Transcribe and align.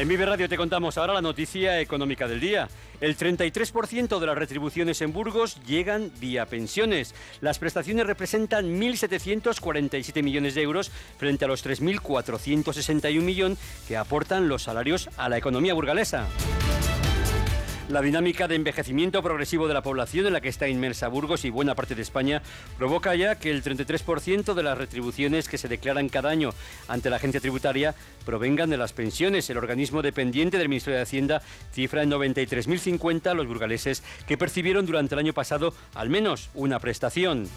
En 0.00 0.08
Vive 0.08 0.24
Radio 0.24 0.48
te 0.48 0.56
contamos 0.56 0.96
ahora 0.96 1.12
la 1.12 1.20
noticia 1.20 1.78
económica 1.78 2.26
del 2.26 2.40
día. 2.40 2.68
El 3.02 3.18
33% 3.18 4.18
de 4.18 4.26
las 4.26 4.38
retribuciones 4.38 5.02
en 5.02 5.12
Burgos 5.12 5.60
llegan 5.66 6.10
vía 6.18 6.46
pensiones. 6.46 7.14
Las 7.42 7.58
prestaciones 7.58 8.06
representan 8.06 8.80
1.747 8.80 10.22
millones 10.22 10.54
de 10.54 10.62
euros 10.62 10.90
frente 11.18 11.44
a 11.44 11.48
los 11.48 11.66
3.461 11.66 13.20
millones 13.20 13.58
que 13.86 13.98
aportan 13.98 14.48
los 14.48 14.62
salarios 14.62 15.10
a 15.18 15.28
la 15.28 15.36
economía 15.36 15.74
burgalesa. 15.74 16.26
La 17.90 18.02
dinámica 18.02 18.46
de 18.46 18.54
envejecimiento 18.54 19.20
progresivo 19.20 19.66
de 19.66 19.74
la 19.74 19.82
población 19.82 20.24
en 20.24 20.32
la 20.32 20.40
que 20.40 20.48
está 20.48 20.68
inmersa 20.68 21.08
Burgos 21.08 21.44
y 21.44 21.50
buena 21.50 21.74
parte 21.74 21.96
de 21.96 22.02
España 22.02 22.40
provoca 22.78 23.16
ya 23.16 23.34
que 23.34 23.50
el 23.50 23.64
33% 23.64 24.54
de 24.54 24.62
las 24.62 24.78
retribuciones 24.78 25.48
que 25.48 25.58
se 25.58 25.66
declaran 25.66 26.08
cada 26.08 26.30
año 26.30 26.50
ante 26.86 27.10
la 27.10 27.16
agencia 27.16 27.40
tributaria 27.40 27.96
provengan 28.24 28.70
de 28.70 28.76
las 28.76 28.92
pensiones. 28.92 29.50
El 29.50 29.58
organismo 29.58 30.02
dependiente 30.02 30.56
del 30.56 30.68
Ministerio 30.68 30.98
de 30.98 31.02
Hacienda 31.02 31.42
cifra 31.72 32.04
en 32.04 32.12
93.050 32.12 33.34
los 33.34 33.48
burgaleses 33.48 34.04
que 34.28 34.38
percibieron 34.38 34.86
durante 34.86 35.16
el 35.16 35.18
año 35.18 35.32
pasado 35.32 35.74
al 35.96 36.10
menos 36.10 36.50
una 36.54 36.78
prestación. 36.78 37.48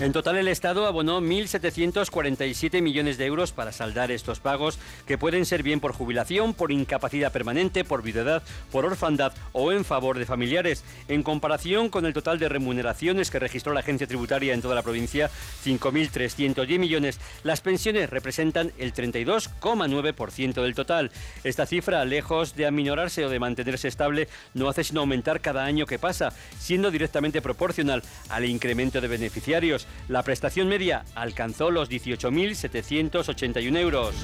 En 0.00 0.12
total, 0.12 0.38
el 0.38 0.48
Estado 0.48 0.86
abonó 0.86 1.20
1.747 1.20 2.80
millones 2.80 3.18
de 3.18 3.26
euros 3.26 3.52
para 3.52 3.70
saldar 3.70 4.10
estos 4.10 4.40
pagos, 4.40 4.78
que 5.06 5.18
pueden 5.18 5.44
ser 5.44 5.62
bien 5.62 5.78
por 5.78 5.92
jubilación, 5.92 6.54
por 6.54 6.72
incapacidad 6.72 7.30
permanente, 7.30 7.84
por 7.84 8.02
viudedad, 8.02 8.42
por 8.72 8.86
orfandad 8.86 9.34
o 9.52 9.72
en 9.72 9.84
favor 9.84 10.18
de 10.18 10.24
familiares. 10.24 10.84
En 11.08 11.22
comparación 11.22 11.90
con 11.90 12.06
el 12.06 12.14
total 12.14 12.38
de 12.38 12.48
remuneraciones 12.48 13.30
que 13.30 13.40
registró 13.40 13.74
la 13.74 13.80
agencia 13.80 14.06
tributaria 14.06 14.54
en 14.54 14.62
toda 14.62 14.74
la 14.74 14.82
provincia, 14.82 15.30
5.310 15.66 16.78
millones, 16.78 17.20
las 17.42 17.60
pensiones 17.60 18.08
representan 18.08 18.72
el 18.78 18.94
32,9% 18.94 20.62
del 20.62 20.74
total. 20.74 21.10
Esta 21.44 21.66
cifra, 21.66 22.06
lejos 22.06 22.56
de 22.56 22.64
aminorarse 22.64 23.26
o 23.26 23.28
de 23.28 23.38
mantenerse 23.38 23.88
estable, 23.88 24.28
no 24.54 24.70
hace 24.70 24.82
sino 24.82 25.00
aumentar 25.00 25.42
cada 25.42 25.66
año 25.66 25.84
que 25.84 25.98
pasa, 25.98 26.32
siendo 26.58 26.90
directamente 26.90 27.42
proporcional 27.42 28.02
al 28.30 28.46
incremento 28.46 29.02
de 29.02 29.08
beneficiarios. 29.08 29.86
La 30.08 30.22
prestación 30.22 30.68
media 30.68 31.04
alcanzó 31.14 31.70
los 31.70 31.88
18.781 31.90 33.76
euros. 33.78 34.14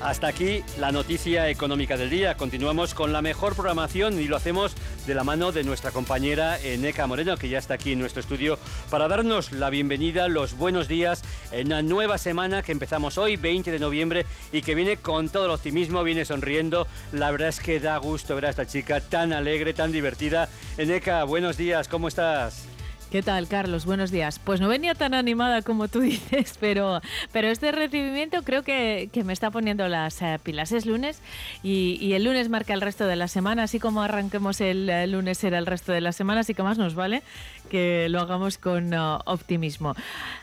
Hasta 0.00 0.28
aquí 0.28 0.62
la 0.78 0.92
noticia 0.92 1.48
económica 1.50 1.96
del 1.96 2.08
día. 2.08 2.36
Continuamos 2.36 2.94
con 2.94 3.12
la 3.12 3.20
mejor 3.20 3.56
programación 3.56 4.20
y 4.20 4.28
lo 4.28 4.36
hacemos 4.36 4.74
de 5.08 5.14
la 5.14 5.24
mano 5.24 5.50
de 5.50 5.64
nuestra 5.64 5.90
compañera 5.90 6.56
Eneca 6.60 7.06
Moreno, 7.08 7.36
que 7.36 7.48
ya 7.48 7.58
está 7.58 7.74
aquí 7.74 7.92
en 7.92 7.98
nuestro 7.98 8.20
estudio, 8.20 8.58
para 8.90 9.08
darnos 9.08 9.50
la 9.50 9.70
bienvenida, 9.70 10.28
los 10.28 10.56
buenos 10.56 10.86
días 10.86 11.24
en 11.50 11.66
una 11.66 11.82
nueva 11.82 12.16
semana 12.16 12.62
que 12.62 12.70
empezamos 12.70 13.18
hoy, 13.18 13.36
20 13.36 13.72
de 13.72 13.78
noviembre, 13.80 14.24
y 14.52 14.62
que 14.62 14.76
viene 14.76 14.98
con 14.98 15.30
todo 15.30 15.46
el 15.46 15.50
optimismo, 15.50 16.04
viene 16.04 16.24
sonriendo. 16.24 16.86
La 17.12 17.32
verdad 17.32 17.48
es 17.48 17.58
que 17.58 17.80
da 17.80 17.96
gusto 17.98 18.36
ver 18.36 18.46
a 18.46 18.50
esta 18.50 18.66
chica 18.66 19.00
tan 19.00 19.32
alegre, 19.32 19.74
tan 19.74 19.90
divertida. 19.90 20.48
Eneca, 20.76 21.24
buenos 21.24 21.56
días, 21.56 21.88
¿cómo 21.88 22.06
estás? 22.06 22.68
¿Qué 23.10 23.22
tal, 23.22 23.48
Carlos? 23.48 23.86
Buenos 23.86 24.10
días. 24.10 24.38
Pues 24.38 24.60
no 24.60 24.68
venía 24.68 24.94
tan 24.94 25.14
animada 25.14 25.62
como 25.62 25.88
tú 25.88 26.00
dices, 26.02 26.58
pero, 26.60 27.00
pero 27.32 27.48
este 27.48 27.72
recibimiento 27.72 28.42
creo 28.42 28.62
que, 28.62 29.08
me 29.24 29.32
está 29.32 29.50
poniendo 29.50 29.88
las 29.88 30.20
eh, 30.20 30.38
pilas. 30.42 30.72
Es 30.72 30.84
lunes 30.84 31.22
y, 31.62 32.12
el 32.12 32.24
lunes 32.24 32.50
marca 32.50 32.74
el 32.74 32.82
resto 32.82 33.06
de 33.06 33.16
la 33.16 33.26
semana, 33.26 33.62
así 33.62 33.80
como 33.80 34.02
arranquemos 34.02 34.60
el, 34.60 35.10
lunes 35.10 35.38
será 35.38 35.56
el 35.56 35.64
resto 35.64 35.92
de 35.92 36.02
la 36.02 36.12
semana, 36.12 36.40
así 36.40 36.52
que 36.52 36.62
más 36.62 36.76
nos 36.76 36.94
vale 36.94 37.22
que 37.70 38.08
lo 38.10 38.20
hagamos 38.20 38.58
con 38.58 38.92
uh, 38.92 39.20
optimismo. 39.24 39.94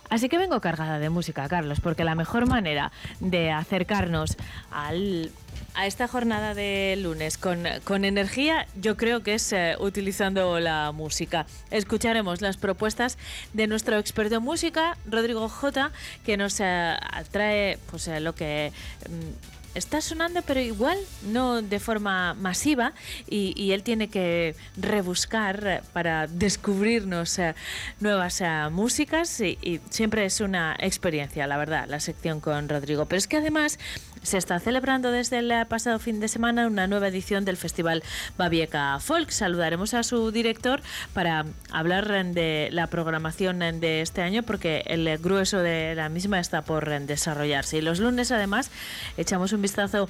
Así 0.10 0.28
que 0.28 0.40
vengo 0.40 0.60
cargada 0.60 0.98
de 0.98 1.10
música, 1.12 1.48
Carlos, 1.48 1.80
porque 1.82 2.04
la 2.04 2.16
mejor 2.16 2.48
manera 2.48 2.92
de 3.20 3.52
acercarnos 3.52 4.38
al 4.72 5.32
a 5.76 5.88
esta 5.88 6.08
jornada 6.08 6.54
de 6.54 6.98
lunes 7.02 7.38
con, 7.38 8.06
energía, 8.06 8.68
yo 8.80 8.98
creo 8.98 9.24
que 9.24 9.36
es 9.36 9.54
eh, 9.54 9.76
utilizando 9.80 10.60
la 10.60 10.92
música. 10.92 11.46
Escucharemos 11.72 12.42
las 12.42 12.58
propuestas 12.58 13.18
de 13.54 13.68
nuestro 13.68 13.98
experto 13.98 14.36
en 14.36 14.44
música, 14.44 14.98
Rodrigo 15.06 15.48
J, 15.50 15.92
que 16.26 16.38
nos 16.38 16.60
eh, 16.60 16.96
trae 17.32 17.78
pues, 17.90 18.08
eh, 18.08 18.20
lo 18.20 18.36
que 18.36 18.72
mm, 19.10 19.56
está 19.76 20.00
sonando, 20.02 20.42
pero 20.42 20.62
igual 20.62 20.98
no 21.28 21.62
de 21.62 21.80
forma 21.80 22.34
masiva 22.34 22.94
y, 23.28 23.72
él 23.72 23.84
tiene 23.84 24.08
que 24.08 24.56
rebuscar 24.78 25.84
para 25.92 26.28
descubrirnos 26.28 27.38
eh, 27.40 27.56
nuevas 28.00 28.42
músicas 28.72 29.42
y, 29.42 29.82
siempre 29.90 30.26
es 30.26 30.40
una 30.40 30.76
experiencia, 30.80 31.46
la 31.46 31.58
verdad, 31.58 31.88
la 31.88 32.00
sección 32.00 32.40
con 32.40 32.70
Rodrigo. 32.70 33.06
Pero 33.06 33.18
es 33.18 33.28
que 33.28 33.38
además 33.38 33.78
se 34.26 34.38
está 34.38 34.60
celebrando 34.60 35.12
desde 35.12 35.40
el 35.40 35.54
pasado 35.68 36.00
fin 36.00 36.20
de 36.20 36.28
semana 36.28 36.68
una 36.68 36.88
nueva 36.88 37.08
edición 37.08 37.46
del 37.46 37.58
Festival 37.58 38.04
Babieca 38.38 39.00
Folk. 39.00 39.30
Saludaremos 39.30 39.94
a 39.94 40.04
su 40.04 40.32
director 40.32 40.82
para 41.14 41.46
hablar 41.72 42.26
de 42.34 42.70
la 42.72 42.88
programación 42.88 43.60
de 43.60 44.02
este 44.02 44.22
año 44.22 44.44
porque 44.44 44.84
el 44.88 45.18
grueso 45.20 45.60
de 45.60 45.96
la 45.96 46.10
misma 46.10 46.40
está 46.40 46.64
por 46.64 46.90
desarrollarse. 47.02 47.78
Y 47.78 47.82
los 47.82 48.00
lunes 48.00 48.32
además 48.32 48.72
echamos 49.18 49.54
un 49.54 49.62
vistazo 49.62 50.10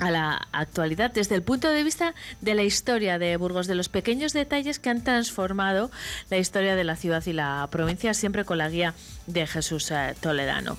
a 0.00 0.10
la 0.10 0.48
actualidad 0.52 1.12
desde 1.12 1.34
el 1.34 1.42
punto 1.42 1.68
de 1.68 1.84
vista 1.84 2.14
de 2.40 2.54
la 2.54 2.62
historia 2.62 3.18
de 3.18 3.36
Burgos, 3.36 3.66
de 3.66 3.74
los 3.74 3.88
pequeños 3.88 4.32
detalles 4.32 4.78
que 4.78 4.90
han 4.90 5.04
transformado 5.04 5.90
la 6.30 6.38
historia 6.38 6.74
de 6.74 6.84
la 6.84 6.96
ciudad 6.96 7.24
y 7.26 7.32
la 7.32 7.68
provincia, 7.70 8.14
siempre 8.14 8.44
con 8.44 8.58
la 8.58 8.68
guía 8.68 8.94
de 9.26 9.46
Jesús 9.46 9.90
eh, 9.90 10.14
Toledano. 10.20 10.76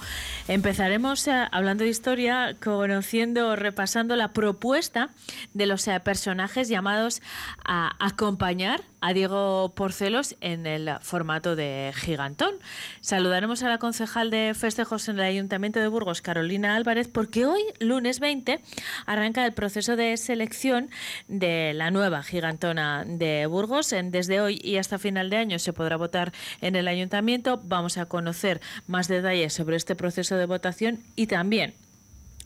Empezaremos 0.48 1.28
eh, 1.28 1.48
hablando 1.52 1.84
de 1.84 1.90
historia, 1.90 2.56
conociendo, 2.62 3.56
repasando 3.56 4.16
la 4.16 4.34
propuesta 4.34 5.10
de 5.54 5.68
los 5.68 5.88
eh, 5.88 6.00
personajes 6.00 6.68
llamados 6.68 7.22
a 7.64 7.96
acompañar 8.00 8.82
a 9.02 9.14
Diego 9.14 9.74
Porcelos 9.76 10.36
en 10.42 10.66
el 10.66 10.90
formato 11.02 11.56
de 11.56 11.92
gigantón. 11.96 12.56
Saludaremos 13.02 13.64
a 13.64 13.70
la 13.70 13.80
concejal 13.80 14.30
de 14.30 14.54
festejos 14.56 15.10
en 15.10 15.18
el 15.20 15.26
Ayuntamiento 15.26 15.80
de 15.80 15.88
Burgos, 15.88 16.22
Carolina 16.22 16.76
Álvarez, 16.76 17.08
porque 17.08 17.46
hoy, 17.46 17.62
lunes 17.80 18.20
20, 18.20 18.62
arranca 19.06 19.46
el 19.46 19.54
proceso 19.54 19.96
de 19.96 20.16
selección 20.18 20.90
de 21.28 21.74
la 21.74 21.92
nueva 21.92 22.24
gigantona 22.24 23.04
de 23.06 23.48
Burgos. 23.48 23.94
Desde 24.04 24.40
hoy 24.40 24.62
y 24.64 24.78
hasta 24.78 25.00
final 25.00 25.30
de 25.30 25.38
año 25.38 25.60
se 25.60 25.74
podrá 25.74 25.98
votar 25.98 26.32
en 26.62 26.76
el 26.76 26.88
Ayuntamiento. 26.88 27.60
Vamos 27.64 27.98
a 27.98 28.06
conocer 28.06 28.62
más 28.88 29.08
detalles 29.08 29.54
sobre 29.54 29.78
este 29.78 29.96
proceso 29.96 30.36
de 30.36 30.46
votación 30.46 31.00
y 31.16 31.28
también 31.28 31.74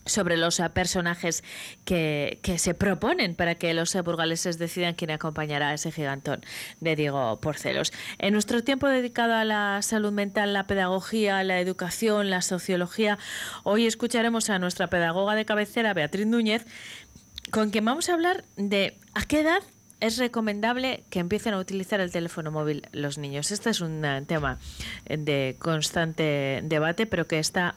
sobre 0.06 0.36
los 0.36 0.60
eh, 0.60 0.70
personajes 0.70 1.44
que, 1.84 2.40
se 2.56 2.74
proponen 2.74 3.34
para 3.34 3.56
que 3.56 3.74
los 3.74 3.94
burgaleses 4.02 4.58
decidan 4.58 4.94
quién 4.94 5.10
acompañará 5.10 5.70
a 5.70 5.74
ese 5.74 5.92
gigantón 5.92 6.42
de 6.80 6.96
Diego 6.96 7.38
Porcelos. 7.40 7.92
En 8.18 8.32
nuestro 8.32 8.64
tiempo 8.64 8.88
dedicado 8.88 9.34
a 9.34 9.44
la 9.44 9.82
salud 9.82 10.12
mental, 10.12 10.52
la 10.52 10.66
pedagogía, 10.66 11.42
la 11.44 11.60
educación, 11.60 12.30
la 12.30 12.40
sociología, 12.40 13.18
hoy 13.64 13.86
escucharemos 13.86 14.48
a 14.48 14.58
nuestra 14.58 14.86
pedagoga 14.88 15.34
de 15.34 15.44
cabecera, 15.44 15.92
Beatriz 15.92 16.26
Núñez, 16.26 16.64
con 17.50 17.70
quien 17.70 17.84
vamos 17.84 18.08
a 18.08 18.14
hablar 18.14 18.44
de 18.56 18.96
a 19.14 19.24
qué 19.24 19.40
edad 19.40 19.62
es 20.00 20.18
recomendable 20.18 21.04
que 21.10 21.20
empiecen 21.20 21.54
a 21.54 21.58
utilizar 21.58 22.00
el 22.00 22.10
teléfono 22.10 22.50
móvil 22.50 22.86
los 22.92 23.18
niños. 23.18 23.50
Este 23.50 23.70
es 23.70 23.80
un 23.80 24.04
tema 24.26 24.58
de 25.08 25.56
constante 25.58 26.60
debate, 26.64 27.06
pero 27.06 27.26
que 27.26 27.38
está 27.38 27.76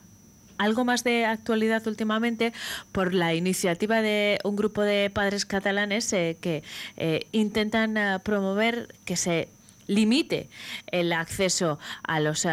algo 0.59 0.86
más 0.86 1.03
de 1.03 1.25
actualidad 1.25 1.88
últimamente 1.88 2.53
por 2.92 3.16
la 3.16 3.34
iniciativa 3.34 4.03
de 4.03 4.40
un 4.44 4.56
grupo 4.56 4.84
de 4.84 5.09
padres 5.09 5.46
catalanes 5.46 6.14
eh, 6.14 6.38
que 6.40 6.64
eh, 6.97 7.25
intentan 7.31 7.97
eh, 7.97 8.20
promover 8.24 8.94
que 9.06 9.16
se 9.16 9.47
limite 9.88 10.50
el 10.92 11.12
acceso 11.14 11.80
a 12.03 12.20
los 12.20 12.46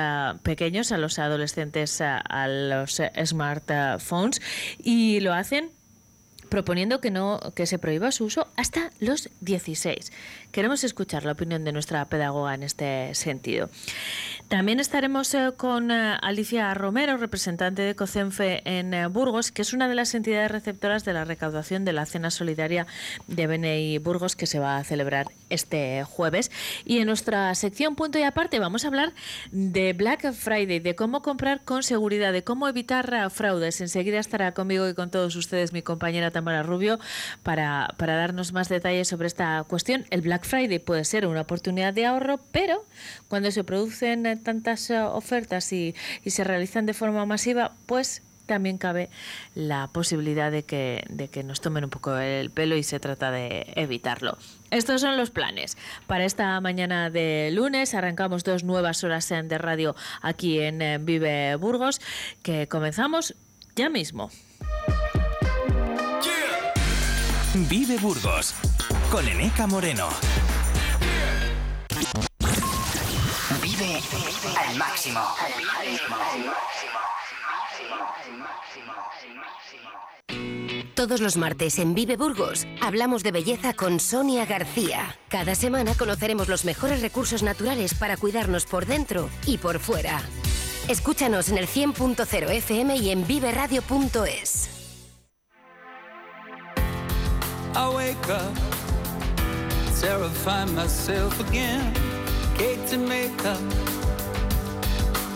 pequeños, 0.43 0.91
a 0.91 0.97
los 0.97 1.19
adolescentes, 1.19 2.01
a 2.01 2.49
los 2.49 3.03
smartphones 3.27 4.41
y 4.83 5.21
lo 5.21 5.35
hacen 5.35 5.71
proponiendo 6.49 7.01
que 7.01 7.11
no 7.11 7.41
que 7.55 7.67
se 7.67 7.79
prohíba 7.79 8.13
su 8.13 8.25
uso 8.25 8.49
hasta 8.57 8.91
los 9.01 9.29
16. 9.41 10.13
Queremos 10.53 10.85
escuchar 10.85 11.25
la 11.25 11.33
opinión 11.33 11.65
de 11.65 11.73
nuestra 11.73 12.05
pedagoga 12.07 12.55
en 12.55 12.63
este 12.63 13.15
sentido. 13.15 13.69
También 14.49 14.79
estaremos 14.79 15.35
eh, 15.35 15.53
con 15.57 15.91
eh, 15.91 16.17
Alicia 16.23 16.73
Romero, 16.73 17.17
representante 17.17 17.83
de 17.83 17.97
COCENFE 17.97 18.63
en 18.65 18.95
eh, 18.95 19.07
Burgos, 19.09 19.51
que 19.51 19.63
es 19.63 19.73
una 19.73 19.89
de 19.89 19.97
las 19.97 20.15
entidades 20.15 20.53
receptoras 20.53 21.05
de 21.05 21.13
la 21.13 21.25
recaudación 21.25 21.85
de 21.85 21.93
la 21.93 22.07
cena 22.07 22.31
solidaria 22.31 22.87
de 23.27 23.49
BNI 23.49 23.99
Burgos 23.99 24.37
que 24.37 24.47
se 24.47 24.61
va 24.61 24.77
a 24.77 24.85
celebrar 24.85 25.27
este 25.51 26.05
jueves. 26.05 26.53
Y 26.85 26.99
en 26.99 27.07
nuestra 27.07 27.53
sección 27.57 27.97
punto 27.97 28.21
y 28.21 28.23
aparte 28.23 28.61
vamos 28.61 28.85
a 28.85 28.89
hablar 28.89 29.15
de 29.51 29.93
Black 29.95 30.33
Friday, 30.33 30.79
de 30.79 30.95
cómo 30.95 31.23
comprar 31.23 31.63
con 31.65 31.83
seguridad, 31.83 32.33
de 32.33 32.45
cómo 32.45 32.69
evitar 32.69 33.31
fraudes. 33.31 33.81
Enseguida 33.81 34.21
estará 34.21 34.53
conmigo 34.53 34.89
y 34.89 34.95
con 34.95 35.11
todos 35.11 35.35
ustedes 35.35 35.73
mi 35.73 35.83
compañera 35.83 36.31
Tamara 36.31 36.63
Rubio 36.63 37.01
para, 37.43 37.95
para 37.97 38.15
darnos 38.15 38.53
más 38.53 38.69
detalles 38.69 39.09
sobre 39.09 39.27
esta 39.27 39.65
cuestión. 39.65 40.07
El 40.11 40.21
Black 40.21 40.36
Friday 40.45 40.79
puede 40.79 41.05
ser 41.05 41.27
una 41.27 41.43
oportunidad 41.43 41.95
de 41.95 42.07
ahorro, 42.07 42.41
pero 42.53 42.85
cuando 43.29 43.51
se 43.51 43.65
producen 43.65 44.43
tantas 44.43 44.91
eh, 44.91 45.01
ofertas 45.01 45.73
y, 45.73 45.95
se 46.27 46.45
realizan 46.45 46.87
de 46.87 46.95
forma 46.95 47.25
masiva, 47.27 47.73
pues 47.87 48.23
también 48.47 48.79
cabe 48.79 49.11
la 49.55 49.89
posibilidad 49.89 50.53
de 50.53 50.63
que, 50.63 51.05
de 51.09 51.29
que 51.29 51.43
nos 51.43 51.61
tomen 51.61 51.85
un 51.85 51.91
poco 51.91 52.17
el 52.17 52.51
pelo 52.51 52.77
y 52.77 52.83
se 52.85 53.01
trata 53.01 53.31
de 53.33 53.73
evitarlo. 53.75 54.39
Estos 54.71 55.01
son 55.01 55.17
los 55.17 55.31
planes. 55.31 55.77
Para 56.07 56.25
esta 56.25 56.61
mañana 56.61 57.11
de 57.11 57.51
lunes 57.53 57.95
arrancamos 57.95 58.45
dos 58.45 58.63
nuevas 58.63 59.03
horas 59.03 59.29
de 59.29 59.59
radio 59.59 59.97
aquí 60.23 60.61
en 60.61 61.05
Vive 61.05 61.57
Burgos, 61.57 62.01
que 62.43 62.69
comenzamos 62.69 63.35
ya 63.75 63.89
mismo. 63.91 64.31
Vive 67.69 67.97
Burgos 67.99 68.55
con 69.11 69.27
Eneca 69.27 69.67
Moreno. 69.67 70.09
Vive 73.63 74.01
al 74.69 74.77
máximo. 74.77 75.21
Todos 80.95 81.21
los 81.21 81.37
martes 81.37 81.79
en 81.79 81.95
Vive 81.95 82.17
Burgos 82.17 82.67
hablamos 82.81 83.23
de 83.23 83.33
belleza 83.33 83.75
con 83.75 84.01
Sonia 84.01 84.47
García. 84.47 85.19
Cada 85.29 85.55
semana 85.55 85.95
conoceremos 85.95 86.49
los 86.49 86.65
mejores 86.65 87.03
recursos 87.03 87.43
naturales 87.43 87.95
para 87.95 88.17
cuidarnos 88.17 88.65
por 88.65 88.87
dentro 88.87 89.29
y 89.47 89.59
por 89.59 89.79
fuera. 89.79 90.23
Escúchanos 90.89 91.49
en 91.51 91.59
el 91.59 91.67
100.0 91.67 92.51
FM 92.51 92.97
y 92.97 93.11
en 93.11 93.27
viveradio.es. 93.27 94.71
I 97.77 97.89
wake 97.95 98.31
up, 98.31 98.96
terrify 100.01 100.65
myself 100.67 101.41
again. 101.49 101.95
Cake 102.55 102.87
to 102.87 102.99
make 102.99 103.45
up, 103.45 103.61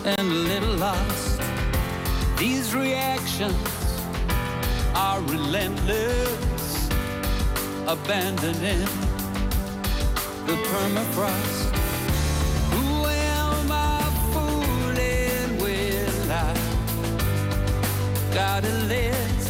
and 0.05 0.19
a 0.19 0.23
little 0.23 0.75
lost. 0.75 1.41
These 2.37 2.75
reactions 2.75 3.55
are 4.95 5.19
relentless, 5.21 6.89
abandoning 7.87 8.85
the 10.47 10.55
permafrost. 10.69 11.75
Who 12.73 13.05
am 13.05 13.71
I 13.71 14.01
fooling? 14.31 15.61
I 16.31 16.53
got 18.33 18.63
a 18.63 18.73
list. 18.87 19.40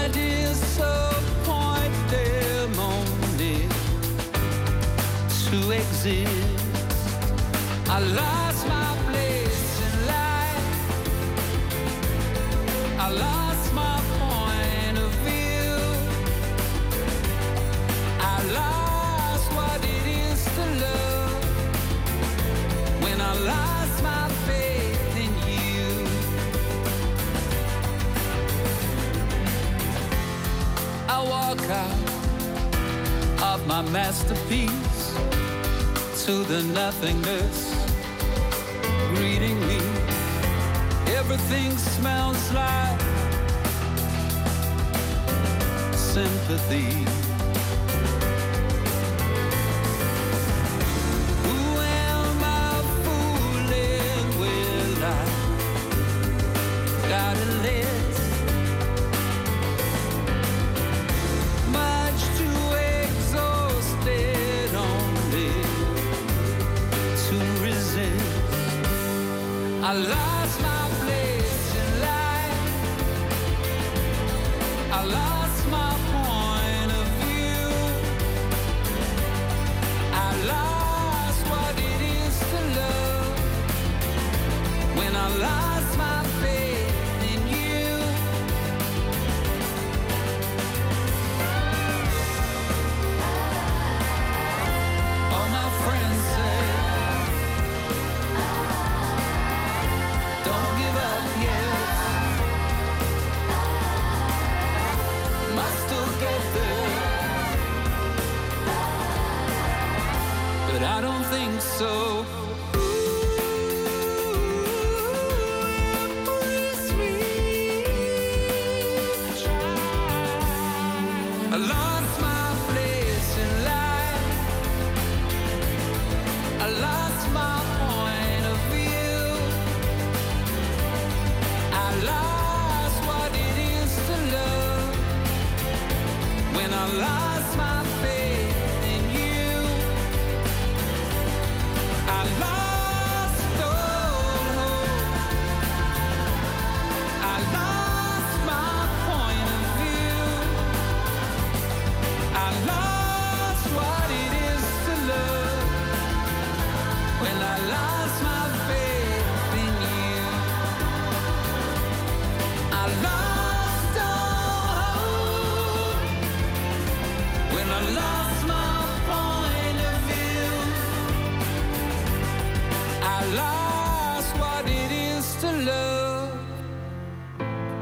I 0.00 0.06
disappoint 0.08 1.94
them 2.08 2.70
only 2.78 3.58
to 5.44 5.56
exist. 5.72 6.64
I 7.88 7.98
lost 8.20 8.60
my 8.68 8.90
place 9.08 9.72
in 9.86 9.94
life. 10.06 10.68
I 12.98 13.08
lost 13.10 13.37
walk 31.48 31.70
out 31.70 33.52
of 33.54 33.66
my 33.66 33.80
masterpiece 33.90 35.14
to 36.24 36.44
the 36.44 36.62
nothingness 36.74 37.86
greeting 39.14 39.58
me. 39.66 39.80
Everything 41.16 41.70
smells 41.78 42.52
like 42.52 43.00
sympathy. 45.94 47.27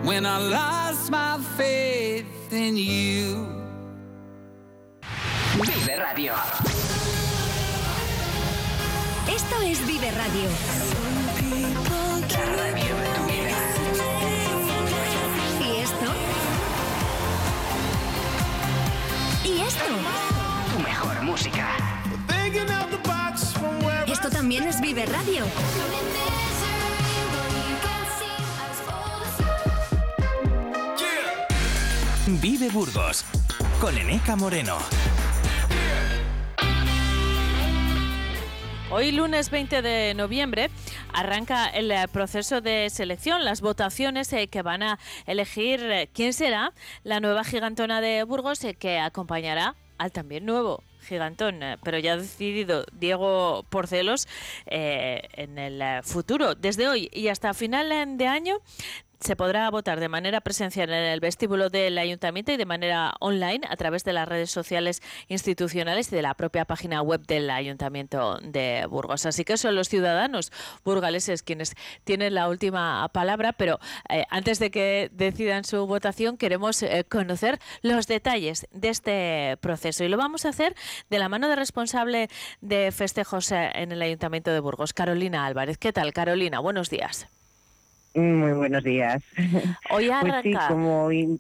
When 0.07 0.25
I 0.25 0.39
lost 0.39 1.11
my 1.11 1.39
faith 1.57 2.53
in 2.53 2.77
you. 2.77 3.45
Vive 5.61 5.97
Radio. 5.97 6.33
Esto 9.29 9.61
es 9.63 9.85
Vive 9.87 10.11
Radio. 10.13 10.49
La 12.31 12.45
radio 12.63 12.93
de 13.03 13.09
tu 13.17 13.23
vida. 13.27 13.57
¿Y 15.61 15.77
esto? 15.83 16.09
¿Y 19.45 19.61
esto? 19.63 19.85
Tu 20.73 20.83
mejor 20.83 21.23
música. 21.23 21.67
Esto 24.07 24.31
también 24.31 24.65
es 24.69 24.81
Vive 24.81 25.05
Radio. 25.07 25.45
Vive 32.29 32.71
Burgos 32.71 33.25
con 33.81 33.97
Eneca 33.97 34.35
Moreno. 34.35 34.79
Hoy 38.91 39.13
lunes 39.13 39.49
20 39.49 39.81
de 39.81 40.13
noviembre 40.15 40.71
arranca 41.13 41.69
el 41.69 41.93
eh, 41.93 42.09
proceso 42.13 42.61
de 42.61 42.91
selección, 42.91 43.45
las 43.45 43.61
votaciones 43.61 44.33
eh, 44.33 44.49
que 44.49 44.63
van 44.63 44.83
a 44.83 44.99
elegir 45.27 45.81
eh, 45.85 46.09
quién 46.13 46.33
será 46.33 46.73
la 47.05 47.21
nueva 47.21 47.45
gigantona 47.45 48.01
de 48.01 48.25
Burgos 48.25 48.59
que 48.77 48.99
acompañará 48.99 49.77
al 49.97 50.11
también 50.11 50.45
nuevo 50.47 50.83
gigantón, 51.01 51.61
pero 51.85 51.99
ya 52.01 52.15
ha 52.15 52.17
decidido 52.17 52.85
Diego 52.93 53.65
Porcelos 53.71 54.27
en 54.67 55.57
el 55.57 56.03
futuro, 56.03 56.57
desde 56.57 56.89
hoy 56.89 57.09
y 57.13 57.29
hasta 57.29 57.55
final 57.55 58.19
de 58.19 58.27
año, 58.27 58.59
se 59.27 59.35
podrá 59.35 59.69
votar 59.71 59.99
de 59.99 60.09
manera 60.09 60.41
presencial 60.41 60.89
en 60.89 61.03
el 61.03 61.19
vestíbulo 61.19 61.69
del 61.69 61.99
ayuntamiento 61.99 62.53
y 62.53 62.57
de 62.57 62.65
manera 62.65 63.13
online 63.19 63.67
a 63.69 63.75
través 63.75 64.05
de 64.05 64.13
las 64.13 64.29
redes 64.29 64.53
sociales 64.53 65.03
institucionales 65.27 66.13
y 66.13 66.15
de 66.15 66.23
la 66.23 66.35
propia 66.35 66.65
página 66.65 67.03
web 67.03 67.27
del 67.27 67.51
ayuntamiento 67.51 68.39
de 68.41 68.87
Burgos. 68.89 69.27
Así 69.27 69.45
que 69.45 69.57
son 69.57 69.75
los 69.75 69.89
ciudadanos 69.89 70.53
burgaleses 70.85 71.43
quienes 71.43 71.75
tienen 72.05 72.35
la 72.35 72.49
última 72.49 73.09
palabra, 73.09 73.53
pero 73.53 73.81
eh, 74.09 74.25
antes 74.31 74.61
de 74.61 74.71
que 74.71 75.11
decidan 75.13 75.65
su 75.65 75.89
votación 75.89 76.37
queremos 76.37 76.81
eh, 76.85 77.05
conocer 77.09 77.59
los 77.83 78.07
detalles 78.07 78.69
de 78.71 78.91
este 78.91 79.57
proceso 79.61 80.05
y 80.05 80.09
lo 80.09 80.19
vamos 80.19 80.47
a 80.47 80.51
hacer 80.51 80.77
de 81.11 81.19
la 81.19 81.29
mano 81.29 81.49
de 81.49 81.57
responsable 81.57 82.29
de 82.61 82.93
festejos 82.93 83.51
eh, 83.51 83.73
en 83.75 83.91
el 83.91 84.01
ayuntamiento 84.03 84.53
de 84.53 84.61
Burgos, 84.61 84.93
Carolina 84.93 85.47
Álvarez. 85.47 85.79
¿Qué 85.79 85.93
tal, 85.93 86.13
Carolina? 86.13 86.61
Buenos 86.61 86.91
días. 86.91 87.27
Muy 88.17 88.53
buenos 88.53 88.83
días. 88.83 89.23
Hoy 89.91 90.09
Pues 90.09 90.33
sí, 90.43 90.55
arranca 90.55 90.69
como 90.69 91.13
in- 91.13 91.39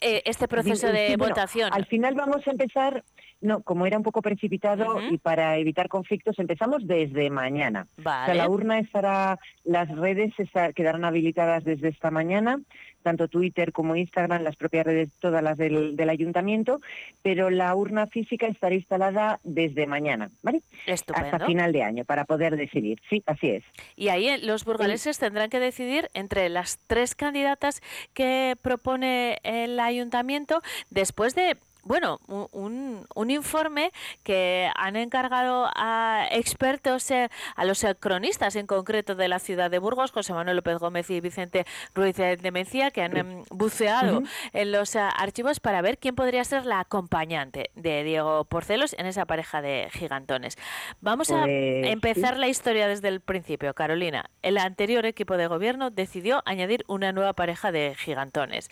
eh, 0.00 0.22
este 0.26 0.46
proceso 0.46 0.86
Sí, 0.86 0.92
de 0.92 1.16
votación. 1.16 1.72
al 1.72 1.86
final 1.86 2.14
vamos 2.14 2.46
a 2.46 2.50
empezar, 2.50 3.02
no, 3.40 3.62
como 3.62 3.84
era 3.86 3.96
un 3.96 4.04
poco 4.04 4.22
precipitado 4.22 5.00
y 5.10 5.18
para 5.18 5.56
evitar 5.56 5.88
conflictos, 5.88 6.38
empezamos 6.38 6.86
desde 6.86 7.30
mañana. 7.30 7.88
O 7.98 8.02
sea, 8.02 8.12
Vale. 8.26 8.34
la 8.34 8.48
urna 8.48 8.78
estará, 8.78 9.38
las 9.64 9.88
redes 9.88 10.32
esta- 10.38 10.72
quedarán 10.72 11.04
habilitadas 11.04 11.64
desde 11.64 11.88
esta 11.88 12.10
mañana, 12.12 12.60
tanto 13.04 13.28
Twitter 13.28 13.70
como 13.70 13.94
Instagram, 13.94 14.42
las 14.42 14.56
propias 14.56 14.86
redes, 14.86 15.10
todas 15.20 15.42
las 15.42 15.56
del, 15.56 15.94
del 15.94 16.08
ayuntamiento, 16.08 16.80
pero 17.22 17.50
la 17.50 17.72
urna 17.76 18.08
física 18.08 18.48
estará 18.48 18.74
instalada 18.74 19.38
desde 19.44 19.86
mañana, 19.86 20.30
¿vale? 20.42 20.62
Estupendo. 20.86 21.28
Hasta 21.30 21.46
final 21.46 21.72
de 21.72 21.82
año, 21.84 22.04
para 22.04 22.24
poder 22.24 22.56
decidir. 22.56 22.98
Sí, 23.08 23.22
así 23.26 23.50
es. 23.50 23.64
Y 23.94 24.08
ahí 24.08 24.28
eh, 24.28 24.38
los 24.38 24.64
burgaleses 24.64 25.18
tendrán 25.18 25.50
que 25.50 25.60
decidir 25.60 26.10
entre 26.14 26.48
las 26.48 26.80
tres 26.86 27.14
candidatas 27.14 27.82
que 28.14 28.56
propone 28.60 29.38
el 29.44 29.78
ayuntamiento 29.78 30.62
después 30.90 31.34
de 31.34 31.58
bueno, 31.84 32.18
un, 32.26 33.06
un- 33.14 33.30
informe 33.30 33.90
que 34.22 34.70
han 34.76 34.96
encargado 34.96 35.68
a 35.74 36.26
expertos, 36.30 37.10
eh, 37.10 37.28
a 37.56 37.64
los 37.64 37.84
cronistas 38.00 38.56
en 38.56 38.66
concreto 38.66 39.14
de 39.14 39.28
la 39.28 39.38
ciudad 39.38 39.70
de 39.70 39.78
Burgos, 39.78 40.12
José 40.12 40.32
Manuel 40.32 40.56
López 40.56 40.78
Gómez 40.78 41.10
y 41.10 41.20
Vicente 41.20 41.66
Ruiz 41.94 42.16
de 42.16 42.50
Mencía, 42.52 42.90
que 42.90 43.02
han 43.02 43.16
em, 43.16 43.42
buceado 43.50 44.22
en 44.52 44.72
los 44.72 44.94
eh, 44.94 45.00
archivos 45.00 45.60
para 45.60 45.82
ver 45.82 45.98
quién 45.98 46.14
podría 46.14 46.44
ser 46.44 46.64
la 46.66 46.80
acompañante 46.80 47.70
de 47.74 48.04
Diego 48.04 48.44
Porcelos 48.44 48.94
en 48.98 49.06
esa 49.06 49.24
pareja 49.26 49.60
de 49.62 49.88
gigantones. 49.92 50.56
Vamos 51.00 51.30
a 51.30 51.42
Pues, 51.42 51.86
empezar 51.86 52.34
sí. 52.34 52.40
la 52.40 52.48
historia 52.48 52.88
desde 52.88 53.08
el 53.08 53.20
principio, 53.20 53.74
Carolina. 53.74 54.30
El 54.42 54.58
anterior 54.58 55.04
equipo 55.06 55.36
de 55.36 55.46
gobierno 55.46 55.90
decidió 55.90 56.42
añadir 56.46 56.84
una 56.88 57.12
nueva 57.12 57.32
pareja 57.32 57.72
de 57.72 57.94
gigantones. 57.98 58.70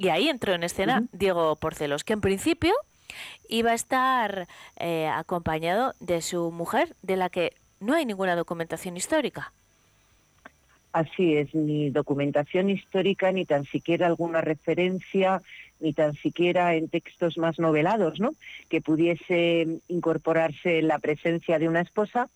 Y 0.00 0.10
ahí 0.10 0.28
entró 0.28 0.54
en 0.54 0.62
escena. 0.62 1.02
Diego 1.12 1.56
Porcelos, 1.56 2.04
que 2.04 2.12
en 2.12 2.20
principio 2.20 2.47
iba 3.48 3.70
a 3.72 3.74
estar 3.74 4.46
eh, 4.76 5.08
acompañado 5.08 5.94
de 6.00 6.22
su 6.22 6.50
mujer, 6.50 6.94
de 7.02 7.16
la 7.16 7.28
que 7.28 7.52
no 7.80 7.94
hay 7.94 8.06
ninguna 8.06 8.36
documentación 8.36 8.96
histórica. 8.96 9.52
Así 10.92 11.36
es, 11.36 11.54
ni 11.54 11.90
documentación 11.90 12.70
histórica, 12.70 13.30
ni 13.30 13.44
tan 13.44 13.64
siquiera 13.66 14.06
alguna 14.06 14.40
referencia, 14.40 15.42
ni 15.80 15.92
tan 15.92 16.14
siquiera 16.14 16.74
en 16.74 16.88
textos 16.88 17.36
más 17.38 17.58
novelados, 17.58 18.18
¿no? 18.20 18.32
Que 18.68 18.80
pudiese 18.80 19.80
incorporarse 19.88 20.82
la 20.82 20.98
presencia 20.98 21.58
de 21.58 21.68
una 21.68 21.82
esposa, 21.82 22.28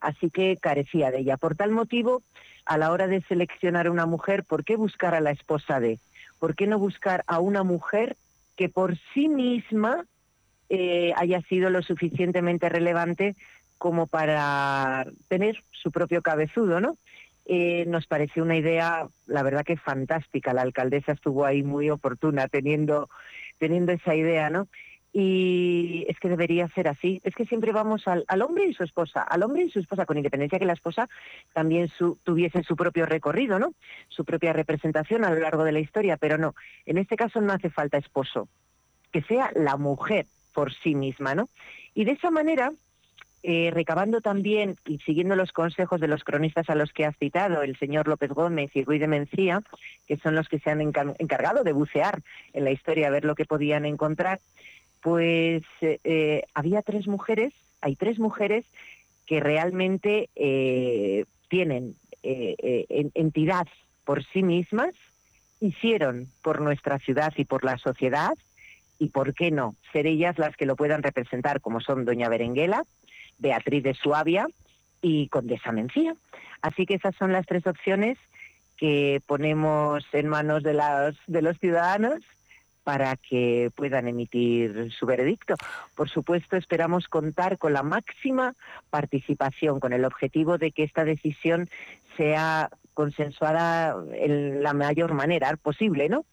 así 0.00 0.30
que 0.30 0.56
carecía 0.56 1.10
de 1.10 1.20
ella. 1.20 1.36
Por 1.36 1.54
tal 1.54 1.70
motivo, 1.70 2.22
a 2.64 2.78
la 2.78 2.90
hora 2.90 3.06
de 3.06 3.22
seleccionar 3.22 3.88
una 3.90 4.06
mujer, 4.06 4.42
¿por 4.44 4.64
qué 4.64 4.76
buscar 4.76 5.14
a 5.14 5.20
la 5.20 5.30
esposa 5.30 5.78
de? 5.78 6.00
¿Por 6.38 6.54
qué 6.54 6.66
no 6.66 6.78
buscar 6.78 7.24
a 7.26 7.40
una 7.40 7.62
mujer 7.62 8.16
que 8.58 8.68
por 8.68 8.98
sí 9.14 9.28
misma 9.28 10.04
eh, 10.68 11.12
haya 11.16 11.40
sido 11.42 11.70
lo 11.70 11.80
suficientemente 11.80 12.68
relevante 12.68 13.36
como 13.78 14.08
para 14.08 15.06
tener 15.28 15.62
su 15.70 15.92
propio 15.92 16.20
cabezudo, 16.22 16.80
¿no? 16.80 16.98
Eh, 17.46 17.84
nos 17.86 18.06
pareció 18.08 18.42
una 18.42 18.56
idea, 18.56 19.08
la 19.26 19.42
verdad 19.44 19.64
que 19.64 19.76
fantástica. 19.76 20.52
La 20.52 20.62
alcaldesa 20.62 21.12
estuvo 21.12 21.46
ahí 21.46 21.62
muy 21.62 21.88
oportuna 21.88 22.48
teniendo, 22.48 23.08
teniendo 23.58 23.92
esa 23.92 24.16
idea, 24.16 24.50
¿no? 24.50 24.66
Y 25.20 26.06
es 26.08 26.16
que 26.20 26.28
debería 26.28 26.68
ser 26.68 26.86
así. 26.86 27.20
Es 27.24 27.34
que 27.34 27.44
siempre 27.44 27.72
vamos 27.72 28.06
al, 28.06 28.24
hombre 28.40 28.66
y 28.66 28.72
su 28.72 28.84
esposa, 28.84 29.20
al 29.22 29.42
hombre 29.42 29.64
y 29.64 29.70
su 29.70 29.80
esposa, 29.80 30.06
con 30.06 30.16
independencia 30.16 30.60
que 30.60 30.64
la 30.64 30.74
esposa 30.74 31.08
también 31.52 31.90
tuviese 32.22 32.62
su 32.62 32.76
propio 32.76 33.04
recorrido, 33.04 33.58
¿no? 33.58 33.74
Su 34.06 34.24
propia 34.24 34.52
representación 34.52 35.24
a 35.24 35.30
lo 35.30 35.40
largo 35.40 35.64
de 35.64 35.72
la 35.72 35.80
historia, 35.80 36.18
pero 36.18 36.38
no. 36.38 36.54
En 36.86 36.98
este 36.98 37.16
caso 37.16 37.40
no 37.40 37.52
hace 37.52 37.68
falta 37.68 37.98
esposo, 37.98 38.48
que 39.10 39.22
sea 39.22 39.50
la 39.56 39.76
mujer 39.76 40.26
por 40.54 40.72
sí 40.72 40.94
misma, 40.94 41.34
¿no? 41.34 41.48
Y 41.96 42.04
de 42.04 42.12
esa 42.12 42.30
manera 42.30 42.72
eh, 43.42 43.72
recabando 43.72 44.20
también 44.20 44.76
y 44.86 44.98
siguiendo 44.98 45.34
los 45.34 45.50
consejos 45.50 46.00
de 46.00 46.06
los 46.06 46.22
cronistas 46.22 46.70
a 46.70 46.76
los 46.76 46.92
que 46.92 47.06
has 47.06 47.16
citado, 47.16 47.62
el 47.62 47.76
señor 47.76 48.06
López 48.06 48.30
Gómez 48.30 48.70
y 48.74 48.84
Ruiz 48.84 49.00
de 49.00 49.08
Mencía, 49.08 49.62
que 50.06 50.16
son 50.18 50.36
los 50.36 50.48
que 50.48 50.60
se 50.60 50.70
han 50.70 50.80
encar- 50.80 51.16
encargado 51.18 51.64
de 51.64 51.72
bucear 51.72 52.22
en 52.52 52.62
la 52.62 52.70
historia 52.70 53.08
a 53.08 53.10
ver 53.10 53.24
lo 53.24 53.34
que 53.34 53.46
podían 53.46 53.84
encontrar, 53.84 54.38
pues 55.02 55.62
eh, 55.80 56.42
había 56.54 56.82
tres 56.82 57.06
mujeres, 57.06 57.52
hay 57.80 57.96
tres 57.96 58.18
mujeres 58.18 58.64
que 59.26 59.40
realmente 59.40 60.28
eh, 60.36 61.24
tienen 61.48 61.94
eh, 62.22 62.86
en- 62.88 63.12
entidad 63.14 63.66
por 64.04 64.24
sí 64.24 64.42
mismas, 64.42 64.94
hicieron 65.60 66.28
por 66.42 66.60
nuestra 66.60 66.98
ciudad 66.98 67.32
y 67.36 67.44
por 67.44 67.64
la 67.64 67.78
sociedad, 67.78 68.32
y 68.98 69.08
por 69.10 69.34
qué 69.34 69.50
no, 69.50 69.76
ser 69.92 70.06
ellas 70.06 70.38
las 70.38 70.56
que 70.56 70.66
lo 70.66 70.74
puedan 70.74 71.02
representar, 71.02 71.60
como 71.60 71.80
son 71.80 72.04
Doña 72.04 72.28
Berenguela, 72.28 72.82
Beatriz 73.38 73.82
de 73.84 73.94
Suabia 73.94 74.46
y 75.02 75.28
Condesa 75.28 75.70
Mencía. 75.70 76.16
Así 76.62 76.84
que 76.86 76.94
esas 76.94 77.14
son 77.14 77.32
las 77.32 77.46
tres 77.46 77.64
opciones 77.66 78.18
que 78.76 79.20
ponemos 79.26 80.04
en 80.12 80.28
manos 80.28 80.62
de 80.64 80.74
los 81.42 81.58
ciudadanos 81.58 82.18
para 82.88 83.16
que 83.16 83.70
puedan 83.76 84.08
emitir 84.08 84.90
su 84.98 85.04
veredicto. 85.04 85.56
Por 85.94 86.08
supuesto, 86.08 86.56
esperamos 86.56 87.06
contar 87.06 87.58
con 87.58 87.74
la 87.74 87.82
máxima 87.82 88.54
participación, 88.88 89.78
con 89.78 89.92
el 89.92 90.06
objetivo 90.06 90.56
de 90.56 90.72
que 90.72 90.84
esta 90.84 91.04
decisión 91.04 91.68
sea 92.16 92.70
consensuada 92.94 93.94
en 94.14 94.62
la 94.62 94.72
mayor 94.72 95.12
manera 95.12 95.54
posible, 95.58 96.08
¿no? 96.08 96.24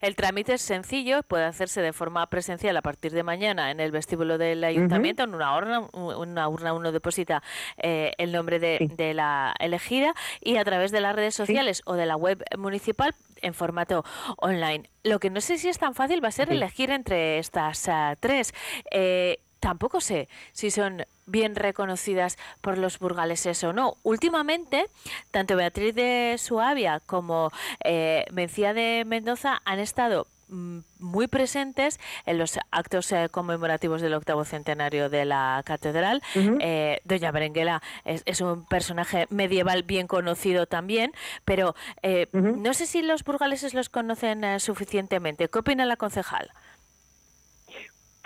El 0.00 0.16
trámite 0.16 0.54
es 0.54 0.62
sencillo, 0.62 1.22
puede 1.22 1.44
hacerse 1.44 1.82
de 1.82 1.92
forma 1.92 2.26
presencial 2.28 2.76
a 2.76 2.82
partir 2.82 3.12
de 3.12 3.22
mañana 3.22 3.70
en 3.70 3.80
el 3.80 3.90
vestíbulo 3.92 4.38
del 4.38 4.62
ayuntamiento, 4.64 5.22
en 5.22 5.34
una 5.34 5.56
urna, 5.56 5.80
una 5.92 6.48
urna 6.48 6.72
uno 6.72 6.92
deposita 6.92 7.42
eh, 7.76 8.12
el 8.18 8.32
nombre 8.32 8.58
de, 8.58 8.76
Sí. 8.78 8.86
de 8.96 9.14
la 9.14 9.54
elegida 9.58 10.14
y 10.40 10.56
a 10.56 10.64
través 10.64 10.90
de 10.92 11.00
las 11.00 11.14
redes 11.14 11.34
sociales 11.34 11.82
o 11.86 11.94
de 11.94 12.06
la 12.06 12.16
web 12.16 12.42
municipal 12.56 13.14
en 13.42 13.54
formato 13.54 14.04
online. 14.36 14.88
Lo 15.02 15.18
que 15.18 15.30
no 15.30 15.40
sé 15.40 15.58
si 15.58 15.68
es 15.68 15.78
tan 15.78 15.94
fácil 15.94 16.22
va 16.22 16.28
a 16.28 16.32
ser 16.32 16.48
Sí. 16.48 16.54
elegir 16.54 16.90
entre 16.90 17.38
estas 17.38 17.88
ah, 17.88 18.16
tres. 18.20 18.52
Eh, 18.90 19.38
tampoco 19.60 20.00
sé 20.00 20.28
si 20.52 20.70
son 20.70 21.04
bien 21.26 21.54
reconocidas 21.54 22.38
por 22.60 22.76
los 22.78 22.98
burgaleses 22.98 23.62
o 23.64 23.72
no. 23.72 23.96
Últimamente, 24.02 24.86
tanto 25.30 25.56
Beatriz 25.56 25.94
de 25.94 26.36
Suabia 26.38 27.00
como 27.06 27.52
eh, 27.84 28.24
Mencía 28.32 28.74
de 28.74 29.04
Mendoza 29.06 29.60
han 29.64 29.78
estado 29.78 30.26
mm, 30.48 30.78
muy 30.98 31.28
presentes 31.28 32.00
en 32.26 32.38
los 32.38 32.58
actos 32.72 33.12
eh, 33.12 33.28
conmemorativos 33.30 34.00
del 34.02 34.14
octavo 34.14 34.44
centenario 34.44 35.08
de 35.08 35.24
la 35.24 35.62
catedral. 35.64 36.20
Eh, 36.34 37.00
Doña 37.04 37.30
Berenguela 37.30 37.80
es, 38.04 38.22
es 38.26 38.40
un 38.40 38.66
personaje 38.66 39.26
medieval 39.30 39.84
bien 39.84 40.08
conocido 40.08 40.66
también, 40.66 41.12
pero 41.44 41.76
eh, 42.02 42.26
no 42.32 42.74
sé 42.74 42.86
si 42.86 43.02
los 43.02 43.22
burgaleses 43.22 43.72
los 43.74 43.88
conocen 43.88 44.42
eh, 44.42 44.58
suficientemente. 44.58 45.48
¿Qué 45.48 45.58
opina 45.60 45.84
la 45.86 45.96
concejal? 45.96 46.50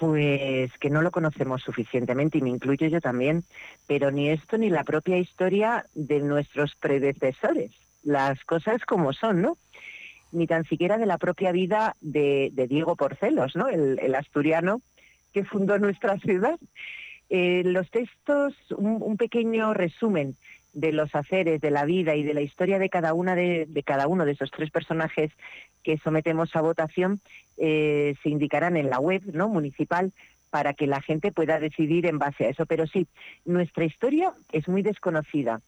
Pues 0.04 0.70
que 0.80 0.90
no 0.90 1.00
lo 1.00 1.10
conocemos 1.10 1.62
suficientemente 1.62 2.36
y 2.36 2.42
me 2.42 2.50
incluyo 2.50 2.88
yo 2.88 3.00
también, 3.00 3.42
pero 3.86 4.10
ni 4.10 4.28
esto 4.28 4.58
ni 4.58 4.68
la 4.68 4.84
propia 4.84 5.16
historia 5.16 5.86
de 5.94 6.20
nuestros 6.20 6.74
predecesores, 6.74 7.70
las 8.02 8.44
cosas 8.44 8.84
como 8.84 9.14
son, 9.14 9.40
¿no? 9.40 9.56
Ni 10.30 10.46
tan 10.46 10.64
siquiera 10.64 10.98
de 10.98 11.06
la 11.06 11.16
propia 11.16 11.52
vida 11.52 11.96
de, 12.02 12.52
Diego 12.68 12.96
Porcelos, 12.96 13.56
¿no? 13.56 13.68
El, 13.68 14.14
asturiano 14.14 14.82
que 15.32 15.42
fundó 15.42 15.78
nuestra 15.78 16.18
ciudad. 16.18 16.58
Eh, 17.30 17.62
los 17.64 17.90
textos, 17.90 18.54
un 18.76 19.16
pequeño 19.16 19.72
resumen 19.72 20.36
de 20.74 20.92
los 20.92 21.14
haceres, 21.14 21.60
de 21.60 21.70
la 21.70 21.84
vida 21.84 22.14
y 22.14 22.22
de 22.22 22.34
la 22.34 22.42
historia 22.42 22.78
de 22.78 22.90
cada 22.90 23.14
una 23.14 23.34
de, 23.34 23.66
cada 23.86 24.08
uno 24.08 24.24
de 24.24 24.32
esos 24.32 24.50
tres 24.50 24.70
personajes 24.70 25.30
que 25.82 25.98
sometemos 25.98 26.54
a 26.54 26.60
votación 26.60 27.20
eh, 27.56 28.14
se 28.22 28.28
indicarán 28.28 28.76
en 28.76 28.90
la 28.90 28.98
web 28.98 29.22
¿no? 29.32 29.48
municipal 29.48 30.12
para 30.50 30.74
que 30.74 30.86
la 30.86 31.00
gente 31.00 31.32
pueda 31.32 31.58
decidir 31.58 32.06
en 32.06 32.18
base 32.18 32.46
a 32.46 32.48
eso. 32.50 32.66
Pero 32.66 32.86
sí, 32.86 33.06
nuestra 33.44 33.84
historia 33.84 34.34
es 34.52 34.68
muy 34.68 34.82
desconocida 34.82 35.60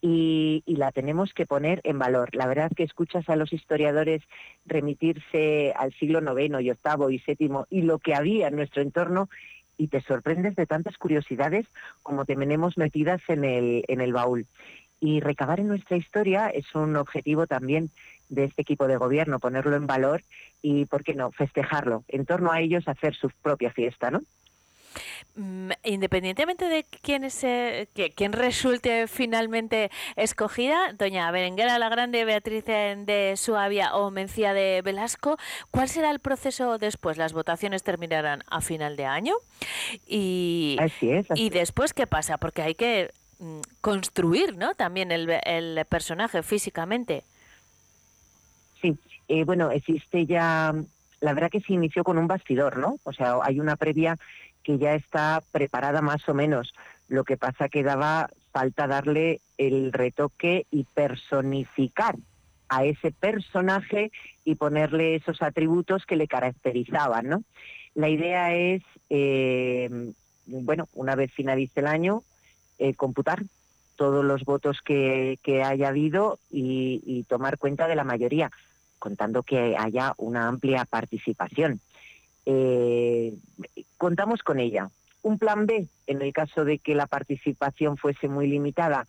y, 0.00 0.62
y, 0.66 0.76
la 0.76 0.92
tenemos 0.92 1.32
que 1.32 1.46
poner 1.46 1.80
en 1.84 1.98
valor. 1.98 2.28
La 2.34 2.46
verdad 2.46 2.70
que 2.76 2.82
escuchas 2.82 3.26
a 3.30 3.36
los 3.36 3.54
historiadores 3.54 4.20
remitirse 4.66 5.72
al 5.74 5.94
siglo 5.94 6.20
IX 6.20 6.60
y 6.60 6.70
VIII 6.72 7.14
y 7.14 7.22
VII 7.26 7.58
y 7.70 7.82
lo 7.82 7.98
que 7.98 8.14
había 8.14 8.48
en 8.48 8.56
nuestro 8.56 8.82
entorno 8.82 9.30
y 9.76 9.88
te 9.88 10.00
sorprendes 10.00 10.56
de 10.56 10.66
tantas 10.66 10.96
curiosidades 10.98 11.66
como 12.02 12.24
tenemos 12.24 12.76
metidas 12.76 13.20
en 13.28 13.44
el, 13.44 13.84
en 13.88 14.00
el 14.00 14.12
baúl. 14.12 14.46
Y 15.00 15.20
recabar 15.20 15.60
en 15.60 15.68
nuestra 15.68 15.96
historia 15.96 16.48
es 16.48 16.74
un 16.74 16.96
objetivo 16.96 17.46
también 17.46 17.90
de 18.28 18.44
este 18.44 18.62
equipo 18.62 18.86
de 18.86 18.96
gobierno, 18.96 19.38
ponerlo 19.38 19.76
en 19.76 19.86
valor 19.86 20.22
y, 20.62 20.86
¿por 20.86 21.04
qué 21.04 21.14
no?, 21.14 21.30
festejarlo. 21.30 22.04
En 22.08 22.24
torno 22.24 22.52
a 22.52 22.60
ellos 22.60 22.88
hacer 22.88 23.14
su 23.14 23.30
propia 23.42 23.70
fiesta, 23.70 24.10
¿no? 24.10 24.22
Mm, 25.36 25.70
independientemente 25.82 26.68
de 26.68 26.84
quién, 27.02 27.24
es, 27.24 27.42
eh, 27.42 27.88
quién 28.14 28.32
resulte 28.32 29.08
finalmente 29.08 29.90
escogida, 30.14 30.92
doña 30.92 31.28
Berenguera 31.32 31.78
la 31.78 31.88
Grande, 31.88 32.24
Beatriz 32.24 32.64
de 32.64 33.34
Suabia 33.36 33.96
o 33.96 34.10
Mencía 34.12 34.54
de 34.54 34.80
Velasco, 34.82 35.36
¿cuál 35.72 35.88
será 35.88 36.10
el 36.10 36.20
proceso 36.20 36.78
después? 36.78 37.16
¿Las 37.16 37.32
votaciones 37.32 37.82
terminarán 37.82 38.44
a 38.48 38.60
final 38.60 38.96
de 38.96 39.06
año? 39.06 39.34
Y, 40.06 40.76
así 40.78 41.10
es, 41.10 41.28
así 41.30 41.42
y 41.42 41.50
después, 41.50 41.92
¿qué 41.92 42.06
pasa? 42.06 42.38
Porque 42.38 42.62
hay 42.62 42.76
que 42.76 43.10
mm, 43.40 43.60
construir 43.80 44.56
¿no? 44.56 44.74
también 44.74 45.10
el, 45.10 45.28
el 45.44 45.84
personaje 45.86 46.42
físicamente. 46.44 47.24
Sí, 48.80 48.96
eh, 49.28 49.44
bueno, 49.44 49.70
existe 49.70 50.26
ya, 50.26 50.74
la 51.20 51.32
verdad 51.32 51.50
que 51.50 51.60
se 51.60 51.72
inició 51.72 52.04
con 52.04 52.18
un 52.18 52.28
bastidor, 52.28 52.76
¿no? 52.76 52.98
O 53.02 53.12
sea, 53.12 53.38
hay 53.42 53.58
una 53.58 53.76
previa 53.76 54.18
que 54.64 54.78
ya 54.78 54.94
está 54.94 55.42
preparada 55.52 56.02
más 56.02 56.28
o 56.28 56.34
menos. 56.34 56.74
Lo 57.06 57.22
que 57.22 57.36
pasa 57.36 57.68
que 57.68 57.84
daba 57.84 58.30
falta 58.50 58.86
darle 58.86 59.40
el 59.58 59.92
retoque 59.92 60.66
y 60.70 60.84
personificar 60.84 62.16
a 62.68 62.84
ese 62.84 63.12
personaje 63.12 64.10
y 64.44 64.56
ponerle 64.56 65.14
esos 65.14 65.42
atributos 65.42 66.06
que 66.06 66.16
le 66.16 66.26
caracterizaban, 66.26 67.28
¿no? 67.28 67.44
La 67.94 68.08
idea 68.08 68.54
es, 68.54 68.82
eh, 69.10 70.12
bueno, 70.46 70.88
una 70.94 71.14
vez 71.14 71.30
finalice 71.32 71.80
el 71.80 71.86
año, 71.86 72.22
eh, 72.78 72.94
computar 72.94 73.44
todos 73.96 74.24
los 74.24 74.44
votos 74.44 74.80
que, 74.84 75.38
que 75.42 75.62
haya 75.62 75.88
habido 75.88 76.40
y, 76.50 77.02
y 77.06 77.22
tomar 77.24 77.58
cuenta 77.58 77.86
de 77.86 77.94
la 77.94 78.02
mayoría 78.02 78.50
contando 78.98 79.42
que 79.42 79.76
haya 79.78 80.14
una 80.16 80.48
amplia 80.48 80.86
participación. 80.86 81.80
Eh, 82.46 83.34
contamos 83.96 84.42
con 84.42 84.60
ella. 84.60 84.90
Un 85.22 85.38
plan 85.38 85.66
B, 85.66 85.88
en 86.06 86.22
el 86.22 86.32
caso 86.32 86.64
de 86.64 86.78
que 86.78 86.94
la 86.94 87.06
participación 87.06 87.96
fuese 87.96 88.28
muy 88.28 88.46
limitada, 88.46 89.06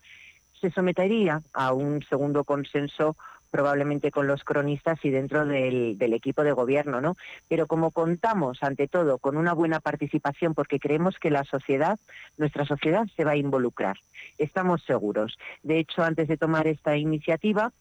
se 0.61 0.71
sometería 0.71 1.41
a 1.53 1.73
un 1.73 2.01
segundo 2.03 2.43
consenso 2.43 3.15
probablemente 3.55 4.11
con 4.11 4.27
los 4.27 4.43
cronistas 4.43 4.99
y 5.03 5.11
dentro 5.11 5.45
del, 5.45 5.97
equipo 6.13 6.43
de 6.43 6.51
gobierno, 6.51 6.99
¿no? 6.99 7.15
Pero 7.47 7.67
como 7.67 7.91
contamos, 7.91 8.61
ante 8.61 8.89
todo, 8.89 9.17
con 9.17 9.37
una 9.37 9.53
buena 9.53 9.79
participación, 9.79 10.53
porque 10.53 10.77
creemos 10.77 11.17
que 11.19 11.29
la 11.29 11.45
sociedad, 11.45 11.97
nuestra 12.37 12.65
sociedad, 12.65 13.05
se 13.15 13.23
va 13.23 13.31
a 13.31 13.37
involucrar. 13.37 13.95
Estamos 14.37 14.83
seguros. 14.83 15.37
De 15.63 15.79
hecho, 15.79 16.03
antes 16.03 16.27
de 16.27 16.35
tomar 16.35 16.67
esta 16.67 16.97
iniciativa, 16.97 17.71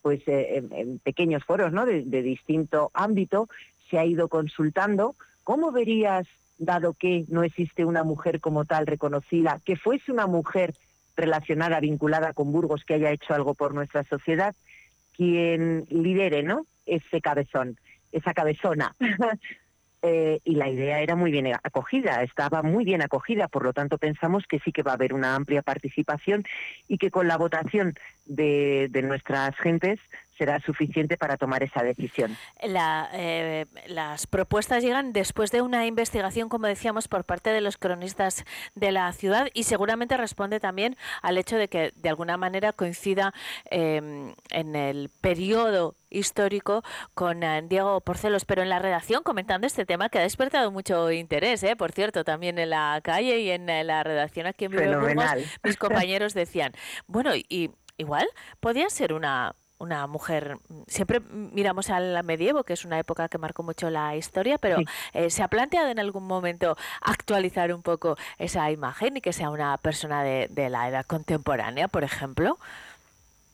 pues 0.00 0.26
eh, 0.28 0.64
en, 0.72 0.98
pequeños 1.00 1.44
foros 1.44 1.74
¿no? 1.74 1.84
de, 1.84 2.22
distinto 2.22 2.90
ámbito 2.94 3.50
se 3.90 3.98
ha 3.98 4.04
ido 4.04 4.28
consultando. 4.28 5.16
Cómo 5.44 5.72
verías 5.72 6.26
dado 6.58 6.94
que 6.94 7.24
no 7.28 7.44
existe 7.44 7.84
una 7.84 8.04
mujer 8.04 8.40
como 8.40 8.64
tal 8.64 8.86
reconocida 8.86 9.60
que 9.64 9.76
fuese 9.76 10.10
una 10.12 10.26
mujer 10.26 10.74
relacionada 11.16 11.80
vinculada 11.80 12.32
con 12.32 12.52
Burgos 12.52 12.84
que 12.84 12.94
haya 12.94 13.12
hecho 13.12 13.32
algo 13.32 13.54
por 13.54 13.74
nuestra 13.74 14.02
sociedad 14.04 14.54
quien 15.16 15.86
lidere 15.88 16.42
no 16.42 16.66
ese 16.84 17.20
cabezón 17.20 17.78
esa 18.10 18.34
cabezona 18.34 18.94
Eh, 20.00 20.38
y 20.44 20.54
la 20.54 20.68
idea 20.68 21.00
era 21.00 21.16
muy 21.16 21.32
bien 21.32 21.48
acogida, 21.48 22.22
estaba 22.22 22.62
muy 22.62 22.84
bien 22.84 23.02
acogida, 23.02 23.48
por 23.48 23.64
lo 23.64 23.72
tanto 23.72 23.98
pensamos 23.98 24.46
que 24.46 24.60
sí 24.60 24.70
que 24.70 24.84
va 24.84 24.92
a 24.92 24.94
haber 24.94 25.12
una 25.12 25.34
amplia 25.34 25.60
participación 25.60 26.44
y 26.86 26.98
que 26.98 27.10
con 27.10 27.26
la 27.26 27.36
votación 27.36 27.94
de, 28.24 28.86
de 28.92 29.02
nuestras 29.02 29.56
gentes 29.56 29.98
será 30.38 30.60
suficiente 30.60 31.16
para 31.16 31.36
tomar 31.36 31.62
esa 31.62 31.82
decisión. 31.82 32.36
La, 32.62 33.10
eh, 33.12 33.66
las 33.86 34.26
propuestas 34.26 34.82
llegan 34.82 35.12
después 35.12 35.50
de 35.50 35.60
una 35.60 35.86
investigación, 35.86 36.48
como 36.48 36.66
decíamos, 36.66 37.08
por 37.08 37.24
parte 37.24 37.50
de 37.50 37.60
los 37.60 37.76
cronistas 37.76 38.44
de 38.74 38.92
la 38.92 39.12
ciudad 39.12 39.48
y 39.52 39.64
seguramente 39.64 40.16
responde 40.16 40.60
también 40.60 40.96
al 41.22 41.36
hecho 41.36 41.56
de 41.56 41.68
que 41.68 41.92
de 41.96 42.08
alguna 42.08 42.36
manera 42.36 42.72
coincida 42.72 43.34
eh, 43.70 44.32
en 44.50 44.76
el 44.76 45.10
periodo 45.20 45.94
histórico 46.10 46.82
con 47.14 47.44
uh, 47.44 47.68
Diego 47.68 48.00
Porcelos, 48.00 48.44
pero 48.44 48.62
en 48.62 48.68
la 48.68 48.78
redacción 48.78 49.22
comentando 49.22 49.66
este 49.66 49.84
tema 49.84 50.08
que 50.08 50.18
ha 50.18 50.22
despertado 50.22 50.70
mucho 50.70 51.10
interés, 51.10 51.62
¿eh? 51.62 51.76
por 51.76 51.92
cierto, 51.92 52.24
también 52.24 52.58
en 52.58 52.70
la 52.70 53.00
calle 53.02 53.40
y 53.40 53.50
en 53.50 53.66
la 53.66 54.02
redacción 54.02 54.46
aquí 54.46 54.66
en 54.66 54.72
Burgos, 54.72 55.14
mis 55.62 55.76
compañeros 55.78 56.34
decían, 56.34 56.72
bueno, 57.06 57.34
y 57.34 57.70
igual 57.96 58.26
podía 58.60 58.88
ser 58.88 59.12
una 59.12 59.54
una 59.78 60.06
mujer, 60.06 60.58
siempre 60.86 61.20
miramos 61.20 61.90
al 61.90 62.22
medievo, 62.24 62.64
que 62.64 62.72
es 62.72 62.84
una 62.84 62.98
época 62.98 63.28
que 63.28 63.38
marcó 63.38 63.62
mucho 63.62 63.90
la 63.90 64.16
historia, 64.16 64.58
pero 64.58 64.78
sí. 64.78 64.84
eh, 65.14 65.30
¿se 65.30 65.42
ha 65.42 65.48
planteado 65.48 65.88
en 65.88 65.98
algún 65.98 66.26
momento 66.26 66.76
actualizar 67.00 67.72
un 67.72 67.82
poco 67.82 68.16
esa 68.38 68.70
imagen 68.70 69.16
y 69.16 69.20
que 69.20 69.32
sea 69.32 69.50
una 69.50 69.76
persona 69.78 70.22
de, 70.22 70.48
de 70.50 70.68
la 70.70 70.88
edad 70.88 71.06
contemporánea, 71.06 71.88
por 71.88 72.04
ejemplo? 72.04 72.58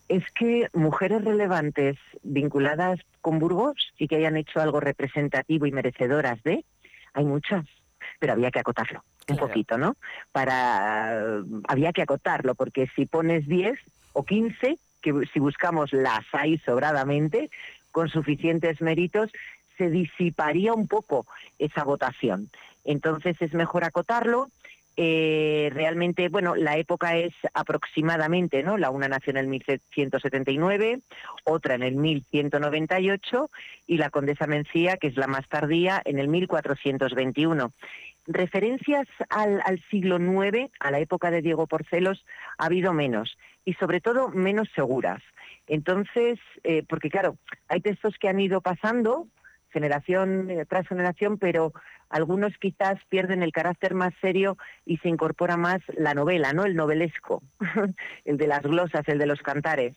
es 0.09 0.25
que 0.33 0.69
mujeres 0.75 1.25
relevantes 1.25 1.97
vinculadas 2.23 3.01
con 3.21 3.39
Burgos 3.39 3.75
y 3.99 4.07
que 4.07 4.17
hayan 4.17 4.37
hecho 4.37 4.61
algo 4.61 4.81
representativo 4.81 5.67
y 5.67 5.73
merecedoras 5.73 6.43
de, 6.43 6.65
hay 7.15 7.25
muchas, 7.25 7.65
pero 8.19 8.35
había 8.35 8.51
que 8.51 8.61
acotarlo 8.61 9.03
un 9.29 9.37
claro. 9.37 9.49
poquito, 9.49 9.79
¿no? 9.79 9.97
Para 10.33 11.41
había 11.67 11.93
que 11.93 12.03
acotarlo 12.03 12.55
porque 12.55 12.89
si 12.95 13.07
pones 13.07 13.47
10 13.49 13.79
o 14.13 14.25
15, 14.25 14.79
que 15.05 15.13
si 15.33 15.39
buscamos 15.39 15.93
las 15.93 16.25
hay 16.33 16.59
sobradamente 16.59 17.51
con 17.93 18.09
suficientes 18.09 18.81
méritos, 18.81 19.31
se 19.77 19.91
disiparía 19.91 20.73
un 20.73 20.89
poco 20.89 21.27
esa 21.59 21.85
votación. 21.85 22.51
Entonces 22.85 23.37
es 23.41 23.53
mejor 23.53 23.85
acotarlo 23.85 24.49
eh, 24.97 25.71
realmente, 25.73 26.29
bueno, 26.29 26.55
la 26.55 26.77
época 26.77 27.17
es 27.17 27.33
aproximadamente, 27.53 28.63
¿no? 28.63 28.79
La 28.79 28.91
una 28.91 29.09
nació 29.09 29.33
en 29.33 29.39
el 29.39 29.49
1179, 29.49 31.01
otra 31.45 31.75
en 31.75 31.83
el 31.83 31.97
1198 31.97 33.51
y 33.89 33.97
la 33.99 34.11
condesa 34.11 34.47
Mencía, 34.47 34.97
que 34.97 35.09
es 35.09 35.17
la 35.17 35.27
más 35.27 35.49
tardía, 35.49 36.01
en 36.05 36.21
el 36.21 36.29
1421. 36.29 37.73
Referencias 38.27 39.07
al, 39.29 39.83
siglo 39.91 40.17
IX, 40.19 40.71
a 40.81 40.91
la 40.91 40.99
época 40.99 41.31
de 41.31 41.43
Diego 41.43 41.67
Porcelos, 41.67 42.25
ha 42.59 42.67
habido 42.67 42.93
menos 42.93 43.37
y 43.65 43.75
sobre 43.75 44.01
todo 44.01 44.29
menos 44.29 44.69
seguras. 44.75 45.23
Entonces, 45.67 46.39
eh, 46.63 46.85
porque 46.89 47.11
claro, 47.11 47.37
hay 47.69 47.81
textos 47.81 48.17
que 48.19 48.29
han 48.29 48.41
ido 48.41 48.61
pasando 48.61 49.29
generación 49.71 50.51
eh, 50.51 50.65
tras 50.67 50.87
generación, 50.87 51.37
pero 51.39 51.73
algunos 52.09 52.57
quizás 52.59 52.97
pierden 53.09 53.43
el 53.43 53.53
carácter 53.53 53.95
más 53.95 54.15
serio 54.21 54.57
y 54.87 54.99
se 54.99 55.09
incorpora 55.09 55.57
más 55.57 55.81
la 55.97 56.15
novela, 56.15 56.53
¿no? 56.53 56.65
El 56.65 56.77
novelesco, 56.77 57.43
el 58.25 58.37
de 58.37 58.47
las 58.47 58.63
glosas, 58.63 59.03
el 59.09 59.19
de 59.19 59.27
los 59.27 59.43
cantares. 59.43 59.97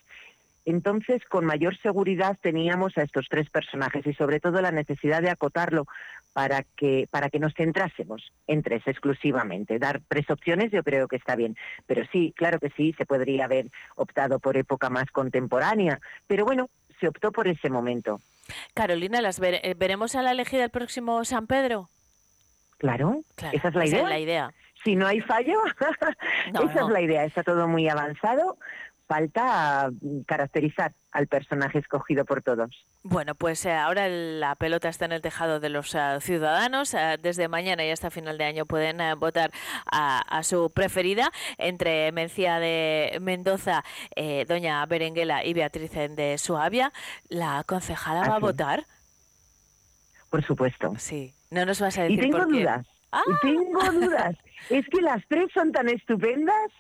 Entonces, 0.66 1.24
con 1.30 1.46
mayor 1.46 1.78
seguridad 1.78 2.38
teníamos 2.42 2.98
a 2.98 3.04
estos 3.04 3.28
tres 3.30 3.50
personajes 3.50 4.06
y 4.06 4.14
sobre 4.16 4.42
todo 4.42 4.62
la 4.62 4.72
necesidad 4.72 5.22
de 5.22 5.30
acotarlo 5.30 5.88
para 6.34 6.64
que 6.64 7.08
para 7.10 7.30
que 7.30 7.40
nos 7.40 7.54
centrásemos 7.54 8.32
en 8.48 8.62
tres 8.64 8.84
exclusivamente. 8.86 9.80
Dar 9.80 10.02
tres 10.08 10.30
opciones 10.30 10.72
yo 10.72 10.84
creo 10.84 11.08
que 11.08 11.16
está 11.16 11.36
bien, 11.36 11.56
pero 11.86 12.04
sí, 12.12 12.34
claro 12.36 12.60
que 12.60 12.70
sí, 12.72 12.94
se 12.98 13.06
podría 13.06 13.46
haber 13.46 13.70
optado 13.96 14.40
por 14.40 14.58
época 14.58 14.90
más 14.90 15.10
contemporánea, 15.12 16.00
pero 16.28 16.46
bueno, 16.46 16.70
se 17.00 17.08
optó 17.08 17.32
por 17.32 17.48
ese 17.48 17.70
momento. 17.70 18.22
Carolina, 18.74 19.22
¿las 19.22 19.40
eh, 19.42 19.76
veremos 19.78 20.16
a 20.16 20.22
la 20.22 20.32
elegida 20.32 20.64
el 20.64 20.70
próximo 20.70 21.24
San 21.26 21.48
Pedro? 21.48 21.90
Claro, 22.78 23.22
claro 23.36 23.58
esa 23.58 23.70
es 23.70 23.76
la 23.76 23.86
idea. 23.86 23.98
Esa 23.98 24.06
es 24.06 24.10
la 24.10 24.20
idea. 24.20 24.54
Si 24.84 24.96
no 24.96 25.08
hay 25.08 25.20
fallo, 25.22 25.60
no, 26.54 26.70
esa 26.70 26.82
no. 26.82 26.88
es 26.88 26.94
la 26.94 27.02
idea. 27.02 27.26
Está 27.26 27.44
todo 27.44 27.68
muy 27.68 27.90
avanzado 27.90 28.58
falta 29.08 29.90
caracterizar 30.26 30.92
al 31.12 31.28
personaje 31.28 31.80
escogido 31.80 32.26
por 32.26 32.44
todos. 32.44 32.70
Bueno, 33.04 33.34
pues 33.36 33.66
eh, 33.66 33.72
ahora 33.74 34.08
la 34.10 34.56
pelota 34.56 34.90
está 34.90 35.06
en 35.06 35.14
el 35.14 35.22
tejado 35.22 35.60
de 35.60 35.70
los 35.70 35.96
eh, 35.96 36.18
ciudadanos. 36.20 36.94
Eh, 36.94 37.18
desde 37.22 37.48
mañana 37.48 37.86
y 37.86 37.90
hasta 37.92 38.12
final 38.12 38.38
de 38.38 38.44
año 38.44 38.66
pueden 38.66 38.98
votar 39.20 39.52
a, 39.92 40.20
a 40.20 40.44
su 40.44 40.70
preferida 40.72 41.32
entre 41.58 42.12
Mencía 42.12 42.60
de 42.60 43.18
Mendoza, 43.22 43.84
eh, 44.16 44.46
Doña 44.48 44.86
Berenguela 44.86 45.44
y 45.46 45.54
Beatriz 45.54 45.92
de 45.94 46.38
Suabia. 46.38 46.92
¿La 47.30 47.64
concejala 47.66 48.28
va 48.30 48.36
a 48.36 48.40
votar? 48.40 48.86
Por 50.30 50.44
supuesto. 50.46 50.94
Sí. 50.98 51.34
No 51.50 51.66
nos 51.66 51.80
vas 51.80 51.98
a 51.98 52.06
Y 52.08 52.18
decir 52.18 52.32
tengo 52.32 52.38
por 52.44 52.52
qué. 52.54 52.60
dudas. 52.60 52.86
Ah. 53.14 53.22
Y 53.26 53.48
tengo 53.48 53.92
dudas. 53.94 54.36
Es 54.70 54.86
que 54.90 55.02
las 55.02 55.24
tres 55.30 55.48
son 55.54 55.72
tan 55.72 55.88
estupendas. 55.88 56.72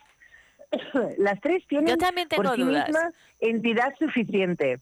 Las 1.17 1.39
tres 1.41 1.63
tienen 1.67 1.87
Yo 1.87 1.97
también 1.97 2.27
tengo 2.27 2.43
por 2.43 2.55
sí 2.55 2.61
dudas. 2.61 2.87
mismas 2.87 3.13
entidad 3.39 3.93
suficiente. 3.99 4.79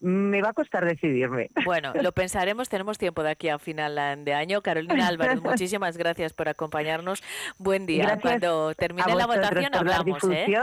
Me 0.00 0.42
va 0.42 0.50
a 0.50 0.52
costar 0.52 0.84
decidirme. 0.84 1.48
Bueno, 1.64 1.92
lo 1.94 2.12
pensaremos, 2.12 2.68
tenemos 2.68 2.98
tiempo 2.98 3.22
de 3.22 3.30
aquí 3.30 3.48
a 3.48 3.58
final 3.58 4.24
de 4.24 4.34
año. 4.34 4.60
Carolina 4.60 5.06
Álvarez, 5.08 5.40
muchísimas 5.40 5.96
gracias 5.96 6.34
por 6.34 6.48
acompañarnos. 6.48 7.22
Buen 7.58 7.86
día. 7.86 8.04
Gracias 8.04 8.22
Cuando 8.22 8.74
termine 8.74 9.14
la 9.14 9.26
votación 9.26 9.70
por 9.72 9.86
la 9.86 9.96
hablamos, 9.96 10.24
¿eh? 10.24 10.56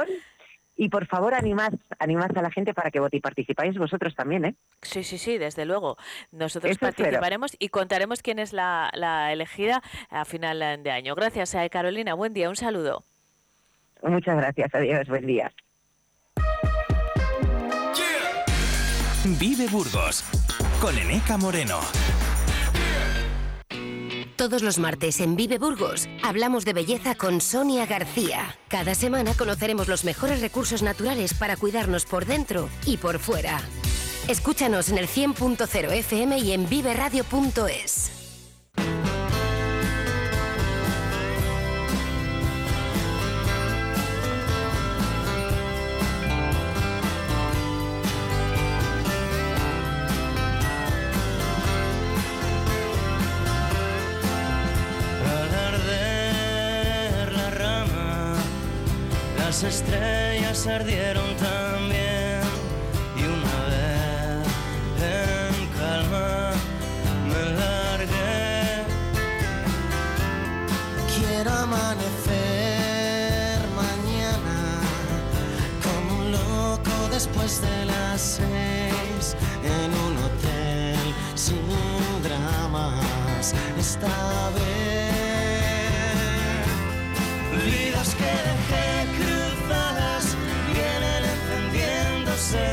Y 0.78 0.90
por 0.90 1.06
favor, 1.06 1.34
animad, 1.36 1.74
animad 2.00 2.36
a 2.36 2.42
la 2.42 2.50
gente 2.50 2.74
para 2.74 2.90
que 2.90 3.00
vote 3.00 3.18
y 3.18 3.20
participáis 3.20 3.78
vosotros 3.78 4.16
también, 4.16 4.46
¿eh? 4.46 4.56
Sí, 4.82 5.04
sí, 5.04 5.18
sí, 5.18 5.38
desde 5.38 5.66
luego. 5.66 5.98
Nosotros 6.32 6.72
Eso 6.72 6.86
espero. 6.88 7.04
participaremos 7.04 7.56
y 7.60 7.70
contaremos 7.70 8.22
quién 8.24 8.40
es 8.40 8.52
la, 8.52 8.90
la 8.94 9.32
elegida 9.32 9.84
a 10.10 10.26
final 10.26 10.82
de 10.82 10.92
año. 10.92 11.14
Gracias, 11.14 11.54
eh, 11.56 11.70
Carolina. 11.70 12.14
Buen 12.16 12.34
día, 12.34 12.50
un 12.50 12.56
saludo. 12.56 13.04
Muchas 14.02 14.38
gracias, 14.38 14.74
adiós, 14.74 15.08
buen 15.08 15.26
día. 15.26 15.52
Vive 19.40 19.68
Burgos 19.68 20.24
con 20.82 20.98
Eneca 20.98 21.38
Moreno. 21.38 21.80
Todos 24.36 24.64
los 24.64 24.80
martes 24.80 25.20
en 25.20 25.36
Vive 25.36 25.60
Burgos 25.60 26.10
hablamos 26.24 26.66
de 26.66 26.74
belleza 26.74 27.14
con 27.14 27.42
Sonia 27.42 27.86
García. 27.86 28.56
Cada 28.68 28.96
semana 28.96 29.36
conoceremos 29.36 29.88
los 29.88 30.04
mejores 30.04 30.42
recursos 30.42 30.82
naturales 30.82 31.36
para 31.36 31.56
cuidarnos 31.56 32.06
por 32.06 32.26
dentro 32.26 32.68
y 32.88 32.98
por 32.98 33.20
fuera. 33.20 33.60
Escúchanos 34.28 34.90
en 34.90 34.98
el 34.98 35.08
100.0 35.08 35.92
FM 35.92 36.40
y 36.40 36.54
en 36.54 36.68
viveradio.es. 36.68 38.12
esta 83.78 84.50
vez. 84.52 84.62
Vidas 87.66 88.16
que 88.16 88.34
dejé 88.50 88.90
cruzadas 89.18 90.26
vienen 90.74 91.24
encendiéndose. 91.34 92.68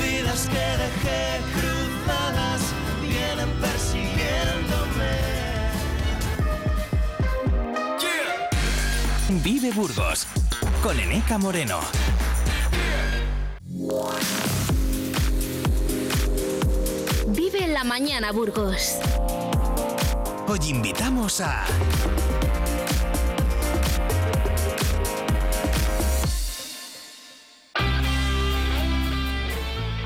Vidas 0.00 0.48
que 0.52 0.66
dejé 0.84 1.40
cruzadas 1.56 2.62
vienen 3.02 3.50
persiguiéndome. 3.60 5.14
Vive 9.42 9.70
Burgos 9.72 10.26
con 10.82 10.98
Eneca 10.98 11.38
Moreno. 11.38 11.80
La 17.76 17.84
mañana, 17.84 18.32
Burgos. 18.32 18.98
Hoy 20.48 20.58
invitamos 20.70 21.42
a 21.42 21.62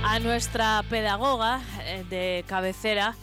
A 0.02 0.18
nuestra 0.18 0.82
pedagoga 0.90 1.60
eh, 1.84 2.04
de 2.10 2.44
cabecera, 2.48 3.14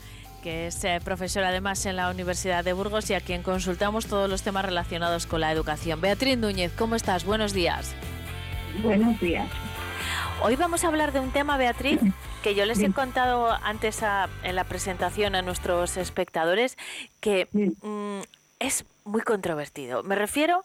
que 0.42 0.68
es 0.68 0.82
eh, 0.82 0.98
profesora 1.04 1.48
además 1.48 1.84
en 1.84 1.96
la 1.96 2.10
Universidad 2.10 2.64
de 2.64 2.72
Burgos 2.72 3.10
y 3.10 3.14
a 3.14 3.20
quien 3.20 3.42
consultamos 3.42 4.06
todos 4.06 4.30
los 4.30 4.40
temas 4.40 4.64
relacionados 4.64 5.26
con 5.26 5.42
la 5.42 5.52
educación. 5.52 6.00
Beatriz 6.00 6.38
Núñez, 6.38 6.72
¿cómo 6.72 6.94
estás? 6.94 7.26
Buenos 7.26 7.52
días. 7.52 7.94
Buenos 8.82 9.20
días. 9.20 9.46
Hoy 10.40 10.56
vamos 10.56 10.84
a 10.84 10.86
hablar 10.86 11.12
de 11.12 11.20
un 11.20 11.32
tema, 11.32 11.58
Beatriz, 11.58 12.00
que 12.42 12.54
yo 12.54 12.64
les 12.66 12.78
he 12.80 12.92
contado 12.92 13.50
antes 13.62 14.02
a- 14.02 14.28
en 14.42 14.54
la 14.56 14.64
presentación 14.64 15.34
a 15.34 15.42
nuestros 15.42 15.96
espectadores, 15.96 16.76
que 17.20 17.48
mm, 17.82 18.20
es 18.60 18.84
muy 19.04 19.22
controvertido. 19.22 20.02
Me 20.02 20.14
refiero 20.14 20.64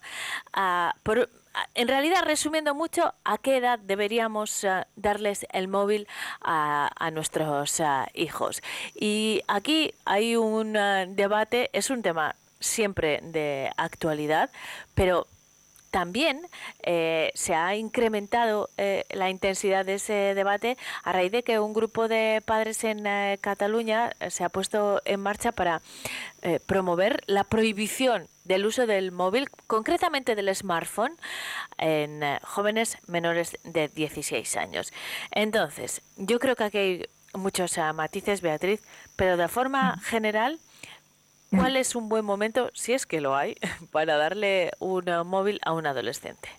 a, 0.54 0.96
por- 1.04 1.30
a- 1.54 1.68
en 1.76 1.88
realidad, 1.88 2.24
resumiendo 2.26 2.74
mucho, 2.76 3.14
a 3.24 3.38
qué 3.38 3.58
edad 3.58 3.80
deberíamos 3.80 4.64
eh, 4.64 4.86
darles 4.96 5.46
el 5.52 5.68
móvil 5.68 6.08
a, 6.42 6.90
a 6.98 7.12
nuestros 7.12 7.80
eh, 7.80 7.86
hijos. 8.14 8.62
Y 8.96 9.42
aquí 9.48 9.94
hay 10.06 10.36
un 10.36 10.76
eh, 10.76 11.06
debate, 11.10 11.70
es 11.74 11.90
un 11.90 12.02
tema 12.02 12.36
siempre 12.60 13.20
de 13.24 13.70
actualidad, 13.78 14.50
pero 14.96 15.28
también 15.94 16.42
eh, 16.82 17.32
se 17.36 17.54
ha 17.54 17.76
incrementado 17.76 18.72
eh, 18.78 19.06
la 19.12 19.30
intensidad 19.30 19.86
de 19.86 19.94
ese 19.94 20.34
debate 20.34 20.76
a 21.04 21.14
raíz 21.14 21.32
de 21.32 21.44
que 21.44 21.60
un 21.60 21.72
grupo 21.72 22.08
de 22.08 22.42
padres 22.44 22.84
en 22.84 23.06
eh, 23.06 23.38
Cataluña 23.40 24.10
se 24.32 24.44
ha 24.44 24.50
puesto 24.50 25.04
en 25.06 25.20
marcha 25.20 25.52
para 25.52 25.84
promover 26.66 27.22
la 27.28 27.44
prohibición 27.46 28.28
del 28.44 28.66
uso 28.66 28.88
del 28.88 29.12
móvil, 29.12 29.50
concretamente 29.68 30.36
del 30.36 30.54
smartphone, 30.54 31.14
en 31.78 32.22
jóvenes 32.42 32.98
menores 33.08 33.58
de 33.64 33.88
16 33.88 34.58
años. 34.58 34.92
Entonces, 35.32 36.02
yo 36.18 36.40
creo 36.40 36.56
que 36.58 36.64
aquí 36.66 36.78
hay 36.78 37.06
muchos 37.34 37.78
matices, 37.94 38.42
Beatriz, 38.42 38.82
pero 39.16 39.38
de 39.38 39.48
forma 39.48 40.00
general, 40.00 40.60
¿Cuál 41.56 41.76
es 41.78 41.96
un 41.96 42.10
buen 42.10 42.26
momento, 42.26 42.70
si 42.74 42.94
es 42.94 43.06
que 43.06 43.22
lo 43.22 43.36
hay, 43.36 43.56
para 43.92 44.18
darle 44.18 44.72
un 44.80 45.06
móvil 45.26 45.60
a 45.66 45.74
un 45.74 45.86
adolescente? 45.86 46.50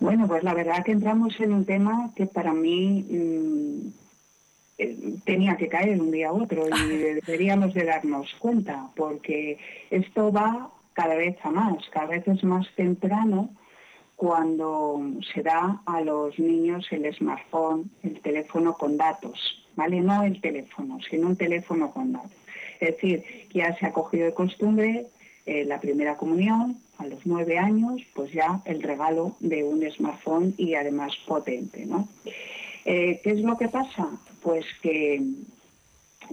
Bueno, 0.00 0.28
pues 0.28 0.44
la 0.44 0.54
verdad 0.54 0.84
que 0.84 0.92
entramos 0.92 1.38
en 1.40 1.52
un 1.52 1.64
tema 1.64 2.10
que 2.14 2.26
para 2.26 2.52
mí 2.52 3.04
mm, 3.08 3.88
eh, 4.78 4.96
tenía 5.24 5.56
que 5.56 5.68
caer 5.68 6.00
un 6.00 6.10
día 6.12 6.32
u 6.32 6.44
otro 6.44 6.66
y 6.68 6.96
deberíamos 7.26 7.74
de 7.74 7.84
darnos 7.84 8.32
cuenta, 8.38 8.88
porque 8.94 9.58
esto 9.90 10.32
va 10.32 10.70
cada 10.92 11.16
vez 11.16 11.36
a 11.42 11.50
más, 11.50 11.88
cada 11.90 12.06
vez 12.06 12.26
es 12.28 12.44
más 12.44 12.66
temprano 12.76 13.50
cuando 14.16 15.00
se 15.32 15.42
da 15.42 15.80
a 15.86 16.00
los 16.00 16.38
niños 16.40 16.86
el 16.90 17.12
smartphone, 17.14 17.88
el 18.02 18.20
teléfono 18.20 18.74
con 18.74 18.96
datos, 18.96 19.64
¿vale? 19.76 20.00
No 20.00 20.24
el 20.24 20.40
teléfono, 20.40 20.98
sino 21.08 21.28
un 21.28 21.36
teléfono 21.36 21.92
con 21.92 22.12
datos. 22.12 22.32
Es 22.80 22.94
decir, 22.94 23.24
ya 23.52 23.76
se 23.76 23.86
ha 23.86 23.92
cogido 23.92 24.26
de 24.26 24.34
costumbre 24.34 25.06
eh, 25.46 25.64
la 25.64 25.80
primera 25.80 26.16
comunión, 26.16 26.78
a 26.98 27.06
los 27.06 27.24
nueve 27.24 27.58
años, 27.58 28.02
pues 28.14 28.32
ya 28.32 28.60
el 28.64 28.82
regalo 28.82 29.36
de 29.40 29.64
un 29.64 29.88
smartphone 29.90 30.54
y 30.58 30.74
además 30.74 31.12
potente, 31.26 31.86
¿no? 31.86 32.08
Eh, 32.84 33.20
¿Qué 33.22 33.30
es 33.30 33.40
lo 33.40 33.56
que 33.56 33.68
pasa? 33.68 34.08
Pues 34.42 34.66
que, 34.82 35.22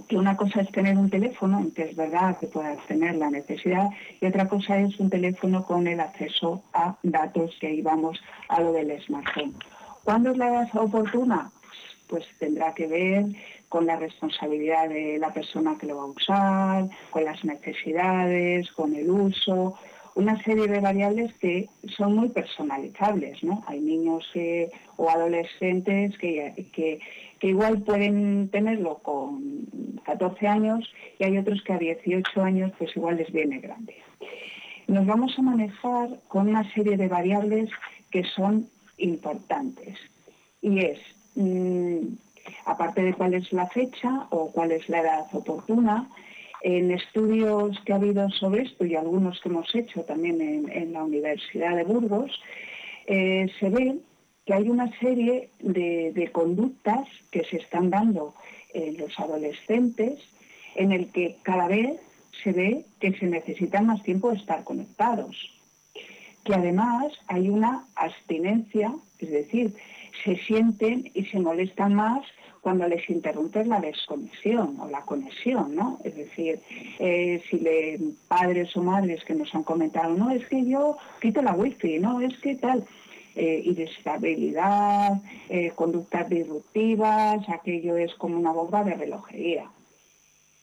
que 0.08 0.16
una 0.16 0.36
cosa 0.36 0.60
es 0.62 0.70
tener 0.72 0.96
un 0.96 1.08
teléfono, 1.08 1.66
que 1.74 1.84
es 1.84 1.96
verdad 1.96 2.38
que 2.38 2.48
puedas 2.48 2.84
tener 2.86 3.14
la 3.14 3.30
necesidad, 3.30 3.90
y 4.20 4.26
otra 4.26 4.48
cosa 4.48 4.78
es 4.80 4.98
un 4.98 5.08
teléfono 5.08 5.64
con 5.64 5.86
el 5.86 6.00
acceso 6.00 6.62
a 6.72 6.96
datos 7.02 7.56
que 7.60 7.72
íbamos 7.72 8.20
a 8.48 8.60
lo 8.60 8.72
del 8.72 9.00
smartphone. 9.02 9.54
¿Cuándo 10.02 10.32
es 10.32 10.36
la 10.36 10.48
edad 10.48 10.76
oportuna? 10.76 11.52
Pues 12.08 12.24
tendrá 12.38 12.74
que 12.74 12.86
ver 12.86 13.24
con 13.68 13.86
la 13.86 13.96
responsabilidad 13.96 14.88
de 14.88 15.18
la 15.18 15.32
persona 15.32 15.76
que 15.78 15.86
lo 15.86 15.96
va 15.96 16.02
a 16.02 16.06
usar, 16.06 16.88
con 17.10 17.24
las 17.24 17.44
necesidades, 17.44 18.70
con 18.72 18.94
el 18.94 19.10
uso. 19.10 19.74
una 20.14 20.42
serie 20.42 20.66
de 20.66 20.80
variables 20.80 21.34
que 21.34 21.68
son 21.96 22.16
muy 22.16 22.30
personalizables, 22.30 23.42
¿no? 23.42 23.62
Hay 23.66 23.80
niños 23.80 24.26
que, 24.32 24.70
o 24.96 25.10
adolescentes 25.10 26.16
que, 26.16 26.68
que, 26.72 27.00
que 27.38 27.48
igual 27.48 27.82
pueden 27.82 28.48
tenerlo 28.48 28.98
con 29.02 29.66
14 30.04 30.46
años 30.46 30.90
y 31.18 31.24
hay 31.24 31.36
otros 31.36 31.62
que 31.62 31.74
a 31.74 31.78
18 31.78 32.42
años 32.42 32.72
pues 32.78 32.96
igual 32.96 33.16
les 33.18 33.30
viene 33.30 33.58
grande. 33.58 33.94
Nos 34.86 35.04
vamos 35.04 35.38
a 35.38 35.42
manejar 35.42 36.08
con 36.28 36.48
una 36.48 36.64
serie 36.72 36.96
de 36.96 37.08
variables 37.08 37.68
que 38.10 38.24
son 38.24 38.68
importantes 38.96 39.98
y 40.62 40.78
es, 40.78 40.98
mm, 41.34 41.98
aparte 42.64 43.02
de 43.02 43.14
cuál 43.14 43.34
es 43.34 43.52
la 43.52 43.66
fecha 43.68 44.26
o 44.30 44.50
cuál 44.52 44.72
es 44.72 44.88
la 44.88 45.00
edad 45.00 45.26
oportuna, 45.32 46.08
en 46.62 46.90
estudios 46.90 47.78
que 47.84 47.92
ha 47.92 47.96
habido 47.96 48.28
sobre 48.30 48.62
esto 48.62 48.84
y 48.84 48.94
algunos 48.94 49.40
que 49.40 49.48
hemos 49.48 49.72
hecho 49.74 50.02
también 50.02 50.40
en, 50.40 50.92
la 50.92 51.04
Universidad 51.04 51.76
de 51.76 51.84
Burgos, 51.84 52.30
eh, 53.06 53.46
se 53.60 53.70
ve 53.70 53.98
que 54.46 54.54
hay 54.54 54.68
una 54.68 54.90
serie 54.98 55.50
de, 55.58 56.30
conductas 56.32 57.06
que 57.30 57.44
se 57.44 57.56
están 57.58 57.90
dando 57.90 58.34
en 58.72 58.96
los 58.96 59.18
adolescentes 59.18 60.20
en 60.76 60.92
el 60.92 61.10
que 61.12 61.36
cada 61.42 61.66
vez 61.66 62.00
se 62.42 62.52
ve 62.52 62.84
que 63.00 63.12
se 63.18 63.26
necesita 63.26 63.80
más 63.82 64.02
tiempo 64.02 64.30
de 64.30 64.36
estar 64.36 64.62
conectados, 64.62 65.36
que 66.44 66.54
además 66.54 67.12
hay 67.26 67.48
una 67.48 67.86
abstinencia, 67.96 68.94
es 69.18 69.30
decir, 69.30 69.74
se 70.24 70.36
sienten 70.36 71.10
y 71.14 71.24
se 71.26 71.38
molestan 71.38 71.94
más 71.94 72.24
cuando 72.60 72.88
les 72.88 73.08
interrumpe 73.08 73.64
la 73.64 73.80
desconexión 73.80 74.80
o 74.80 74.88
la 74.88 75.02
conexión, 75.02 75.76
¿no? 75.76 76.00
Es 76.02 76.16
decir, 76.16 76.58
eh, 76.98 77.40
si 77.48 77.60
le, 77.60 78.00
padres 78.26 78.76
o 78.76 78.82
madres 78.82 79.24
que 79.24 79.34
nos 79.34 79.54
han 79.54 79.62
comentado, 79.62 80.14
no, 80.14 80.30
es 80.30 80.44
que 80.48 80.64
yo 80.64 80.96
quito 81.20 81.42
la 81.42 81.52
wifi, 81.52 82.00
no, 82.00 82.20
es 82.20 82.36
que 82.38 82.56
tal, 82.56 82.84
eh, 83.36 83.62
irritabilidad, 83.64 85.20
eh, 85.48 85.70
conductas 85.76 86.28
disruptivas, 86.28 87.48
aquello 87.48 87.96
es 87.96 88.12
como 88.14 88.36
una 88.36 88.50
bomba 88.50 88.82
de 88.82 88.94
relojería. 88.94 89.70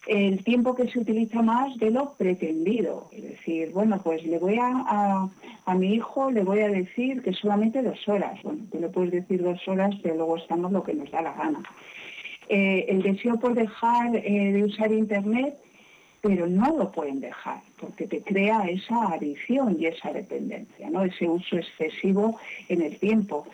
El 0.05 0.43
tiempo 0.43 0.75
que 0.75 0.89
se 0.89 0.99
utiliza 0.99 1.41
más 1.41 1.77
de 1.77 1.89
lo 1.89 2.13
pretendido, 2.15 3.09
es 3.13 3.23
decir, 3.23 3.71
bueno, 3.71 4.01
pues 4.03 4.23
le 4.25 4.37
voy 4.37 4.57
a, 4.59 5.29
a, 5.65 5.75
mi 5.75 5.93
hijo, 5.93 6.29
le 6.29 6.43
voy 6.43 6.59
a 6.59 6.67
decir 6.67 7.21
que 7.21 7.31
solamente 7.31 7.81
dos 7.81 8.05
horas. 8.09 8.41
Bueno, 8.43 8.65
tú 8.69 8.79
le 8.79 8.89
puedes 8.89 9.11
decir 9.11 9.41
dos 9.41 9.65
horas, 9.65 9.95
pero 10.03 10.15
luego 10.15 10.37
estamos 10.37 10.73
lo 10.73 10.83
que 10.83 10.93
nos 10.93 11.09
da 11.09 11.21
la 11.21 11.33
gana. 11.33 11.63
Eh, 12.49 12.85
el 12.89 13.01
deseo 13.01 13.39
por 13.39 13.53
dejar 13.53 14.15
eh, 14.15 14.51
de 14.51 14.63
usar 14.65 14.91
Internet, 14.91 15.55
pero 16.21 16.47
no 16.47 16.77
lo 16.77 16.91
pueden 16.91 17.19
dejar, 17.19 17.61
porque 17.79 18.07
te 18.07 18.21
crea 18.21 18.63
esa 18.63 19.13
adicción 19.13 19.77
y 19.79 19.85
esa 19.85 20.11
dependencia, 20.11 20.89
¿no? 20.89 21.03
ese 21.03 21.27
uso 21.27 21.57
excesivo 21.57 22.39
en 22.69 22.81
el 22.81 22.97
tiempo. 22.97 23.45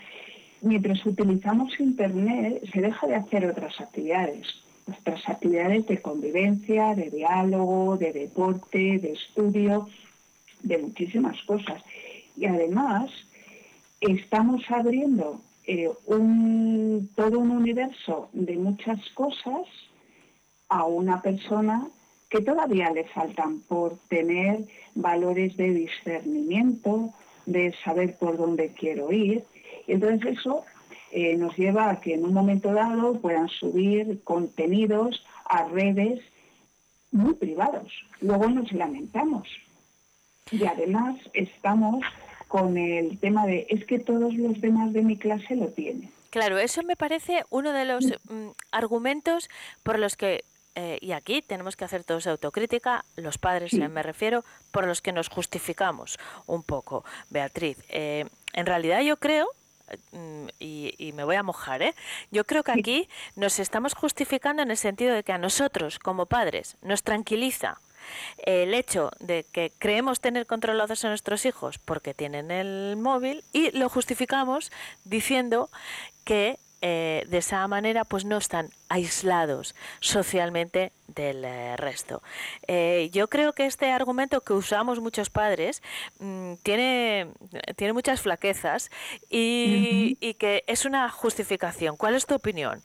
Mientras 0.61 1.05
utilizamos 1.05 1.79
Internet, 1.79 2.63
se 2.71 2.81
deja 2.81 3.07
de 3.07 3.15
hacer 3.15 3.45
otras 3.45 3.79
actividades, 3.79 4.47
nuestras 4.89 5.27
actividades 5.29 5.85
de 5.87 6.01
convivencia, 6.01 6.95
de 6.95 7.09
diálogo, 7.09 7.97
de 7.97 8.11
deporte, 8.11 8.99
de 8.99 9.13
estudio, 9.13 9.87
de 10.63 10.77
muchísimas 10.79 11.41
cosas. 11.43 11.81
Y 12.35 12.45
además, 12.45 13.11
estamos 14.01 14.63
abriendo 14.69 15.41
eh, 15.65 15.89
un, 16.05 17.09
todo 17.15 17.39
un 17.39 17.51
universo 17.51 18.29
de 18.33 18.57
muchas 18.57 18.99
cosas 19.13 19.67
a 20.69 20.85
una 20.85 21.21
persona 21.21 21.87
que 22.29 22.41
todavía 22.41 22.91
le 22.91 23.05
faltan 23.05 23.59
por 23.61 23.97
tener 24.07 24.65
valores 24.95 25.57
de 25.57 25.73
discernimiento, 25.73 27.13
de 27.45 27.73
saber 27.83 28.17
por 28.17 28.37
dónde 28.37 28.73
quiero 28.73 29.11
ir. 29.11 29.43
Entonces 29.87 30.37
eso 30.39 30.63
eh, 31.11 31.35
nos 31.35 31.55
lleva 31.57 31.89
a 31.89 32.01
que 32.01 32.13
en 32.13 32.25
un 32.25 32.33
momento 32.33 32.73
dado 32.73 33.19
puedan 33.19 33.49
subir 33.49 34.21
contenidos 34.23 35.23
a 35.45 35.65
redes 35.65 36.19
muy 37.11 37.33
privados. 37.33 37.91
Luego 38.21 38.49
nos 38.49 38.71
lamentamos. 38.71 39.47
Y 40.51 40.65
además 40.65 41.17
estamos 41.33 42.03
con 42.47 42.77
el 42.77 43.19
tema 43.19 43.45
de 43.45 43.67
es 43.69 43.85
que 43.85 43.99
todos 43.99 44.33
los 44.33 44.59
demás 44.59 44.91
de 44.93 45.03
mi 45.03 45.17
clase 45.17 45.55
lo 45.55 45.67
tienen. 45.67 46.11
Claro, 46.29 46.57
eso 46.57 46.83
me 46.83 46.95
parece 46.95 47.43
uno 47.49 47.71
de 47.71 47.85
los 47.85 48.05
mm, 48.05 48.49
argumentos 48.71 49.49
por 49.83 49.97
los 49.97 50.15
que, 50.15 50.43
eh, 50.75 50.97
y 51.01 51.11
aquí 51.13 51.41
tenemos 51.41 51.75
que 51.75 51.85
hacer 51.85 52.03
todos 52.03 52.27
autocrítica, 52.27 53.05
los 53.15 53.37
padres 53.37 53.73
me 53.73 54.03
refiero, 54.03 54.43
por 54.71 54.85
los 54.85 55.01
que 55.01 55.11
nos 55.11 55.29
justificamos 55.29 56.19
un 56.45 56.63
poco. 56.63 57.03
Beatriz, 57.29 57.77
eh, 57.89 58.25
en 58.53 58.65
realidad 58.65 59.01
yo 59.01 59.17
creo 59.17 59.47
mm, 59.47 59.58
y, 60.59 60.93
y, 60.97 61.13
me 61.13 61.23
voy 61.23 61.35
a 61.35 61.43
mojar, 61.43 61.81
¿eh? 61.81 61.95
Yo 62.31 62.45
creo 62.45 62.63
que 62.63 62.71
aquí 62.71 63.09
nos 63.35 63.59
estamos 63.59 63.93
justificando 63.93 64.61
en 64.61 64.71
el 64.71 64.77
sentido 64.77 65.13
de 65.13 65.23
que 65.23 65.31
a 65.31 65.37
nosotros, 65.37 65.99
como 65.99 66.25
padres, 66.25 66.77
nos 66.81 67.03
tranquiliza 67.03 67.79
el 68.37 68.73
hecho 68.73 69.11
de 69.19 69.45
que 69.51 69.71
creemos 69.77 70.21
tener 70.21 70.45
controlados 70.45 71.03
a 71.05 71.09
nuestros 71.09 71.45
hijos 71.45 71.79
porque 71.79 72.13
tienen 72.13 72.51
el 72.51 72.95
móvil 72.97 73.43
y 73.53 73.71
lo 73.77 73.89
justificamos 73.89 74.71
diciendo 75.03 75.69
que 76.23 76.59
eh, 76.81 77.25
de 77.29 77.37
esa 77.37 77.67
manera 77.67 78.05
pues 78.05 78.25
no 78.25 78.37
están 78.37 78.69
aislados 78.89 79.75
socialmente 79.99 80.91
del 81.07 81.43
eh, 81.45 81.75
resto. 81.77 82.21
Eh, 82.67 83.09
yo 83.11 83.27
creo 83.27 83.53
que 83.53 83.65
este 83.65 83.91
argumento 83.91 84.41
que 84.41 84.53
usamos 84.53 84.99
muchos 84.99 85.29
padres 85.29 85.81
mm, 86.19 86.53
tiene, 86.63 87.27
tiene 87.75 87.93
muchas 87.93 88.21
flaquezas 88.21 88.89
y, 89.29 90.17
y 90.19 90.33
que 90.35 90.63
es 90.67 90.85
una 90.85 91.09
justificación. 91.09 91.97
¿Cuál 91.97 92.15
es 92.15 92.25
tu 92.25 92.35
opinión? 92.35 92.81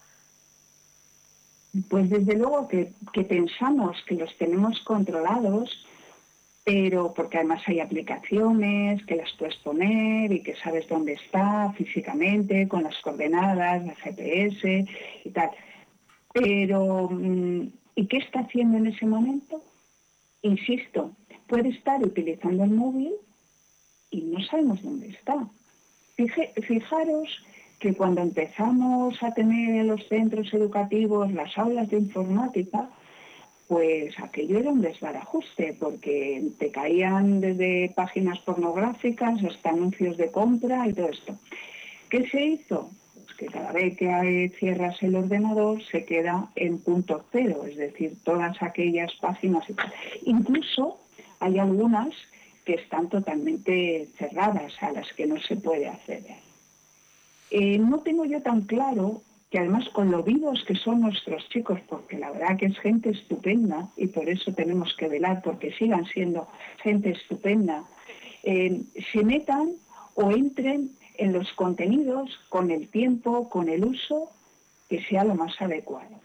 Pues 1.88 2.08
desde 2.08 2.36
luego 2.36 2.68
que, 2.68 2.92
pensamos 3.24 3.96
que 4.06 4.14
los 4.14 4.36
tenemos 4.38 4.80
controlados, 4.82 5.70
pero 6.64 7.12
porque 7.12 7.36
además 7.36 7.62
hay 7.66 7.80
aplicaciones 7.80 9.04
que 9.04 9.16
las 9.16 9.30
puedes 9.32 9.56
poner 9.56 10.32
y 10.32 10.42
que 10.42 10.56
sabes 10.56 10.88
dónde 10.88 11.12
está 11.12 11.72
físicamente, 11.76 12.66
con 12.66 12.82
las 12.82 12.98
coordenadas, 13.02 13.84
la 13.84 13.94
GPS 13.96 14.86
y 15.24 15.30
tal. 15.30 15.50
Pero, 16.32 17.08
mm, 17.10 17.68
¿y 17.94 18.06
qué 18.06 18.16
está 18.16 18.40
haciendo 18.40 18.78
en 18.78 18.86
ese 18.86 19.04
momento? 19.04 19.62
Insisto, 20.40 21.12
puede 21.46 21.68
estar 21.68 22.02
utilizando 22.02 22.64
el 22.64 22.70
móvil 22.70 23.12
y 24.10 24.22
no 24.22 24.42
sabemos 24.44 24.82
dónde 24.82 25.08
está. 25.08 25.46
fijaros 26.16 27.44
que 27.80 27.94
cuando 27.94 28.22
empezamos 28.22 29.20
a 29.22 29.34
tener 29.34 29.80
en 29.80 29.88
los 29.88 30.06
centros 30.08 30.54
educativos 30.54 31.30
las 31.32 31.58
aulas 31.58 31.90
de 31.90 31.98
informática, 31.98 32.88
pues 33.68 34.18
aquello 34.20 34.58
era 34.58 34.70
un 34.70 34.82
desbarajuste, 34.82 35.76
porque 35.78 36.42
te 36.58 36.70
caían 36.70 37.40
desde 37.40 37.92
páginas 37.94 38.38
pornográficas 38.40 39.42
hasta 39.42 39.70
anuncios 39.70 40.16
de 40.16 40.30
compra 40.30 40.86
y 40.86 40.92
todo 40.92 41.08
esto. 41.08 41.38
¿Qué 42.10 42.28
se 42.28 42.44
hizo? 42.44 42.90
Pues 43.14 43.36
que 43.36 43.46
cada 43.46 43.72
vez 43.72 43.96
que 43.96 44.52
cierras 44.58 45.02
el 45.02 45.16
ordenador 45.16 45.82
se 45.84 46.04
queda 46.04 46.50
en 46.56 46.78
punto 46.78 47.24
cero, 47.32 47.64
es 47.68 47.76
decir, 47.76 48.16
todas 48.22 48.62
aquellas 48.62 49.12
páginas. 49.20 49.64
Incluso 50.24 51.00
hay 51.40 51.58
algunas 51.58 52.14
que 52.64 52.74
están 52.74 53.08
totalmente 53.08 54.08
cerradas, 54.16 54.72
a 54.80 54.92
las 54.92 55.12
que 55.12 55.26
no 55.26 55.40
se 55.40 55.56
puede 55.56 55.88
acceder. 55.88 56.36
Eh, 57.50 57.78
no 57.78 58.00
tengo 58.00 58.24
yo 58.24 58.42
tan 58.42 58.62
claro 58.62 59.22
que 59.54 59.60
además 59.60 59.88
con 59.90 60.10
lo 60.10 60.24
vivos 60.24 60.64
que 60.66 60.74
son 60.74 61.02
nuestros 61.02 61.48
chicos, 61.48 61.78
porque 61.88 62.18
la 62.18 62.32
verdad 62.32 62.56
que 62.58 62.66
es 62.66 62.76
gente 62.80 63.10
estupenda 63.10 63.88
y 63.96 64.08
por 64.08 64.28
eso 64.28 64.52
tenemos 64.52 64.92
que 64.98 65.06
velar 65.06 65.42
porque 65.44 65.72
sigan 65.74 66.06
siendo 66.06 66.48
gente 66.82 67.10
estupenda, 67.10 67.84
eh, 68.42 68.82
se 69.12 69.22
metan 69.22 69.74
o 70.14 70.32
entren 70.32 70.90
en 71.18 71.32
los 71.32 71.52
contenidos 71.52 72.36
con 72.48 72.72
el 72.72 72.88
tiempo, 72.88 73.48
con 73.48 73.68
el 73.68 73.84
uso 73.84 74.28
que 74.88 75.00
sea 75.04 75.22
lo 75.22 75.36
más 75.36 75.54
adecuado. 75.62 76.16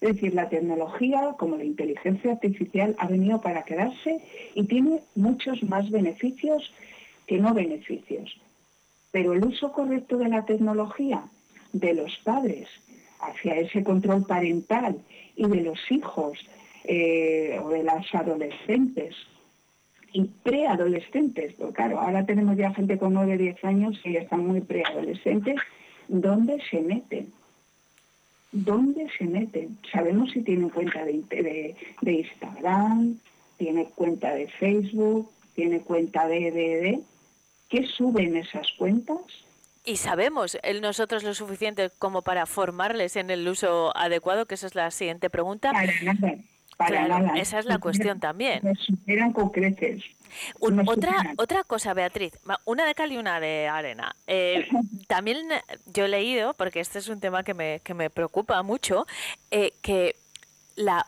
Es 0.00 0.14
decir, 0.14 0.32
la 0.32 0.48
tecnología, 0.48 1.34
como 1.38 1.58
la 1.58 1.64
inteligencia 1.64 2.32
artificial, 2.32 2.96
ha 2.96 3.06
venido 3.06 3.42
para 3.42 3.64
quedarse 3.64 4.22
y 4.54 4.64
tiene 4.64 5.02
muchos 5.14 5.62
más 5.62 5.90
beneficios 5.90 6.72
que 7.26 7.36
no 7.36 7.52
beneficios. 7.52 8.34
Pero 9.10 9.34
el 9.34 9.44
uso 9.44 9.72
correcto 9.72 10.16
de 10.16 10.30
la 10.30 10.46
tecnología 10.46 11.28
de 11.78 11.94
los 11.94 12.16
padres 12.24 12.68
hacia 13.20 13.56
ese 13.56 13.82
control 13.82 14.24
parental 14.26 14.98
y 15.36 15.46
de 15.46 15.62
los 15.62 15.78
hijos 15.90 16.38
eh, 16.84 17.58
o 17.62 17.70
de 17.70 17.82
las 17.82 18.14
adolescentes 18.14 19.14
y 20.12 20.24
preadolescentes, 20.42 21.54
porque 21.54 21.74
claro, 21.74 22.00
ahora 22.00 22.24
tenemos 22.24 22.56
ya 22.56 22.72
gente 22.72 22.98
con 22.98 23.12
9, 23.12 23.36
10 23.36 23.64
años 23.64 24.00
ya 24.04 24.20
están 24.20 24.46
muy 24.46 24.60
preadolescentes, 24.60 25.56
¿dónde 26.08 26.58
se 26.70 26.80
meten? 26.80 27.32
¿Dónde 28.50 29.06
se 29.18 29.24
meten? 29.24 29.78
Sabemos 29.92 30.30
si 30.30 30.40
tienen 30.42 30.70
cuenta 30.70 31.04
de, 31.04 31.74
de 32.00 32.12
Instagram, 32.12 33.18
tiene 33.58 33.84
cuenta 33.94 34.34
de 34.34 34.48
Facebook, 34.48 35.28
tiene 35.54 35.80
cuenta 35.80 36.26
de, 36.26 36.50
de, 36.52 36.80
de, 36.80 37.00
¿qué 37.68 37.84
suben 37.84 38.36
esas 38.36 38.66
cuentas? 38.78 39.18
Y 39.84 39.96
sabemos 39.96 40.58
nosotros 40.80 41.22
lo 41.22 41.34
suficiente 41.34 41.90
como 41.98 42.22
para 42.22 42.46
formarles 42.46 43.16
en 43.16 43.30
el 43.30 43.46
uso 43.48 43.96
adecuado, 43.96 44.46
que 44.46 44.54
esa 44.54 44.66
es 44.66 44.74
la 44.74 44.90
siguiente 44.90 45.30
pregunta. 45.30 45.72
Para 45.72 45.92
nada, 46.02 46.34
para 46.76 47.06
Claro, 47.06 47.24
nada. 47.26 47.38
esa 47.40 47.58
es 47.58 47.64
la 47.64 47.78
cuestión 47.78 48.20
también. 48.20 48.60
Nos 48.62 48.78
superan 48.80 49.32
con 49.32 49.50
creces. 49.50 50.02
Un- 50.60 50.80
otra, 50.86 51.12
superan. 51.12 51.34
otra 51.38 51.64
cosa, 51.64 51.94
Beatriz, 51.94 52.38
una 52.66 52.84
de 52.84 52.94
cal 52.94 53.10
y 53.12 53.16
una 53.16 53.40
de 53.40 53.66
arena. 53.66 54.14
Eh, 54.26 54.66
también 55.08 55.48
yo 55.86 56.04
he 56.04 56.08
leído, 56.08 56.54
porque 56.54 56.80
este 56.80 56.98
es 56.98 57.08
un 57.08 57.18
tema 57.20 57.42
que 57.42 57.54
me, 57.54 57.80
que 57.82 57.94
me 57.94 58.10
preocupa 58.10 58.62
mucho, 58.62 59.06
eh, 59.50 59.72
que 59.82 60.16
la, 60.76 61.06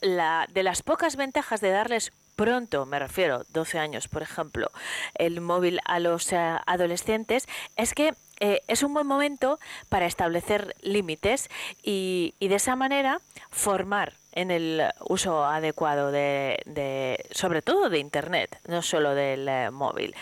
la, 0.00 0.48
de 0.52 0.62
las 0.62 0.82
pocas 0.82 1.16
ventajas 1.16 1.60
de 1.60 1.70
darles 1.70 2.12
pronto, 2.36 2.86
me 2.86 2.98
refiero, 2.98 3.44
12 3.50 3.78
años, 3.78 4.08
por 4.08 4.22
ejemplo, 4.22 4.70
el 5.14 5.40
móvil 5.40 5.80
a 5.84 6.00
los 6.00 6.32
eh, 6.32 6.36
adolescentes, 6.66 7.46
es 7.76 7.94
que 7.94 8.14
eh, 8.40 8.62
es 8.66 8.82
un 8.82 8.94
buen 8.94 9.06
momento 9.06 9.58
para 9.88 10.06
establecer 10.06 10.74
límites 10.80 11.48
y, 11.82 12.34
y 12.40 12.48
de 12.48 12.56
esa 12.56 12.74
manera 12.74 13.20
formar 13.50 14.14
en 14.32 14.50
el 14.50 14.82
uso 15.08 15.44
adecuado 15.44 16.10
de, 16.10 17.22
sobre 17.32 17.60
todo 17.60 17.90
de 17.90 17.98
internet, 17.98 18.58
no 18.66 18.80
solo 18.80 19.14
del 19.14 19.46
eh, 19.46 19.70
móvil. 19.70 20.14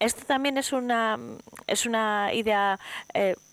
Esto 0.00 0.24
también 0.24 0.56
es 0.56 0.72
una 0.72 1.18
es 1.66 1.84
una 1.84 2.32
idea 2.32 2.80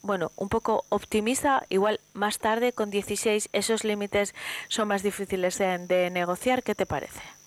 bueno 0.02 0.32
un 0.38 0.48
poco 0.48 0.86
optimista. 0.88 1.64
Igual 1.68 2.00
más 2.14 2.40
tarde 2.40 2.72
con 2.72 2.90
16 2.90 3.50
esos 3.52 3.84
límites 3.84 4.34
son 4.70 4.88
más 4.88 5.04
difíciles 5.04 5.58
de 5.58 6.10
negociar. 6.10 6.64
¿Qué 6.64 6.74
te 6.74 6.86
parece? 6.86 7.41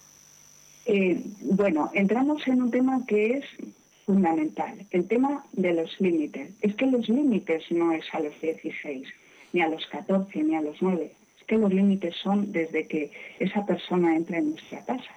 Eh, 0.86 1.22
bueno, 1.40 1.90
entramos 1.94 2.46
en 2.46 2.62
un 2.62 2.70
tema 2.70 3.04
que 3.06 3.38
es 3.38 3.44
fundamental, 4.04 4.86
el 4.90 5.08
tema 5.08 5.44
de 5.52 5.72
los 5.72 5.98
límites. 6.00 6.50
Es 6.60 6.74
que 6.74 6.86
los 6.86 7.08
límites 7.08 7.64
no 7.70 7.92
es 7.92 8.04
a 8.12 8.20
los 8.20 8.38
16, 8.40 9.08
ni 9.52 9.62
a 9.62 9.68
los 9.68 9.86
14, 9.86 10.42
ni 10.42 10.54
a 10.54 10.60
los 10.60 10.80
9. 10.82 11.10
Es 11.38 11.44
que 11.46 11.56
los 11.56 11.72
límites 11.72 12.14
son 12.22 12.52
desde 12.52 12.86
que 12.86 13.10
esa 13.38 13.64
persona 13.64 14.14
entra 14.14 14.38
en 14.38 14.50
nuestra 14.50 14.84
casa. 14.84 15.10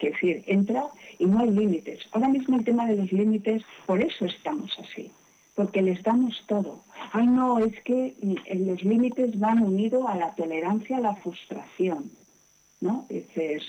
Es 0.00 0.12
decir, 0.12 0.44
entra 0.46 0.84
y 1.18 1.26
no 1.26 1.40
hay 1.40 1.50
límites. 1.50 2.00
Ahora 2.12 2.28
mismo 2.28 2.56
el 2.56 2.64
tema 2.64 2.86
de 2.86 2.96
los 2.96 3.12
límites, 3.12 3.62
por 3.86 4.00
eso 4.00 4.26
estamos 4.26 4.76
así, 4.78 5.10
porque 5.54 5.82
les 5.82 6.02
damos 6.02 6.44
todo. 6.46 6.82
Ay, 7.12 7.26
no, 7.26 7.58
es 7.58 7.80
que 7.82 8.14
los 8.54 8.82
límites 8.82 9.38
van 9.38 9.62
unidos 9.62 10.04
a 10.08 10.16
la 10.16 10.34
tolerancia, 10.34 10.96
a 10.96 11.00
la 11.00 11.14
frustración. 11.16 12.10
¿no? 12.80 13.06
Dices, 13.08 13.62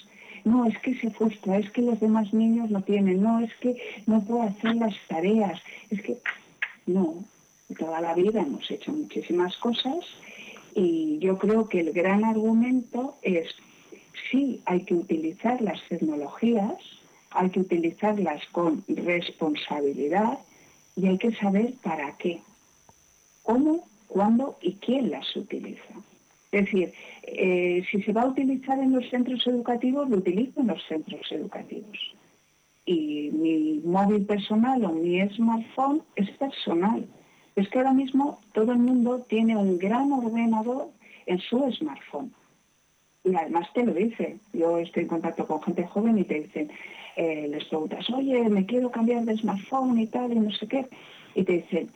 no, 0.46 0.66
es 0.66 0.78
que 0.80 0.96
se 0.96 1.10
frustra, 1.12 1.58
es 1.58 1.70
que 1.72 1.82
los 1.82 2.00
demás 2.00 2.34
niños 2.34 2.70
no 2.70 2.82
tienen, 2.82 3.22
no, 3.22 3.40
es 3.40 3.54
que 3.56 3.78
no 4.06 4.22
puedo 4.22 4.44
hacer 4.44 4.76
las 4.76 4.96
tareas, 5.08 5.60
es 5.90 6.02
que 6.02 6.18
no, 6.86 7.24
toda 7.78 8.02
la 8.02 8.14
vida 8.14 8.42
hemos 8.42 8.70
hecho 8.70 8.92
muchísimas 8.92 9.56
cosas 9.58 10.06
y 10.76 11.20
yo 11.20 11.38
creo 11.38 11.68
que 11.68 11.82
el 11.82 11.94
gran 11.94 12.24
argumento 12.24 13.18
es, 13.22 13.48
sí, 14.32 14.62
hay 14.66 14.84
que 14.86 14.96
utilizar 14.96 15.62
las 15.62 15.82
tecnologías, 15.88 16.76
hay 17.32 17.50
que 17.50 17.60
utilizarlas 17.60 18.42
con 18.52 18.84
responsabilidad 18.88 20.40
y 20.96 21.08
hay 21.08 21.18
que 21.18 21.34
saber 21.34 21.74
para 21.84 22.18
qué, 22.18 22.42
cómo, 23.44 23.88
cuándo 24.08 24.58
y 24.62 24.74
quién 24.74 25.12
las 25.12 25.36
utiliza. 25.36 25.94
Es 26.52 26.66
decir, 26.66 26.94
eh, 27.24 27.84
si 27.92 28.02
se 28.02 28.12
va 28.12 28.24
a 28.24 28.28
utilizar 28.28 28.80
en 28.80 28.92
los 28.92 29.08
centros 29.10 29.46
educativos, 29.46 30.10
lo 30.10 30.18
utilizo 30.18 30.62
en 30.62 30.68
los 30.68 30.84
centros 30.88 31.32
educativos. 31.32 31.98
Y 32.86 33.30
mi 33.32 33.82
móvil 33.86 34.26
personal 34.26 34.84
o 34.84 34.90
mi 34.90 35.22
smartphone 35.30 36.02
es 36.16 36.30
personal. 36.32 37.06
Es 37.56 37.70
que 37.70 37.78
ahora 37.78 37.94
mismo 37.94 38.40
todo 38.54 38.72
el 38.72 38.80
mundo 38.80 39.26
tiene 39.30 39.56
un 39.56 39.78
gran 39.78 40.12
ordenador 40.12 40.90
en 41.28 41.40
su 41.40 41.72
smartphone. 41.72 42.34
Y 43.24 43.36
además 43.36 43.68
te 43.74 43.86
lo 43.86 43.94
dice. 43.94 44.38
Yo 44.54 44.80
estoy 44.80 45.04
en 45.04 45.10
contacto 45.10 45.46
con 45.46 45.62
gente 45.62 45.86
joven 45.86 46.18
y 46.18 46.24
te 46.24 46.42
dicen, 46.42 46.72
eh, 47.16 47.48
les 47.48 47.66
preguntas, 47.66 48.10
oye, 48.10 48.50
me 48.50 48.66
quiero 48.66 48.90
cambiar 48.90 49.24
de 49.26 49.38
smartphone 49.38 50.00
y 50.00 50.08
tal, 50.08 50.32
y 50.32 50.40
no 50.40 50.52
sé 50.52 50.68
qué. 50.68 50.88
Y 51.36 51.44
te 51.44 51.54
dicen, 51.54 51.92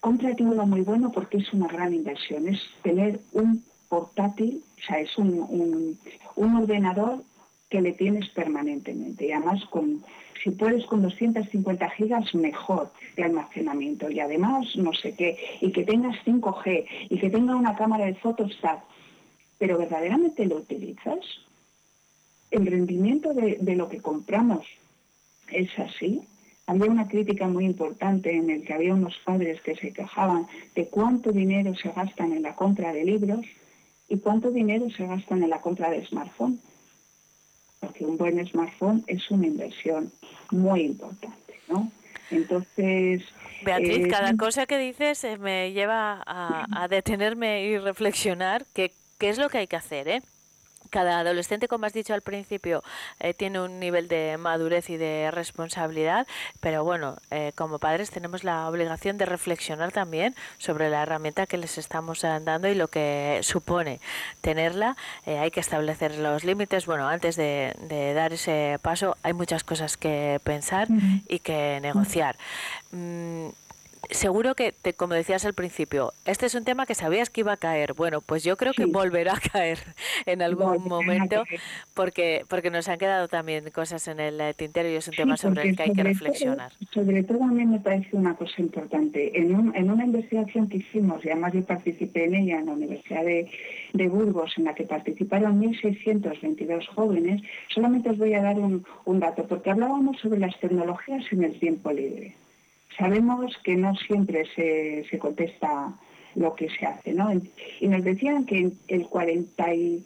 cómprate 0.00 0.42
uno 0.42 0.66
muy 0.66 0.80
bueno 0.80 1.12
porque 1.12 1.38
es 1.38 1.52
una 1.52 1.68
gran 1.68 1.94
inversión. 1.94 2.48
Es 2.48 2.60
tener 2.82 3.20
un 3.32 3.62
portátil, 3.88 4.62
o 4.78 4.86
sea, 4.86 5.00
es 5.00 5.16
un, 5.18 5.98
un, 6.36 6.56
ordenador 6.56 7.22
que 7.68 7.80
le 7.80 7.92
tienes 7.92 8.28
permanentemente. 8.30 9.26
Y 9.26 9.32
además, 9.32 9.64
con, 9.66 10.04
si 10.42 10.50
puedes 10.50 10.84
con 10.86 11.02
250 11.02 11.90
gigas, 11.90 12.34
mejor 12.34 12.92
de 13.16 13.24
almacenamiento. 13.24 14.10
Y 14.10 14.20
además, 14.20 14.76
no 14.76 14.92
sé 14.92 15.14
qué, 15.14 15.36
y 15.60 15.72
que 15.72 15.84
tengas 15.84 16.16
5G, 16.24 16.86
y 17.10 17.18
que 17.18 17.30
tenga 17.30 17.56
una 17.56 17.76
cámara 17.76 18.06
de 18.06 18.14
fotos. 18.14 18.56
Pero 19.58 19.78
verdaderamente 19.78 20.46
lo 20.46 20.56
utilizas. 20.56 21.20
El 22.50 22.66
rendimiento 22.66 23.32
de, 23.32 23.58
de 23.60 23.74
lo 23.74 23.88
que 23.88 24.00
compramos 24.00 24.66
es 25.50 25.70
así. 25.78 26.22
Había 26.66 26.90
una 26.90 27.08
crítica 27.08 27.46
muy 27.46 27.64
importante 27.64 28.34
en 28.34 28.50
el 28.50 28.64
que 28.64 28.74
había 28.74 28.92
unos 28.94 29.16
padres 29.24 29.60
que 29.62 29.76
se 29.76 29.92
quejaban 29.92 30.46
de 30.74 30.86
cuánto 30.88 31.30
dinero 31.32 31.74
se 31.76 31.90
gastan 31.90 32.32
en 32.32 32.42
la 32.42 32.56
compra 32.56 32.92
de 32.92 33.04
libros 33.04 33.46
y 34.08 34.18
cuánto 34.18 34.50
dinero 34.50 34.88
se 34.90 35.06
gastan 35.06 35.42
en 35.42 35.50
la 35.50 35.60
compra 35.60 35.90
de 35.90 36.06
smartphone. 36.06 36.60
Porque 37.80 38.04
un 38.04 38.16
buen 38.16 38.44
smartphone 38.46 39.04
es 39.06 39.30
una 39.30 39.46
inversión 39.46 40.10
muy 40.50 40.82
importante, 40.82 41.60
¿no? 41.68 41.90
Entonces... 42.30 43.22
Beatriz, 43.64 44.06
eh, 44.06 44.08
cada 44.08 44.36
cosa 44.36 44.66
que 44.66 44.78
dices 44.78 45.22
eh, 45.24 45.38
me 45.38 45.72
lleva 45.72 46.22
a, 46.26 46.66
a 46.70 46.88
detenerme 46.88 47.64
y 47.64 47.78
reflexionar 47.78 48.66
qué 48.72 48.92
es 49.20 49.38
lo 49.38 49.48
que 49.48 49.58
hay 49.58 49.66
que 49.66 49.76
hacer, 49.76 50.08
¿eh? 50.08 50.22
Cada 50.90 51.20
adolescente, 51.20 51.68
como 51.68 51.86
has 51.86 51.92
dicho 51.92 52.14
al 52.14 52.22
principio, 52.22 52.82
eh, 53.20 53.34
tiene 53.34 53.60
un 53.60 53.78
nivel 53.80 54.08
de 54.08 54.36
madurez 54.38 54.90
y 54.90 54.96
de 54.96 55.30
responsabilidad, 55.30 56.26
pero 56.60 56.84
bueno, 56.84 57.16
eh, 57.30 57.52
como 57.54 57.78
padres 57.78 58.10
tenemos 58.10 58.44
la 58.44 58.68
obligación 58.68 59.18
de 59.18 59.26
reflexionar 59.26 59.92
también 59.92 60.34
sobre 60.58 60.90
la 60.90 61.02
herramienta 61.02 61.46
que 61.46 61.58
les 61.58 61.78
estamos 61.78 62.22
dando 62.22 62.68
y 62.68 62.74
lo 62.74 62.88
que 62.88 63.40
supone 63.42 64.00
tenerla. 64.40 64.96
Eh, 65.24 65.38
hay 65.38 65.50
que 65.50 65.60
establecer 65.60 66.18
los 66.18 66.44
límites. 66.44 66.86
Bueno, 66.86 67.08
antes 67.08 67.36
de, 67.36 67.74
de 67.88 68.14
dar 68.14 68.32
ese 68.32 68.78
paso 68.82 69.16
hay 69.22 69.32
muchas 69.32 69.64
cosas 69.64 69.96
que 69.96 70.40
pensar 70.44 70.88
y 71.28 71.38
que 71.40 71.78
negociar. 71.80 72.36
Mm, 72.92 73.48
Seguro 74.10 74.54
que, 74.54 74.72
te, 74.72 74.94
como 74.94 75.14
decías 75.14 75.44
al 75.44 75.54
principio, 75.54 76.12
este 76.24 76.46
es 76.46 76.54
un 76.54 76.64
tema 76.64 76.86
que 76.86 76.94
sabías 76.94 77.30
que 77.30 77.40
iba 77.42 77.52
a 77.52 77.56
caer. 77.56 77.94
Bueno, 77.94 78.20
pues 78.20 78.44
yo 78.44 78.56
creo 78.56 78.72
que 78.72 78.84
volverá 78.86 79.34
a 79.34 79.40
caer 79.40 79.78
en 80.26 80.42
algún 80.42 80.66
Volverá 80.66 80.88
momento 80.88 81.44
porque, 81.94 82.44
porque 82.48 82.70
nos 82.70 82.88
han 82.88 82.98
quedado 82.98 83.28
también 83.28 83.70
cosas 83.70 84.06
en 84.08 84.20
el 84.20 84.40
eh, 84.40 84.54
tintero 84.54 84.88
y 84.88 84.94
es 84.96 85.06
un 85.08 85.12
Sí, 85.14 85.16
tema 85.18 85.36
sobre 85.36 85.68
el 85.68 85.76
que 85.76 85.82
hay 85.84 85.92
que 85.92 86.02
reflexionar. 86.02 86.72
Todo, 86.92 87.04
sobre 87.04 87.22
todo 87.24 87.42
a 87.44 87.48
mí 87.48 87.64
me 87.66 87.80
parece 87.80 88.16
una 88.16 88.34
cosa 88.34 88.60
importante. 88.60 89.38
En, 89.38 89.54
un- 89.54 89.74
en 89.74 89.90
una 89.90 90.04
investigación 90.04 90.68
que 90.68 90.78
hicimos, 90.78 91.24
y 91.24 91.30
además 91.30 91.52
yo 91.54 91.64
participé 91.64 92.24
en 92.24 92.34
ella 92.34 92.58
en 92.60 92.66
la 92.66 92.72
Universidad 92.72 93.24
de, 93.24 93.50
de 93.92 94.08
Burgos, 94.08 94.52
en 94.58 94.64
la 94.64 94.74
que 94.74 94.84
participaron 94.84 95.60
1.622 95.60 96.86
jóvenes, 96.94 97.42
solamente 97.68 98.10
os 98.10 98.18
voy 98.18 98.34
a 98.34 98.42
dar 98.42 98.56
un, 98.58 98.84
un 99.04 99.20
dato, 99.20 99.46
porque 99.46 99.70
hablábamos 99.70 100.18
sobre 100.20 100.38
las 100.40 100.58
tecnologías 100.60 101.24
en 101.32 101.44
el 101.44 101.58
tiempo 101.58 101.92
libre. 101.92 102.34
Sabemos 102.96 103.56
que 103.62 103.76
no 103.76 103.94
siempre 103.96 104.44
se, 104.54 105.04
se 105.10 105.18
contesta 105.18 105.94
lo 106.34 106.54
que 106.54 106.68
se 106.68 106.86
hace, 106.86 107.12
¿no? 107.12 107.32
Y 107.80 107.88
nos 107.88 108.04
decían 108.04 108.44
que 108.44 108.70
el 108.88 109.06
46% 109.08 110.04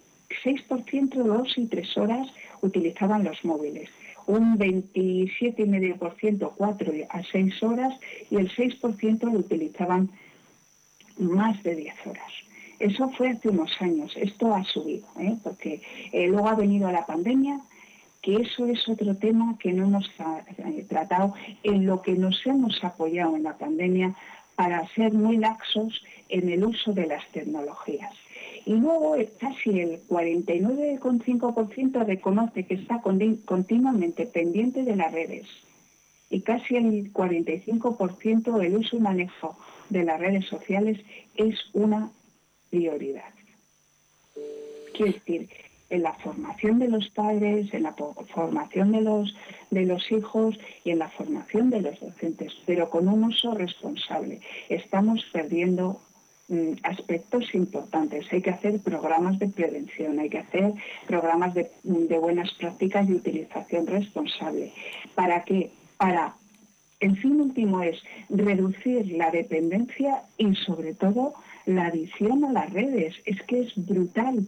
dos 1.23 1.57
y 1.57 1.65
tres 1.67 1.95
horas 1.97 2.27
utilizaban 2.61 3.23
los 3.23 3.43
móviles, 3.43 3.89
un 4.27 4.57
27,5% 4.57 6.53
cuatro 6.55 6.93
a 7.09 7.23
seis 7.23 7.61
horas 7.63 7.93
y 8.29 8.37
el 8.37 8.49
6% 8.49 9.23
lo 9.31 9.39
utilizaban 9.39 10.09
más 11.17 11.61
de 11.63 11.75
10 11.75 12.07
horas. 12.07 12.31
Eso 12.79 13.09
fue 13.09 13.29
hace 13.29 13.49
unos 13.49 13.71
años, 13.79 14.11
esto 14.15 14.55
ha 14.55 14.63
subido, 14.63 15.05
¿eh? 15.19 15.35
porque 15.43 15.81
eh, 16.11 16.27
luego 16.27 16.47
ha 16.47 16.55
venido 16.55 16.91
la 16.91 17.05
pandemia, 17.05 17.59
que 18.21 18.35
eso 18.35 18.65
es 18.67 18.87
otro 18.87 19.15
tema 19.15 19.57
que 19.59 19.73
no 19.73 19.85
hemos 19.85 20.09
tra- 20.17 20.43
eh, 20.57 20.85
tratado, 20.87 21.33
en 21.63 21.85
lo 21.85 22.01
que 22.01 22.13
nos 22.13 22.45
hemos 22.45 22.83
apoyado 22.83 23.35
en 23.35 23.43
la 23.43 23.57
pandemia 23.57 24.15
para 24.55 24.87
ser 24.89 25.13
muy 25.13 25.37
laxos 25.37 26.03
en 26.29 26.49
el 26.49 26.63
uso 26.63 26.93
de 26.93 27.07
las 27.07 27.25
tecnologías. 27.31 28.13
Y 28.65 28.73
luego 28.75 29.15
eh, 29.15 29.31
casi 29.39 29.79
el 29.79 30.01
49,5% 30.07 32.05
reconoce 32.05 32.65
que 32.65 32.75
está 32.75 33.01
continuamente 33.01 34.25
pendiente 34.27 34.83
de 34.83 34.95
las 34.95 35.11
redes 35.11 35.47
y 36.29 36.41
casi 36.41 36.75
el 36.75 37.11
45% 37.11 38.63
el 38.63 38.77
uso 38.77 38.95
y 38.97 38.99
manejo 38.99 39.57
de 39.89 40.03
las 40.03 40.19
redes 40.19 40.45
sociales 40.45 40.99
es 41.35 41.55
una 41.73 42.11
prioridad. 42.69 43.33
Quiero 44.95 45.11
decir, 45.13 45.49
en 45.91 46.03
la 46.03 46.13
formación 46.13 46.79
de 46.79 46.87
los 46.87 47.09
padres, 47.09 47.71
en 47.73 47.83
la 47.83 47.93
formación 48.33 48.93
de 48.93 49.01
los, 49.01 49.35
de 49.69 49.85
los 49.85 50.09
hijos 50.11 50.57
y 50.83 50.91
en 50.91 50.99
la 50.99 51.09
formación 51.09 51.69
de 51.69 51.81
los 51.81 51.99
docentes, 51.99 52.53
pero 52.65 52.89
con 52.89 53.07
un 53.07 53.25
uso 53.25 53.53
responsable. 53.53 54.39
Estamos 54.69 55.25
perdiendo 55.33 55.99
mm, 56.47 56.71
aspectos 56.83 57.53
importantes. 57.53 58.25
Hay 58.31 58.41
que 58.41 58.51
hacer 58.51 58.79
programas 58.79 59.37
de 59.37 59.49
prevención, 59.49 60.17
hay 60.17 60.29
que 60.29 60.39
hacer 60.39 60.73
programas 61.07 61.53
de, 61.53 61.69
de 61.83 62.17
buenas 62.17 62.51
prácticas 62.53 63.07
y 63.09 63.13
utilización 63.13 63.85
responsable. 63.85 64.71
¿Para 65.13 65.43
qué? 65.43 65.71
Para, 65.97 66.35
el 67.01 67.17
fin 67.17 67.41
último 67.41 67.83
es 67.83 68.01
reducir 68.29 69.11
la 69.11 69.29
dependencia 69.29 70.23
y 70.37 70.55
sobre 70.55 70.93
todo 70.93 71.33
la 71.65 71.87
adicción 71.87 72.45
a 72.45 72.53
las 72.53 72.71
redes. 72.71 73.15
Es 73.25 73.41
que 73.43 73.61
es 73.61 73.73
brutal. 73.75 74.47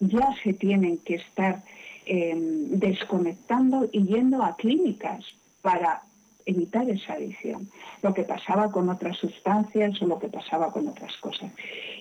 Ya 0.00 0.28
se 0.42 0.52
tienen 0.52 0.98
que 0.98 1.16
estar 1.16 1.62
eh, 2.06 2.34
desconectando 2.36 3.88
y 3.90 4.04
yendo 4.04 4.42
a 4.42 4.56
clínicas 4.56 5.24
para 5.62 6.02
evitar 6.46 6.88
esa 6.90 7.14
adicción, 7.14 7.70
lo 8.02 8.12
que 8.12 8.22
pasaba 8.22 8.70
con 8.70 8.88
otras 8.88 9.16
sustancias 9.16 10.00
o 10.02 10.06
lo 10.06 10.18
que 10.18 10.28
pasaba 10.28 10.70
con 10.72 10.86
otras 10.88 11.16
cosas. 11.18 11.50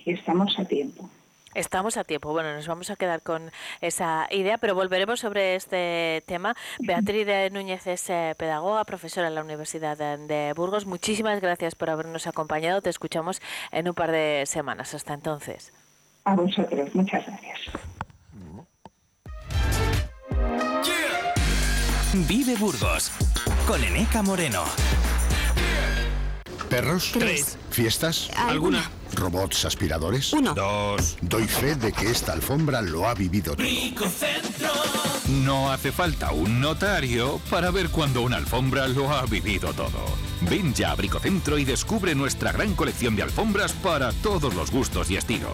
Y 0.06 0.12
estamos 0.12 0.60
a 0.60 0.66
tiempo. 0.66 1.10
Estamos 1.54 1.98
a 1.98 2.04
tiempo. 2.04 2.32
Bueno, 2.32 2.54
nos 2.54 2.68
vamos 2.68 2.90
a 2.90 2.96
quedar 2.96 3.22
con 3.22 3.52
esa 3.80 4.28
idea, 4.32 4.58
pero 4.58 4.74
volveremos 4.74 5.20
sobre 5.20 5.56
este 5.56 6.24
tema. 6.26 6.56
Beatriz 6.80 7.28
Núñez 7.52 7.86
es 7.86 8.10
eh, 8.10 8.34
pedagoga, 8.38 8.84
profesora 8.86 9.28
en 9.28 9.36
la 9.36 9.44
Universidad 9.44 9.98
de 9.98 10.54
Burgos. 10.56 10.88
Muchísimas 10.88 11.40
gracias 11.42 11.76
por 11.76 11.92
habernos 11.92 12.26
acompañado. 12.26 12.82
Te 12.82 12.90
escuchamos 12.90 13.42
en 13.72 13.88
un 13.88 13.94
par 13.94 14.12
de 14.12 14.44
semanas. 14.48 14.96
Hasta 14.96 15.14
entonces. 15.14 15.72
A 16.26 16.36
vosotros, 16.36 16.94
muchas 16.96 17.26
gracias. 17.26 17.60
Vive 22.28 22.56
Burgos 22.56 23.12
con 23.68 23.84
Eneca 23.84 24.22
Moreno. 24.22 24.64
¿Perros? 26.70 27.12
Tres. 27.14 27.58
¿Fiestas? 27.72 28.30
Alguna. 28.36 28.90
¿Robots 29.14 29.66
aspiradores? 29.66 30.32
Uno. 30.34 30.54
Dos. 30.54 31.18
Doy 31.22 31.48
fe 31.48 31.76
de 31.76 31.92
que 31.92 32.10
esta 32.10 32.34
alfombra 32.34 32.82
lo 32.82 33.08
ha 33.08 33.14
vivido 33.14 33.56
todo. 33.56 33.68
No 35.44 35.72
hace 35.72 35.92
falta 35.92 36.32
un 36.32 36.62
notario 36.62 37.40
para 37.50 37.70
ver 37.72 37.90
cuando 37.90 38.22
una 38.22 38.38
alfombra 38.38 38.88
lo 38.88 39.12
ha 39.12 39.26
vivido 39.26 39.74
todo. 39.74 40.33
Ven 40.50 40.74
ya 40.74 40.92
a 40.92 40.96
Bricocentro 40.96 41.58
y 41.58 41.66
descubre 41.66 42.16
nuestra 42.16 42.52
gran 42.52 42.76
colección 42.76 43.16
de 43.16 43.24
alfombras 43.24 43.74
para 43.74 44.12
todos 44.12 44.54
los 44.54 44.72
gustos 44.72 45.10
y 45.10 45.18
estilos. 45.18 45.52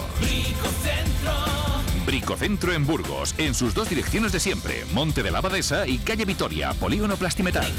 Bricocentro 2.06 2.74
en 2.74 2.86
Burgos, 2.86 3.36
en 3.38 3.54
sus 3.54 3.74
dos 3.74 3.90
direcciones 3.90 4.32
de 4.32 4.40
siempre, 4.40 4.84
Monte 4.94 5.22
de 5.22 5.32
la 5.32 5.40
Abadesa 5.40 5.88
y 5.88 6.00
Calle 6.00 6.26
Vitoria, 6.26 6.74
Polígono 6.74 7.18
Plastimetal. 7.18 7.72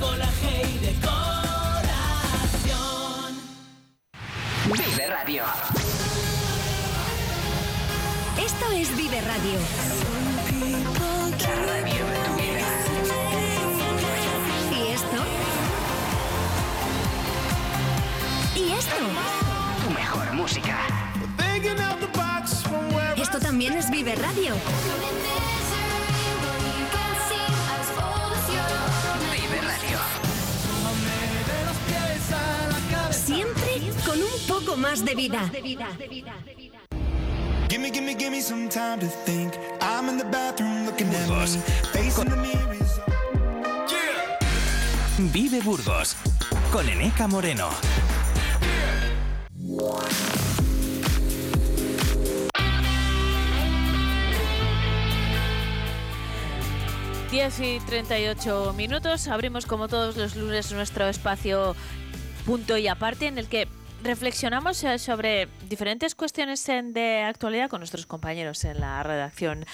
Vive 4.67 5.07
Radio. 5.09 5.43
Esto 8.39 8.71
es 8.73 8.97
Vive 8.97 9.21
Radio. 9.21 9.59
La 11.41 11.57
radio 11.67 12.07
de 12.07 12.19
tu 12.25 12.35
vida. 12.37 12.80
Esto? 18.81 18.97
Tu 19.85 19.91
mejor 19.91 20.33
música. 20.33 20.79
Esto 23.17 23.39
también 23.39 23.75
es 23.75 23.91
Vive 23.91 24.15
Radio. 24.17 24.55
Vive 29.33 29.61
Radio. 29.73 29.99
Siempre 33.13 33.93
con 34.07 34.19
un 34.19 34.39
poco 34.49 34.77
más 34.77 35.05
de 35.05 35.15
vida. 35.15 35.51
Gimme, 37.69 37.91
gimme, 37.91 38.15
gimme 38.19 38.41
some 38.41 38.69
time 38.69 38.99
to 38.99 39.07
think. 39.27 39.53
I'm 39.81 40.09
in 40.09 40.17
the 40.17 40.25
bathroom 40.25 40.87
looking 40.87 41.09
at 41.15 41.29
me. 41.29 41.61
Facing 41.93 42.31
the 42.31 42.37
mirrors. 42.37 42.99
Vive 45.33 45.61
Burgos 45.63 46.17
con 46.73 46.89
Eneca 46.89 47.29
Moreno. 47.29 47.69
10 57.31 57.61
y 57.61 57.81
38 57.81 58.75
minutos. 58.77 59.29
Abrimos 59.29 59.65
como 59.65 59.89
todos 59.89 60.17
los 60.17 60.37
lunes 60.37 60.73
nuestro 60.73 61.09
espacio 61.09 61.75
punto 62.45 62.77
y 62.77 62.89
aparte 62.89 63.27
en 63.27 63.39
el 63.39 63.47
que 63.49 63.69
reflexionamos 64.03 64.83
eh, 64.85 64.99
sobre 64.99 65.49
diferentes 65.69 66.15
cuestiones 66.15 66.65
de 66.67 67.23
actualidad 67.23 67.69
con 67.69 67.81
nuestros 67.81 68.07
compañeros 68.07 68.65
en 68.65 68.81
la 68.81 69.03
redacción 69.03 69.67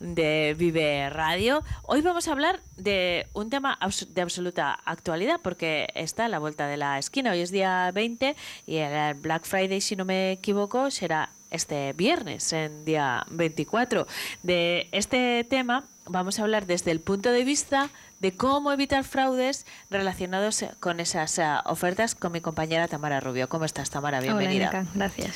de 0.00 0.54
Vive 0.56 1.10
Radio. 1.10 1.62
Hoy 1.82 2.00
vamos 2.00 2.28
a 2.28 2.32
hablar 2.32 2.60
de 2.76 3.26
un 3.32 3.50
tema 3.50 3.78
de 4.08 4.22
absoluta 4.22 4.78
actualidad 4.84 5.40
porque 5.42 5.88
está 5.94 6.26
a 6.26 6.28
la 6.28 6.38
vuelta 6.38 6.66
de 6.66 6.76
la 6.76 6.98
esquina. 6.98 7.32
Hoy 7.32 7.40
es 7.40 7.50
día 7.50 7.90
20 7.92 8.36
y 8.66 8.76
el 8.76 9.14
Black 9.14 9.44
Friday, 9.44 9.80
si 9.80 9.96
no 9.96 10.04
me 10.04 10.32
equivoco, 10.32 10.90
será 10.90 11.30
este 11.50 11.92
viernes, 11.92 12.52
en 12.52 12.84
día 12.84 13.26
24. 13.30 14.06
De 14.42 14.88
este 14.92 15.44
tema 15.48 15.84
vamos 16.06 16.38
a 16.38 16.42
hablar 16.42 16.66
desde 16.66 16.90
el 16.90 17.00
punto 17.00 17.30
de 17.30 17.44
vista 17.44 17.90
de 18.22 18.32
cómo 18.36 18.72
evitar 18.72 19.02
fraudes 19.02 19.66
relacionados 19.90 20.64
con 20.78 21.00
esas 21.00 21.38
eh, 21.40 21.44
ofertas 21.64 22.14
con 22.14 22.30
mi 22.30 22.40
compañera 22.40 22.86
Tamara 22.86 23.18
Rubio. 23.18 23.48
¿Cómo 23.48 23.64
estás, 23.64 23.90
Tamara? 23.90 24.20
Bienvenida. 24.20 24.68
Hola, 24.70 24.86
gracias. 24.94 25.34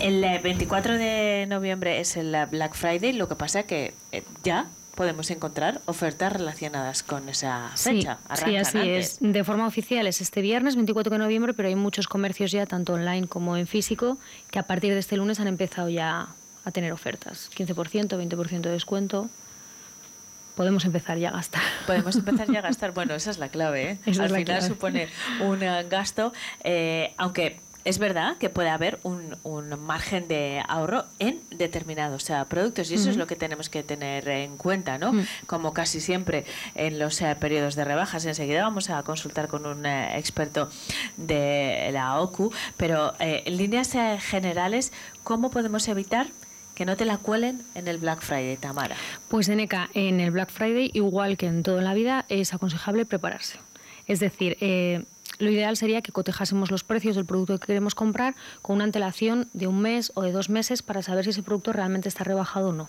El 0.00 0.24
eh, 0.24 0.40
24 0.42 0.94
de 0.94 1.44
noviembre 1.50 2.00
es 2.00 2.16
el 2.16 2.34
eh, 2.34 2.46
Black 2.46 2.74
Friday, 2.74 3.12
lo 3.12 3.28
que 3.28 3.34
pasa 3.36 3.64
que 3.64 3.92
eh, 4.12 4.22
ya 4.42 4.68
podemos 4.94 5.30
encontrar 5.30 5.82
ofertas 5.84 6.32
relacionadas 6.32 7.02
con 7.02 7.28
esa 7.28 7.70
Sí, 7.76 7.90
fecha. 7.90 8.16
sí, 8.16 8.24
Arrancan 8.30 8.56
así 8.62 8.78
antes. 8.78 9.06
es. 9.06 9.18
De 9.20 9.44
forma 9.44 9.66
oficial 9.66 10.06
es 10.06 10.22
este 10.22 10.40
viernes 10.40 10.76
24 10.76 11.12
de 11.12 11.18
noviembre, 11.18 11.52
pero 11.52 11.68
hay 11.68 11.74
muchos 11.74 12.08
comercios 12.08 12.50
ya, 12.52 12.64
tanto 12.64 12.94
online 12.94 13.28
como 13.28 13.58
en 13.58 13.66
físico, 13.66 14.16
que 14.50 14.58
a 14.58 14.62
partir 14.62 14.94
de 14.94 15.00
este 15.00 15.18
lunes 15.18 15.40
han 15.40 15.46
empezado 15.46 15.90
ya 15.90 16.28
a 16.64 16.70
tener 16.70 16.90
ofertas. 16.92 17.50
15%, 17.54 18.08
20% 18.08 18.60
de 18.62 18.70
descuento. 18.70 19.28
Podemos 20.58 20.84
empezar 20.84 21.16
ya 21.18 21.28
a 21.28 21.32
gastar. 21.32 21.62
Podemos 21.86 22.16
empezar 22.16 22.50
ya 22.50 22.58
a 22.58 22.62
gastar. 22.70 22.90
Bueno, 22.92 23.14
esa 23.14 23.30
es 23.30 23.38
la 23.38 23.48
clave. 23.48 23.92
¿eh? 23.92 23.98
Al 24.06 24.18
la 24.18 24.24
final 24.24 24.44
clave. 24.44 24.62
supone 24.66 25.08
un 25.40 25.62
eh, 25.62 25.86
gasto, 25.88 26.32
eh, 26.64 27.14
aunque 27.16 27.60
es 27.84 27.98
verdad 27.98 28.36
que 28.38 28.50
puede 28.50 28.68
haber 28.68 28.98
un, 29.04 29.36
un 29.44 29.80
margen 29.80 30.26
de 30.26 30.60
ahorro 30.68 31.04
en 31.20 31.40
determinados 31.56 32.28
eh, 32.28 32.34
productos 32.48 32.90
y 32.90 32.94
eso 32.94 33.08
es 33.08 33.16
lo 33.16 33.26
que 33.28 33.36
tenemos 33.36 33.70
que 33.70 33.82
tener 33.82 34.28
en 34.28 34.56
cuenta, 34.56 34.98
¿no? 34.98 35.12
Mm. 35.12 35.26
Como 35.46 35.72
casi 35.72 36.00
siempre 36.00 36.44
en 36.74 36.98
los 36.98 37.22
eh, 37.22 37.34
periodos 37.38 37.76
de 37.76 37.84
rebajas. 37.84 38.26
Enseguida 38.26 38.62
vamos 38.62 38.90
a 38.90 39.02
consultar 39.04 39.46
con 39.48 39.64
un 39.64 39.86
eh, 39.86 40.18
experto 40.18 40.68
de 41.16 41.90
la 41.92 42.20
OCU, 42.20 42.52
pero 42.76 43.14
eh, 43.20 43.44
en 43.46 43.56
líneas 43.56 43.92
generales, 44.20 44.92
¿cómo 45.22 45.50
podemos 45.50 45.86
evitar 45.88 46.26
que 46.78 46.86
no 46.86 46.96
te 46.96 47.04
la 47.04 47.18
cuelen 47.18 47.60
en 47.74 47.88
el 47.88 47.98
Black 47.98 48.20
Friday, 48.22 48.56
Tamara? 48.56 48.94
Pues 49.26 49.48
Eneca, 49.48 49.90
en 49.94 50.20
el 50.20 50.30
Black 50.30 50.48
Friday, 50.50 50.92
igual 50.94 51.36
que 51.36 51.46
en 51.46 51.64
todo 51.64 51.80
la 51.80 51.92
vida, 51.92 52.24
es 52.28 52.54
aconsejable 52.54 53.04
prepararse. 53.04 53.58
Es 54.06 54.20
decir, 54.20 54.56
eh, 54.60 55.02
lo 55.40 55.50
ideal 55.50 55.76
sería 55.76 56.02
que 56.02 56.12
cotejásemos 56.12 56.70
los 56.70 56.84
precios 56.84 57.16
del 57.16 57.24
producto 57.26 57.58
que 57.58 57.66
queremos 57.66 57.96
comprar 57.96 58.36
con 58.62 58.76
una 58.76 58.84
antelación 58.84 59.48
de 59.54 59.66
un 59.66 59.80
mes 59.80 60.12
o 60.14 60.22
de 60.22 60.30
dos 60.30 60.50
meses 60.50 60.82
para 60.82 61.02
saber 61.02 61.24
si 61.24 61.30
ese 61.30 61.42
producto 61.42 61.72
realmente 61.72 62.08
está 62.08 62.22
rebajado 62.22 62.68
o 62.68 62.72
no. 62.72 62.88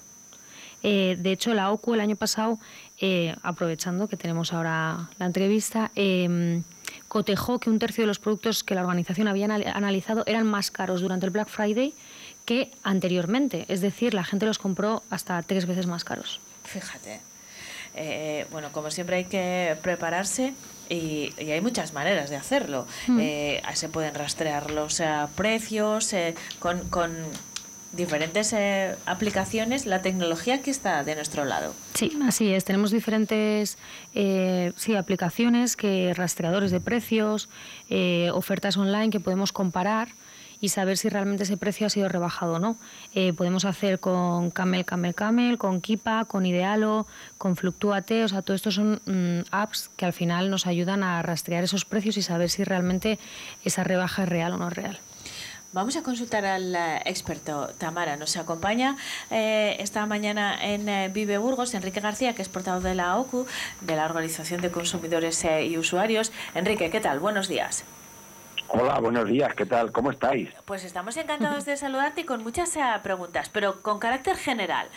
Eh, 0.84 1.18
de 1.20 1.32
hecho, 1.32 1.56
la 1.56 1.72
OCU 1.72 1.96
el 1.96 2.00
año 2.00 2.16
pasado, 2.16 2.60
eh, 3.02 3.36
aprovechando 3.42 4.08
que 4.08 4.18
tenemos 4.18 4.54
ahora 4.54 5.10
la 5.18 5.26
entrevista, 5.26 5.92
eh, 5.96 6.62
cotejó 7.08 7.58
que 7.60 7.72
un 7.72 7.80
tercio 7.80 8.04
de 8.04 8.08
los 8.08 8.20
productos 8.20 8.64
que 8.64 8.76
la 8.76 8.82
organización 8.82 9.28
había 9.28 9.46
anal- 9.46 9.66
analizado 9.74 10.24
eran 10.28 10.46
más 10.46 10.70
caros 10.70 11.02
durante 11.02 11.26
el 11.26 11.32
Black 11.32 11.48
Friday 11.50 11.94
que 12.50 12.72
anteriormente. 12.82 13.66
Es 13.68 13.80
decir, 13.80 14.16
la 14.16 14.24
gente 14.24 14.48
los 14.48 14.58
compró 14.58 15.04
hasta 15.12 15.40
tres 15.44 15.68
veces 15.68 15.86
más 15.86 16.04
caros. 16.04 16.40
Fíjate. 16.64 17.20
Eh, 17.94 18.48
bueno, 18.52 18.72
como 18.72 18.90
siempre 18.90 19.18
hay 19.18 19.26
que 19.26 19.78
prepararse 19.84 20.56
y, 20.90 21.32
y 21.38 21.52
hay 21.52 21.62
muchas 21.62 21.94
maneras 21.94 22.32
de 22.32 22.38
hacerlo. 22.38 22.88
Mm. 23.06 23.20
Eh, 23.22 23.62
se 23.76 23.88
pueden 23.90 24.16
rastrear 24.16 24.72
los 24.72 25.00
eh, 25.00 25.06
precios 25.36 26.16
con, 26.58 26.90
con 26.90 27.12
diferentes 27.92 28.52
eh, 28.54 28.96
aplicaciones, 29.06 29.86
la 29.86 30.02
tecnología 30.02 30.64
que 30.64 30.72
está 30.72 31.04
de 31.04 31.14
nuestro 31.14 31.46
lado. 31.46 31.76
Sí, 31.94 32.18
así 32.26 32.52
es. 32.52 32.66
Tenemos 32.66 32.90
diferentes 32.90 33.78
eh, 34.16 34.74
sí, 34.76 34.96
aplicaciones, 34.96 35.76
que 35.76 36.16
rastreadores 36.16 36.72
de 36.72 36.80
precios, 36.80 37.48
eh, 37.90 38.32
ofertas 38.34 38.76
online 38.76 39.12
que 39.12 39.20
podemos 39.20 39.52
comparar 39.52 40.10
y 40.62 40.70
saber 40.70 40.98
si 40.98 41.10
realmente 41.10 41.44
ese 41.44 41.58
precio 41.58 41.88
ha 41.88 41.90
sido 41.90 42.10
rebajado 42.10 42.54
o 42.54 42.60
no. 42.60 42.78
Eh, 43.14 43.34
podemos 43.34 43.66
hacer 43.66 44.00
con 44.00 44.52
Camel, 44.52 44.86
Camel, 44.86 45.16
Camel, 45.16 45.58
con 45.58 45.82
Kipa, 45.82 46.26
con 46.26 46.46
Idealo, 46.46 47.08
con 47.38 47.56
Fluctuate, 47.56 48.24
o 48.24 48.28
sea, 48.28 48.42
todo 48.42 48.56
esto 48.56 48.72
son 48.72 49.02
mm, 49.06 49.48
apps 49.52 49.90
que 49.96 50.06
al 50.06 50.14
final 50.14 50.50
nos 50.50 50.68
ayudan 50.68 51.04
a 51.04 51.22
rastrear 51.22 51.64
esos 51.64 51.86
precios 51.86 52.18
y 52.18 52.22
saber 52.22 52.50
si 52.50 52.64
realmente 52.64 53.20
esa 53.64 53.84
rebaja 53.84 54.24
es 54.24 54.30
real 54.30 54.54
o 54.54 54.58
no 54.58 54.70
real. 54.70 55.00
Vamos 55.72 55.96
a 55.98 56.02
consultar 56.02 56.46
al 56.46 56.76
eh, 56.76 57.02
experto. 57.06 57.70
Tamara 57.78 58.18
nos 58.18 58.36
acompaña 58.38 58.98
eh, 59.30 59.78
esta 59.80 60.04
mañana 60.08 60.58
en 60.60 61.14
Vive 61.14 61.38
Burgos, 61.38 61.76
Enrique 61.76 62.00
García, 62.00 62.34
que 62.34 62.42
es 62.42 62.50
portavoz 62.50 62.84
de 62.84 62.96
la 62.96 63.18
OCU, 63.18 63.46
de 63.82 63.96
la 63.96 64.06
Organización 64.06 64.62
de 64.62 64.72
Consumidores 64.72 65.46
y 65.46 65.78
Usuarios. 65.78 66.32
Enrique, 66.56 66.90
¿qué 66.90 67.00
tal? 67.00 67.20
Buenos 67.20 67.48
días. 67.48 67.86
Hola, 68.72 69.00
buenos 69.00 69.28
días, 69.28 69.54
¿qué 69.56 69.66
tal? 69.66 69.92
¿Cómo 69.92 70.12
estáis? 70.12 70.50
Pues 70.66 70.84
estamos 70.84 71.18
encantados 71.18 71.66
de 71.66 71.76
saludarte 71.76 72.22
y 72.22 72.24
con 72.24 72.44
muchas 72.44 72.78
preguntas, 73.02 73.50
pero 73.50 73.82
con 73.82 74.00
carácter 74.00 74.38
general 74.38 74.88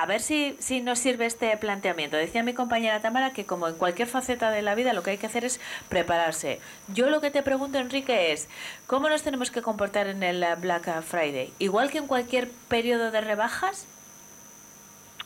a 0.00 0.06
ver 0.06 0.20
si, 0.20 0.56
si 0.60 0.80
nos 0.80 0.98
sirve 0.98 1.26
este 1.26 1.54
planteamiento. 1.58 2.16
Decía 2.16 2.42
mi 2.42 2.54
compañera 2.54 3.00
Tamara 3.00 3.32
que 3.32 3.44
como 3.44 3.68
en 3.68 3.74
cualquier 3.74 4.08
faceta 4.08 4.50
de 4.50 4.62
la 4.62 4.74
vida 4.74 4.94
lo 4.94 5.02
que 5.02 5.10
hay 5.10 5.18
que 5.18 5.26
hacer 5.26 5.44
es 5.44 5.60
prepararse. 5.90 6.58
Yo 6.94 7.10
lo 7.10 7.20
que 7.20 7.30
te 7.30 7.42
pregunto, 7.42 7.78
Enrique, 7.78 8.32
es 8.32 8.48
¿cómo 8.86 9.10
nos 9.10 9.22
tenemos 9.22 9.50
que 9.50 9.60
comportar 9.62 10.06
en 10.06 10.22
el 10.22 10.44
Black 10.58 11.02
Friday? 11.02 11.52
¿Igual 11.58 11.90
que 11.90 11.98
en 11.98 12.06
cualquier 12.06 12.48
periodo 12.68 13.10
de 13.10 13.20
rebajas? 13.20 13.86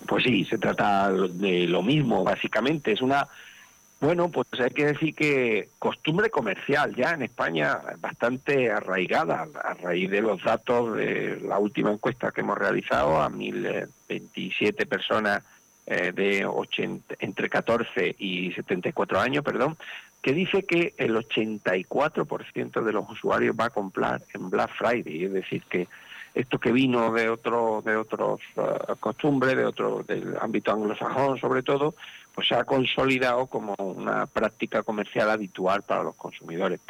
Pues 0.06 0.24
sí, 0.24 0.44
se 0.44 0.58
trata 0.58 1.12
de 1.12 1.66
lo 1.68 1.82
mismo, 1.82 2.24
básicamente. 2.24 2.92
Es 2.92 3.00
una 3.00 3.28
bueno, 4.04 4.28
pues 4.28 4.46
hay 4.60 4.70
que 4.70 4.86
decir 4.86 5.14
que 5.14 5.70
costumbre 5.78 6.28
comercial 6.28 6.94
ya 6.94 7.12
en 7.12 7.22
España 7.22 7.80
bastante 7.98 8.70
arraigada 8.70 9.48
a 9.62 9.74
raíz 9.74 10.10
de 10.10 10.20
los 10.20 10.42
datos 10.44 10.94
de 10.96 11.40
la 11.40 11.58
última 11.58 11.90
encuesta 11.90 12.30
que 12.30 12.42
hemos 12.42 12.58
realizado 12.58 13.20
a 13.20 13.30
1027 13.30 14.84
personas 14.84 15.42
eh, 15.86 16.12
de 16.14 16.44
80, 16.44 17.16
entre 17.18 17.48
14 17.48 18.16
y 18.18 18.52
74 18.52 19.20
años, 19.20 19.42
perdón, 19.42 19.76
que 20.20 20.32
dice 20.32 20.64
que 20.64 20.94
el 20.98 21.16
84% 21.16 22.82
de 22.82 22.92
los 22.92 23.10
usuarios 23.10 23.56
va 23.58 23.66
a 23.66 23.70
comprar 23.70 24.22
en 24.34 24.50
Black 24.50 24.70
Friday, 24.76 25.24
es 25.24 25.32
decir 25.32 25.62
que 25.68 25.88
esto 26.34 26.58
que 26.58 26.72
vino 26.72 27.12
de 27.12 27.28
otro 27.28 27.82
de 27.84 27.96
otros 27.96 28.40
uh, 28.56 28.96
costumbres, 28.98 29.56
de 29.56 29.64
otro 29.64 30.02
del 30.02 30.36
ámbito 30.40 30.72
anglosajón 30.72 31.38
sobre 31.38 31.62
todo, 31.62 31.94
pues 32.34 32.48
se 32.48 32.54
ha 32.54 32.64
consolidado 32.64 33.46
como 33.46 33.74
una 33.78 34.26
práctica 34.26 34.82
comercial 34.82 35.30
habitual 35.30 35.82
para 35.82 36.02
los 36.02 36.16
consumidores. 36.16 36.80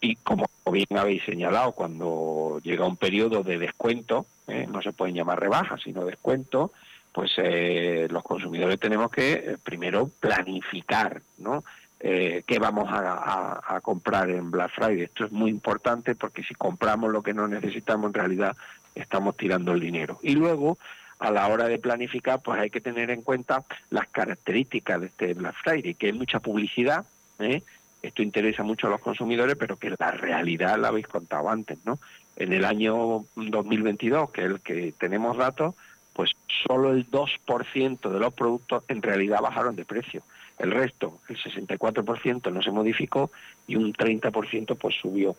Y 0.00 0.16
como 0.16 0.46
bien 0.70 0.86
habéis 0.96 1.24
señalado, 1.24 1.72
cuando 1.72 2.60
llega 2.62 2.86
un 2.86 2.96
periodo 2.96 3.42
de 3.42 3.58
descuento, 3.58 4.26
¿eh? 4.46 4.66
no 4.70 4.82
se 4.82 4.92
pueden 4.92 5.14
llamar 5.14 5.40
rebajas, 5.40 5.80
sino 5.82 6.04
descuento, 6.04 6.72
pues 7.12 7.32
eh, 7.38 8.08
los 8.10 8.22
consumidores 8.22 8.78
tenemos 8.78 9.10
que 9.10 9.32
eh, 9.32 9.56
primero 9.62 10.10
planificar, 10.20 11.22
¿no? 11.38 11.64
qué 12.02 12.58
vamos 12.58 12.88
a, 12.90 13.78
comprar 13.82 14.30
en 14.30 14.50
Black 14.50 14.70
Friday. 14.74 15.02
Esto 15.02 15.26
es 15.26 15.32
muy 15.32 15.50
importante 15.50 16.14
porque 16.14 16.42
si 16.42 16.54
compramos 16.54 17.12
lo 17.12 17.22
que 17.22 17.34
no 17.34 17.46
necesitamos, 17.46 18.08
en 18.08 18.14
realidad 18.14 18.56
estamos 18.94 19.36
tirando 19.36 19.72
el 19.72 19.80
dinero. 19.80 20.18
Y 20.22 20.34
luego, 20.34 20.78
a 21.20 21.30
la 21.30 21.46
hora 21.48 21.68
de 21.68 21.78
planificar, 21.78 22.40
pues 22.42 22.58
hay 22.58 22.70
que 22.70 22.80
tener 22.80 23.10
en 23.10 23.22
cuenta 23.22 23.62
las 23.90 24.08
características 24.08 25.00
de 25.00 25.06
este 25.06 25.34
Black 25.34 25.54
Friday, 25.62 25.94
que 25.94 26.06
hay 26.06 26.12
mucha 26.14 26.40
publicidad, 26.40 27.04
¿eh? 27.38 27.62
esto 28.02 28.22
interesa 28.22 28.62
mucho 28.62 28.86
a 28.86 28.90
los 28.90 29.00
consumidores, 29.00 29.56
pero 29.56 29.76
que 29.76 29.94
la 29.98 30.10
realidad 30.12 30.78
la 30.78 30.88
habéis 30.88 31.06
contado 31.06 31.50
antes, 31.50 31.78
¿no? 31.84 31.98
En 32.36 32.54
el 32.54 32.64
año 32.64 33.26
2022, 33.36 34.30
que 34.30 34.40
es 34.40 34.50
el 34.50 34.60
que 34.60 34.94
tenemos 34.98 35.36
datos, 35.36 35.74
pues 36.14 36.32
solo 36.66 36.90
el 36.90 37.10
2% 37.10 38.10
de 38.10 38.18
los 38.18 38.32
productos 38.32 38.84
en 38.88 39.02
realidad 39.02 39.42
bajaron 39.42 39.76
de 39.76 39.84
precio. 39.84 40.22
El 40.58 40.70
resto, 40.70 41.20
el 41.28 41.36
64% 41.36 42.52
no 42.52 42.62
se 42.62 42.70
modificó 42.70 43.30
y 43.66 43.76
un 43.76 43.92
30% 43.92 44.76
pues 44.78 44.94
subió. 44.96 45.36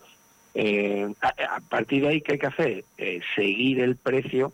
Eh, 0.54 1.12
a, 1.22 1.60
partir 1.62 2.04
de 2.04 2.10
ahí, 2.10 2.22
¿qué 2.22 2.34
hay 2.34 2.40
que 2.40 2.48
hacer? 2.48 2.86
Eh, 2.98 3.22
seguir 3.36 3.80
el 3.80 3.96
precio 3.96 4.54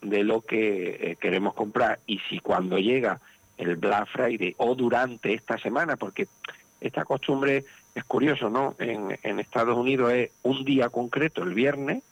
de 0.00 0.24
lo 0.24 0.42
que 0.42 0.88
eh, 1.00 1.16
queremos 1.20 1.54
comprar 1.54 2.00
y 2.06 2.18
si 2.28 2.38
cuando 2.40 2.78
llega 2.78 3.20
el 3.56 3.76
Black 3.76 4.08
Friday 4.08 4.54
o 4.58 4.74
durante 4.74 5.34
esta 5.34 5.58
semana, 5.58 5.96
porque 5.96 6.28
esta 6.80 7.04
costumbre 7.04 7.64
es 7.94 8.04
curioso, 8.04 8.48
¿no? 8.48 8.76
En, 8.78 9.18
en 9.22 9.40
Estados 9.40 9.76
Unidos 9.76 10.12
es 10.12 10.30
un 10.42 10.64
día 10.64 10.88
concreto, 10.88 11.42
el 11.42 11.54
viernes, 11.54 12.02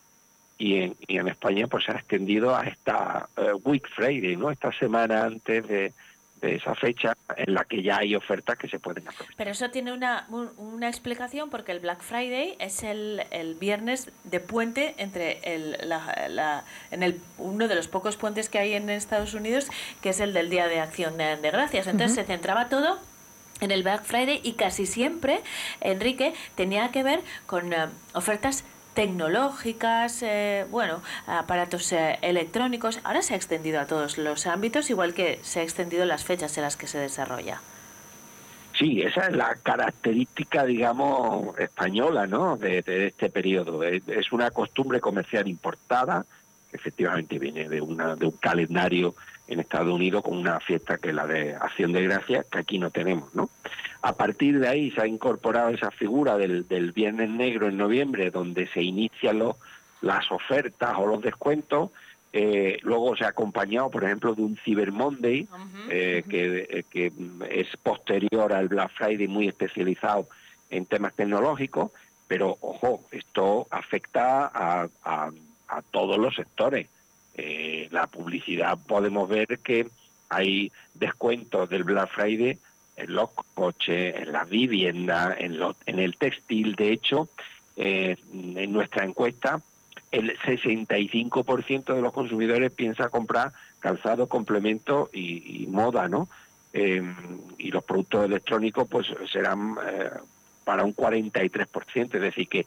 y 0.58 0.76
en, 0.76 0.96
y 1.06 1.18
en 1.18 1.28
España 1.28 1.66
pues 1.68 1.84
se 1.84 1.92
ha 1.92 1.96
extendido 1.96 2.56
a 2.56 2.62
esta 2.62 3.28
Week 3.62 3.86
Friday, 3.94 4.36
¿no? 4.36 4.50
Esta 4.50 4.72
semana 4.72 5.24
antes 5.24 5.68
de, 5.68 5.92
de 6.40 6.56
esa 6.56 6.74
fecha 6.74 7.16
en 7.36 7.54
la 7.54 7.64
que 7.64 7.82
ya 7.82 7.98
hay 7.98 8.14
ofertas 8.14 8.58
que 8.58 8.68
se 8.68 8.78
pueden 8.78 9.06
aprovechar. 9.08 9.36
Pero 9.36 9.50
eso 9.50 9.70
tiene 9.70 9.92
una, 9.92 10.26
una 10.56 10.88
explicación 10.88 11.50
porque 11.50 11.72
el 11.72 11.80
Black 11.80 12.00
Friday 12.02 12.56
es 12.58 12.82
el, 12.82 13.22
el 13.30 13.54
viernes 13.54 14.10
de 14.24 14.40
puente 14.40 14.94
entre 14.98 15.40
el, 15.42 15.76
la, 15.88 16.64
en 16.90 17.02
el, 17.02 17.20
uno 17.38 17.68
de 17.68 17.74
los 17.74 17.88
pocos 17.88 18.16
puentes 18.16 18.48
que 18.48 18.58
hay 18.58 18.74
en 18.74 18.90
Estados 18.90 19.34
Unidos, 19.34 19.68
que 20.02 20.10
es 20.10 20.20
el 20.20 20.32
del 20.32 20.50
Día 20.50 20.68
de 20.68 20.80
Acción 20.80 21.16
de, 21.16 21.36
Gracias. 21.50 21.86
Entonces 21.86 22.14
se 22.14 22.24
centraba 22.24 22.68
todo 22.68 22.98
en 23.60 23.70
el 23.70 23.82
Black 23.82 24.04
Friday 24.04 24.40
y 24.42 24.52
casi 24.52 24.84
siempre, 24.86 25.40
Enrique, 25.80 26.34
tenía 26.54 26.90
que 26.90 27.02
ver 27.02 27.20
con 27.46 27.72
eh, 27.72 27.86
ofertas 28.12 28.64
tecnológicas, 28.96 30.22
eh, 30.22 30.66
bueno, 30.70 31.02
aparatos 31.26 31.92
eh, 31.92 32.18
electrónicos. 32.22 32.98
Ahora 33.04 33.20
se 33.22 33.34
ha 33.34 33.36
extendido 33.36 33.78
a 33.78 33.86
todos 33.86 34.16
los 34.16 34.46
ámbitos, 34.46 34.88
igual 34.90 35.12
que 35.12 35.38
se 35.42 35.60
ha 35.60 35.62
extendido 35.62 36.06
las 36.06 36.24
fechas 36.24 36.56
en 36.56 36.64
las 36.64 36.76
que 36.76 36.86
se 36.88 36.98
desarrolla. 36.98 37.60
Sí, 38.76 39.02
esa 39.02 39.26
es 39.26 39.36
la 39.36 39.54
característica, 39.62 40.64
digamos, 40.64 41.58
española, 41.58 42.26
¿no? 42.26 42.56
De, 42.56 42.78
este 43.06 43.28
periodo. 43.28 43.82
Es, 43.82 44.32
una 44.32 44.50
costumbre 44.50 44.98
comercial 44.98 45.46
importada, 45.46 46.24
efectivamente 46.72 47.38
viene 47.38 47.68
de, 47.68 47.80
una, 47.80 48.16
de 48.16 48.26
un 48.26 48.32
calendario 48.32 49.14
en 49.48 49.60
Estados 49.60 49.92
Unidos 49.92 50.22
con 50.22 50.36
una 50.36 50.60
fiesta 50.60 50.98
que 50.98 51.10
es 51.10 51.14
la 51.14 51.26
de 51.26 51.54
Acción 51.54 51.92
de 51.92 52.02
Gracias, 52.02 52.46
que 52.46 52.58
aquí 52.58 52.78
no 52.78 52.90
tenemos, 52.90 53.34
¿no? 53.34 53.48
A 54.02 54.14
partir 54.14 54.60
de 54.60 54.68
ahí 54.68 54.90
se 54.90 55.02
ha 55.02 55.06
incorporado 55.06 55.70
esa 55.70 55.90
figura 55.90 56.36
del, 56.36 56.68
del 56.68 56.92
Viernes 56.92 57.30
Negro 57.30 57.68
en 57.68 57.76
noviembre, 57.76 58.30
donde 58.30 58.66
se 58.68 58.82
inician 58.82 59.38
los, 59.38 59.56
las 60.00 60.30
ofertas 60.30 60.94
o 60.98 61.06
los 61.06 61.22
descuentos, 61.22 61.90
eh, 62.32 62.78
luego 62.82 63.16
se 63.16 63.24
ha 63.24 63.28
acompañado, 63.28 63.90
por 63.90 64.04
ejemplo, 64.04 64.34
de 64.34 64.42
un 64.42 64.58
Cyber 64.58 64.92
Monday, 64.92 65.48
eh, 65.88 66.22
que, 66.28 66.66
eh, 66.68 66.84
que, 66.90 67.12
es 67.50 67.68
posterior 67.78 68.52
al 68.52 68.68
Black 68.68 68.90
Friday, 68.92 69.26
muy 69.26 69.48
especializado 69.48 70.28
en 70.68 70.84
temas 70.84 71.14
tecnológicos, 71.14 71.92
pero 72.28 72.58
ojo, 72.60 73.04
esto 73.10 73.66
afecta 73.70 74.50
a, 74.52 74.88
a, 75.02 75.30
a 75.68 75.82
todos 75.82 76.18
los 76.18 76.34
sectores. 76.34 76.88
Eh, 77.38 77.88
la 77.90 78.06
publicidad 78.06 78.78
podemos 78.78 79.28
ver 79.28 79.58
que 79.58 79.86
hay 80.30 80.72
descuentos 80.94 81.68
del 81.68 81.84
Black 81.84 82.10
Friday 82.10 82.58
en 82.96 83.14
los 83.14 83.30
coches, 83.54 84.16
en 84.16 84.32
la 84.32 84.44
vivienda, 84.44 85.36
en, 85.38 85.58
en 85.84 85.98
el 85.98 86.16
textil. 86.16 86.74
De 86.74 86.92
hecho, 86.92 87.28
eh, 87.76 88.16
en 88.32 88.72
nuestra 88.72 89.04
encuesta, 89.04 89.60
el 90.10 90.36
65% 90.38 91.94
de 91.94 92.00
los 92.00 92.12
consumidores 92.14 92.72
piensa 92.72 93.10
comprar 93.10 93.52
calzado, 93.80 94.28
complemento 94.28 95.10
y, 95.12 95.66
moda, 95.68 96.08
¿no? 96.08 96.28
Eh, 96.72 97.02
y 97.58 97.70
los 97.70 97.84
productos 97.84 98.24
electrónicos 98.24 98.88
pues 98.88 99.06
serán 99.30 99.76
para 100.64 100.84
un 100.84 100.96
43%, 100.96 102.14
es 102.14 102.20
decir 102.20 102.48
que 102.48 102.66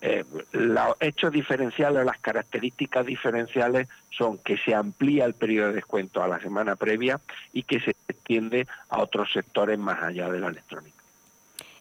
eh, 0.00 0.24
los 0.52 0.96
hechos 1.00 1.32
diferenciales, 1.32 2.04
las 2.04 2.18
características 2.18 3.04
diferenciales 3.04 3.88
son 4.10 4.38
que 4.38 4.56
se 4.56 4.74
amplía 4.74 5.24
el 5.24 5.34
periodo 5.34 5.68
de 5.68 5.74
descuento 5.74 6.22
a 6.22 6.28
la 6.28 6.40
semana 6.40 6.76
previa 6.76 7.20
y 7.52 7.64
que 7.64 7.80
se 7.80 7.90
extiende 8.06 8.66
a 8.90 9.00
otros 9.00 9.32
sectores 9.32 9.78
más 9.78 10.00
allá 10.02 10.28
de 10.30 10.38
la 10.38 10.48
electrónica. 10.48 10.96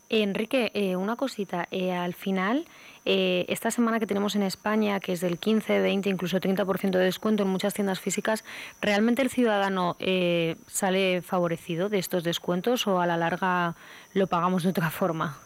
Enrique, 0.10 0.72
eh, 0.74 0.96
una 0.96 1.16
cosita. 1.16 1.68
Eh, 1.70 1.92
al 1.92 2.14
final, 2.14 2.66
esta 3.10 3.72
semana 3.72 4.02
que 4.02 4.06
tenemos 4.06 4.36
en 4.36 4.44
España, 4.44 5.00
que 5.00 5.14
es 5.14 5.22
del 5.22 5.38
15, 5.38 5.80
20, 5.80 6.10
incluso 6.10 6.42
30% 6.42 6.98
de 6.98 7.06
descuento 7.06 7.44
en 7.44 7.50
muchas 7.50 7.74
tiendas 7.74 8.02
físicas, 8.02 8.44
¿realmente 8.82 9.22
el 9.22 9.30
ciudadano 9.30 9.96
sale 10.68 11.22
favorecido 11.22 11.88
de 11.88 12.00
estos 12.00 12.26
descuentos 12.26 12.86
o 12.86 13.00
a 13.00 13.06
la 13.06 13.16
larga 13.16 13.76
lo 14.14 14.28
pagamos 14.28 14.64
de 14.64 14.72
otra 14.72 14.90
forma? 14.90 15.40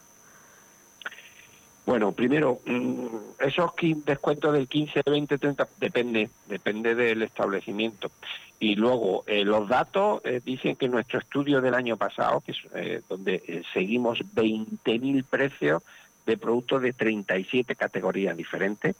Bueno, 1.85 2.11
primero, 2.11 2.59
mm, 2.65 3.07
esos 3.39 3.71
descuentos 4.05 4.53
del 4.53 4.67
15, 4.67 5.01
20, 5.05 5.37
30, 5.37 5.67
depende, 5.79 6.29
depende 6.47 6.95
del 6.95 7.23
establecimiento. 7.23 8.11
Y 8.59 8.75
luego, 8.75 9.23
eh, 9.25 9.43
los 9.43 9.67
datos 9.67 10.21
eh, 10.23 10.39
dicen 10.45 10.75
que 10.75 10.87
nuestro 10.87 11.17
estudio 11.17 11.61
del 11.61 11.73
año 11.73 11.97
pasado, 11.97 12.41
que 12.41 12.53
eh, 12.75 13.01
donde 13.09 13.63
seguimos 13.73 14.19
20.000 14.19 15.25
precios 15.25 15.81
de 16.27 16.37
productos 16.37 16.83
de 16.83 16.93
37 16.93 17.75
categorías 17.75 18.37
diferentes, 18.37 18.95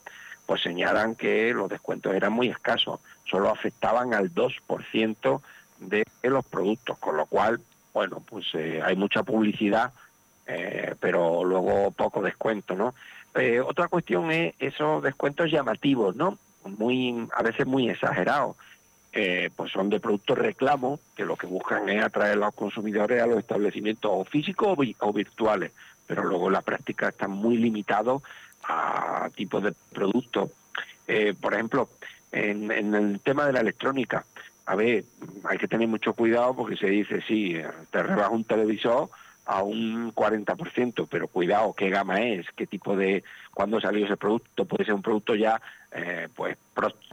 pues 0.47 0.63
señalan 0.63 1.13
que 1.13 1.53
los 1.53 1.69
descuentos 1.69 2.15
eran 2.15 2.33
muy 2.33 2.47
escasos, 2.47 2.99
solo 3.29 3.49
afectaban 3.49 4.15
al 4.15 4.33
2% 4.33 5.41
de 5.79 6.05
los 6.23 6.43
productos, 6.43 6.97
con 6.97 7.15
lo 7.15 7.27
cual, 7.27 7.61
bueno, 7.93 8.23
pues 8.27 8.47
hay 8.55 8.95
mucha 8.95 9.21
publicidad, 9.21 9.93
eh, 10.53 10.95
pero 10.99 11.43
luego 11.43 11.91
poco 11.91 12.21
descuento, 12.21 12.75
¿no? 12.75 12.93
Eh, 13.35 13.61
otra 13.61 13.87
cuestión 13.87 14.31
es 14.31 14.53
esos 14.59 15.01
descuentos 15.01 15.49
llamativos, 15.49 16.15
¿no? 16.15 16.37
Muy, 16.65 17.27
a 17.33 17.41
veces 17.41 17.65
muy 17.65 17.89
exagerados. 17.89 18.55
pues 19.55 19.71
son 19.71 19.89
de 19.89 19.99
productos 19.99 20.37
reclamo 20.37 20.99
que 21.15 21.25
lo 21.25 21.35
que 21.35 21.47
buscan 21.47 21.89
es 21.89 22.01
atraer 22.03 22.33
a 22.33 22.45
los 22.45 22.53
consumidores 22.53 23.21
a 23.21 23.27
los 23.27 23.39
establecimientos 23.39 24.09
o 24.13 24.23
físicos 24.23 24.77
o, 24.99 25.13
virtuales, 25.13 25.71
pero 26.07 26.23
luego 26.23 26.49
la 26.49 26.61
práctica 26.61 27.09
están 27.09 27.31
muy 27.31 27.57
limitados 27.57 28.21
a 28.63 29.29
tipos 29.35 29.63
de 29.63 29.73
productos. 29.93 30.51
por 31.41 31.53
ejemplo, 31.53 31.89
en, 32.31 32.71
el 32.71 33.19
tema 33.19 33.45
de 33.45 33.53
la 33.53 33.59
electrónica, 33.61 34.25
a 34.65 34.75
ver, 34.75 35.03
hay 35.43 35.57
que 35.57 35.67
tener 35.67 35.87
mucho 35.87 36.13
cuidado 36.13 36.55
porque 36.55 36.77
se 36.77 36.87
dice, 36.87 37.21
sí, 37.27 37.57
te 37.89 38.03
rebaja 38.03 38.29
un 38.29 38.45
televisor 38.45 39.09
a 39.51 39.63
un 39.63 40.13
40%, 40.15 41.07
pero 41.09 41.27
cuidado, 41.27 41.73
qué 41.73 41.89
gama 41.89 42.21
es, 42.21 42.45
qué 42.55 42.65
tipo 42.65 42.95
de, 42.95 43.23
cuándo 43.53 43.81
salió 43.81 44.05
ese 44.05 44.15
producto, 44.15 44.65
puede 44.65 44.85
ser 44.85 44.93
un 44.93 45.01
producto 45.01 45.35
ya 45.35 45.61
eh, 45.91 46.29
pues 46.33 46.57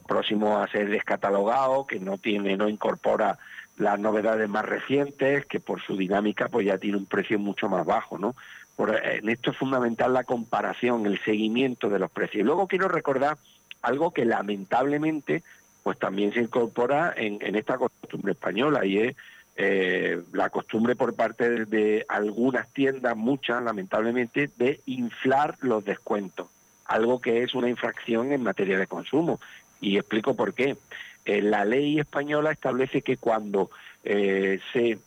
próximo 0.07 0.59
a 0.59 0.68
ser 0.68 0.89
descatalogado, 0.89 1.86
que 1.86 1.99
no 1.99 2.16
tiene, 2.16 2.57
no 2.57 2.68
incorpora 2.68 3.39
las 3.76 3.99
novedades 3.99 4.49
más 4.49 4.64
recientes, 4.64 5.47
que 5.47 5.59
por 5.59 5.82
su 5.82 5.97
dinámica 5.97 6.49
pues 6.49 6.64
ya 6.66 6.78
tiene 6.78 6.97
un 6.97 7.07
precio 7.07 7.41
mucho 7.41 7.68
más 7.68 7.84
bajo, 7.84 8.18
¿no? 8.18 8.36
Por, 8.76 8.95
en 9.05 9.28
esto 9.28 9.51
es 9.51 9.57
fundamental 9.57 10.12
la 10.12 10.22
comparación, 10.22 11.07
el 11.07 11.20
seguimiento 11.24 11.89
de 11.89 11.99
los 11.99 12.11
precios. 12.11 12.43
Y 12.43 12.45
luego 12.45 12.68
quiero 12.68 12.86
recordar 12.86 13.36
algo 13.82 14.12
que 14.12 14.24
lamentablemente 14.24 15.43
pues 15.82 15.99
también 15.99 16.32
se 16.32 16.41
incorpora 16.41 17.14
en, 17.16 17.57
esta 17.57 17.78
costumbre 17.78 18.32
española 18.32 18.84
y 18.84 18.99
es 18.99 19.16
eh, 19.61 20.23
la 20.33 20.51
costumbre 20.51 20.95
por 20.95 21.17
parte 21.17 21.65
de, 21.65 22.07
algunas 22.09 22.73
tiendas, 22.73 23.17
muchas 23.17 23.61
lamentablemente, 23.61 24.49
de 24.57 24.81
inflar 24.87 25.57
los 25.63 25.85
descuentos, 25.85 26.47
algo 26.85 27.21
que 27.21 27.43
es 27.43 27.57
una 27.57 27.69
infracción 27.69 28.31
en 28.31 28.45
materia 28.45 28.79
de 28.79 28.87
consumo. 28.87 29.41
Y 29.81 29.97
explico 29.97 30.37
por 30.37 30.55
qué. 30.55 30.77
Eh, 31.25 31.43
la 31.43 31.65
ley 31.65 31.99
española 31.99 32.53
establece 32.53 33.03
que 33.03 33.17
cuando 33.17 33.69
eh, 34.05 34.61
se, 34.73 35.01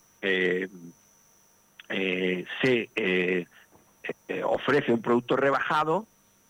se 2.61 3.47
ofrece 4.43 4.91
un 4.91 5.01
producto 5.01 5.37
rebajado, 5.37 6.05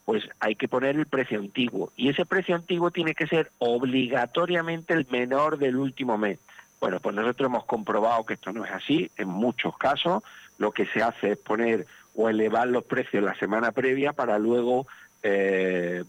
pues 0.06 0.28
hay 0.40 0.56
que 0.56 0.68
poner 0.68 0.96
el 0.96 1.06
precio 1.06 1.38
antiguo. 1.38 1.92
Y 1.96 2.10
ese 2.10 2.26
precio 2.26 2.56
antiguo 2.56 2.90
tiene 2.90 3.14
que 3.14 3.28
ser 3.28 3.52
obligatoriamente 3.60 4.96
el 4.96 5.06
menor 5.12 5.60
del 5.60 5.76
último 5.76 6.18
mes. 6.18 6.40
Bueno, 6.82 7.00
pues 7.00 7.16
nosotros 7.16 7.46
hemos 7.46 7.64
comprobado 7.66 8.26
que 8.26 8.34
esto 8.34 8.52
no 8.52 8.66
es 8.66 8.72
así. 8.72 9.10
En 9.16 9.30
muchos 9.30 9.78
casos 9.78 10.24
lo 10.58 10.72
que 10.72 10.88
se 10.88 11.02
hace 11.02 11.34
es 11.34 11.38
poner 11.38 11.86
o 12.16 12.28
elevar 12.28 12.68
los 12.68 12.84
precios 12.84 13.24
la 13.24 13.36
semana 13.36 13.72
previa 13.72 14.14
para 14.14 14.40
luego 14.40 14.88
eh, 15.22 16.04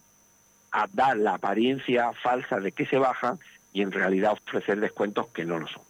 dar 0.92 1.18
la 1.18 1.34
apariencia 1.34 2.12
falsa 2.14 2.58
de 2.58 2.72
que 2.72 2.86
se 2.86 2.96
bajan 2.96 3.38
y 3.74 3.82
en 3.82 3.92
realidad 3.92 4.32
ofrecer 4.32 4.80
descuentos 4.80 5.28
que 5.28 5.44
no 5.44 5.58
lo 5.58 5.68
son. 5.68 5.82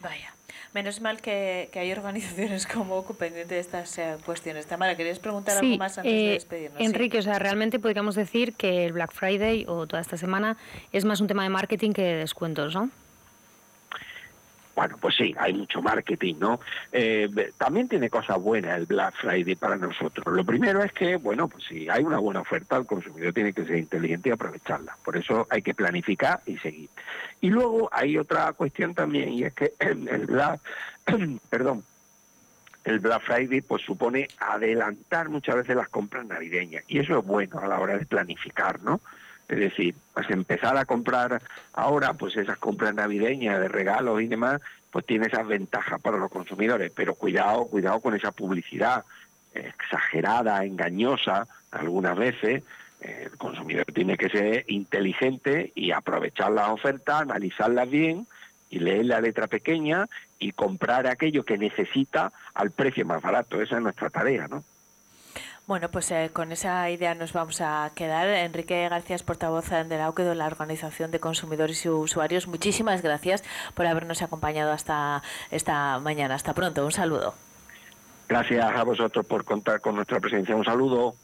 Vaya. 0.00 0.32
Menos 0.74 1.00
mal 1.00 1.20
que, 1.20 1.70
hay 1.74 1.92
organizaciones 1.92 2.66
como 2.66 2.96
OCU 2.96 3.16
pendiente 3.16 3.54
de 3.54 3.60
estas 3.60 3.98
eh, 3.98 4.16
cuestiones. 4.24 4.66
Tamara, 4.66 4.96
¿querías 4.96 5.18
preguntar 5.18 5.58
algo 5.58 5.76
más 5.76 5.98
antes 5.98 6.12
de 6.12 6.30
eh, 6.30 6.32
despedirnos? 6.34 6.80
Enrique, 6.80 7.18
o 7.18 7.22
sea, 7.22 7.40
realmente 7.40 7.80
podríamos 7.80 8.14
decir 8.14 8.54
que 8.54 8.86
el 8.86 8.92
Black 8.92 9.12
Friday 9.12 9.66
o 9.68 9.86
toda 9.88 10.00
esta 10.00 10.16
semana 10.16 10.56
es 10.92 11.04
más 11.04 11.20
un 11.20 11.26
tema 11.26 11.42
de 11.42 11.48
marketing 11.48 11.92
que 11.92 12.02
de 12.02 12.16
descuentos, 12.16 12.74
¿no? 12.74 12.90
Bueno, 14.74 14.96
pues 15.00 15.14
sí, 15.16 15.34
hay 15.38 15.52
mucho 15.52 15.80
marketing, 15.80 16.34
¿no? 16.38 16.60
Eh, 16.92 17.28
también 17.56 17.88
tiene 17.88 18.10
cosas 18.10 18.40
buenas 18.40 18.76
el 18.76 18.86
Black 18.86 19.14
Friday 19.20 19.54
para 19.54 19.76
nosotros. 19.76 20.26
Lo 20.34 20.44
primero 20.44 20.82
es 20.82 20.92
que, 20.92 21.16
bueno, 21.16 21.48
pues 21.48 21.64
si 21.64 21.88
hay 21.88 22.02
una 22.02 22.18
buena 22.18 22.40
oferta, 22.40 22.76
el 22.76 22.86
consumidor 22.86 23.32
tiene 23.32 23.52
que 23.52 23.64
ser 23.64 23.76
inteligente 23.76 24.28
y 24.28 24.32
aprovecharla. 24.32 24.96
Por 25.04 25.16
eso 25.16 25.46
hay 25.50 25.62
que 25.62 25.74
planificar 25.74 26.40
y 26.46 26.56
seguir. 26.58 26.90
Y 27.40 27.50
luego 27.50 27.88
hay 27.92 28.18
otra 28.18 28.52
cuestión 28.52 28.94
también, 28.94 29.30
y 29.30 29.44
es 29.44 29.54
que 29.54 29.72
el 29.78 30.26
Black, 30.26 30.60
perdón, 31.50 31.84
el 32.84 32.98
Black 32.98 33.22
Friday 33.22 33.60
pues 33.62 33.82
supone 33.82 34.28
adelantar 34.38 35.28
muchas 35.28 35.56
veces 35.56 35.76
las 35.76 35.88
compras 35.88 36.26
navideñas. 36.26 36.84
Y 36.88 36.98
eso 36.98 37.18
es 37.18 37.24
bueno 37.24 37.58
a 37.60 37.66
la 37.66 37.80
hora 37.80 37.96
de 37.96 38.06
planificar, 38.06 38.82
¿no? 38.82 39.00
Es 39.48 39.58
decir, 39.58 39.94
pues 40.14 40.30
empezar 40.30 40.76
a 40.76 40.84
comprar 40.84 41.42
ahora, 41.72 42.14
pues 42.14 42.36
esas 42.36 42.58
compras 42.58 42.94
navideñas 42.94 43.60
de 43.60 43.68
regalos 43.68 44.22
y 44.22 44.26
demás, 44.26 44.60
pues 44.90 45.04
tiene 45.04 45.26
esas 45.26 45.46
ventajas 45.46 46.00
para 46.00 46.16
los 46.16 46.30
consumidores. 46.30 46.92
Pero 46.94 47.14
cuidado, 47.14 47.66
cuidado 47.66 48.00
con 48.00 48.14
esa 48.14 48.32
publicidad 48.32 49.04
exagerada, 49.52 50.64
engañosa, 50.64 51.46
algunas 51.70 52.16
veces. 52.16 52.62
El 53.00 53.36
consumidor 53.36 53.84
tiene 53.92 54.16
que 54.16 54.30
ser 54.30 54.64
inteligente 54.68 55.72
y 55.74 55.90
aprovechar 55.90 56.50
las 56.52 56.70
ofertas, 56.70 57.20
analizarlas 57.20 57.90
bien 57.90 58.26
y 58.70 58.78
leer 58.78 59.04
la 59.04 59.20
letra 59.20 59.46
pequeña 59.46 60.06
y 60.38 60.52
comprar 60.52 61.06
aquello 61.06 61.44
que 61.44 61.58
necesita 61.58 62.32
al 62.54 62.70
precio 62.70 63.04
más 63.04 63.20
barato. 63.20 63.60
Esa 63.60 63.76
es 63.76 63.82
nuestra 63.82 64.08
tarea, 64.08 64.48
¿no? 64.48 64.64
Bueno, 65.66 65.90
pues 65.90 66.10
eh, 66.10 66.28
con 66.30 66.52
esa 66.52 66.90
idea 66.90 67.14
nos 67.14 67.32
vamos 67.32 67.62
a 67.62 67.90
quedar. 67.94 68.28
Enrique 68.28 68.86
García, 68.90 69.16
portavoz 69.24 69.70
de 69.70 69.96
la 69.96 70.12
la 70.34 70.46
Organización 70.46 71.10
de 71.10 71.20
Consumidores 71.20 71.86
y 71.86 71.88
Usuarios. 71.88 72.46
Muchísimas 72.46 73.00
gracias 73.00 73.42
por 73.72 73.86
habernos 73.86 74.20
acompañado 74.20 74.72
hasta 74.72 75.22
esta 75.50 75.98
mañana. 76.00 76.34
Hasta 76.34 76.52
pronto. 76.52 76.84
Un 76.84 76.92
saludo. 76.92 77.34
Gracias 78.28 78.62
a 78.62 78.82
vosotros 78.82 79.24
por 79.24 79.44
contar 79.44 79.80
con 79.80 79.96
nuestra 79.96 80.20
presencia. 80.20 80.54
Un 80.54 80.66
saludo. 80.66 81.14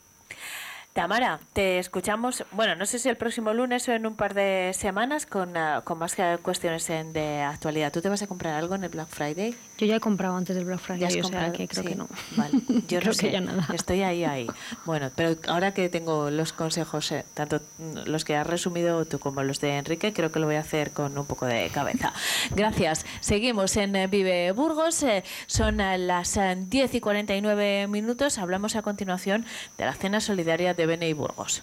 Tamara, 0.93 1.39
te 1.53 1.79
escuchamos, 1.79 2.45
bueno, 2.51 2.75
no 2.75 2.85
sé 2.85 2.99
si 2.99 3.09
el 3.09 3.17
próximo 3.17 3.55
lunes 3.55 3.89
o 3.89 3.93
en 3.93 4.07
un 4.07 4.17
par 4.17 4.35
de 4.35 4.73
semanas 4.75 5.25
con, 5.25 5.57
uh, 5.57 5.83
con 5.85 5.99
más 5.99 6.17
cuestiones 6.43 6.89
de 6.89 7.43
actualidad. 7.43 7.93
¿Tú 7.93 8.01
te 8.01 8.09
vas 8.09 8.23
a 8.23 8.27
comprar 8.27 8.55
algo 8.55 8.75
en 8.75 8.83
el 8.83 8.91
Black 8.91 9.07
Friday? 9.09 9.55
Yo 9.79 9.87
ya 9.87 9.97
he 9.97 10.01
comprado 10.01 10.37
antes 10.37 10.57
del 10.57 10.65
Black 10.65 10.81
Friday, 10.81 11.21
o 11.21 11.25
sea 11.25 11.53
que 11.53 11.69
creo 11.69 11.85
que 11.85 11.95
no. 11.95 12.09
Vale, 12.37 12.53
yo 12.89 12.99
creo 12.99 13.05
no 13.05 13.13
sé. 13.13 13.27
que 13.27 13.33
ya 13.33 13.41
nada. 13.41 13.67
Estoy 13.73 14.03
ahí, 14.03 14.25
ahí. 14.25 14.49
Bueno, 14.85 15.11
pero 15.15 15.37
ahora 15.47 15.73
que 15.73 15.89
tengo 15.89 16.29
los 16.31 16.53
consejos, 16.53 17.13
eh, 17.13 17.25
tanto 17.35 17.61
los 18.05 18.25
que 18.25 18.37
has 18.37 18.47
resumido 18.47 19.05
tú 19.05 19.21
como 19.21 19.45
los 19.45 19.61
de 19.61 19.77
Enrique, 19.77 20.13
creo 20.13 20.33
que 20.33 20.41
lo 20.41 20.47
voy 20.47 20.57
a 20.57 20.61
hacer 20.61 20.91
con 20.91 21.17
un 21.17 21.25
poco 21.25 21.47
de 21.47 21.71
cabeza. 21.73 22.13
Gracias. 22.57 23.07
Seguimos 23.21 23.77
en 23.77 23.95
eh, 23.95 24.07
Vive 24.09 24.51
Burgos. 24.53 25.03
Eh, 25.05 25.23
son 25.47 25.79
las 25.79 26.39
10 26.69 26.95
y 26.95 27.01
49 27.01 27.87
minutos. 27.87 28.39
Hablamos 28.39 28.75
a 28.75 28.83
continuación 28.83 29.47
de 29.79 29.85
la 29.85 29.95
cena 29.95 30.21
solidaria 30.21 30.75
de 30.75 30.80
Bene 30.87 31.09
y 31.09 31.13
Burgos. 31.13 31.63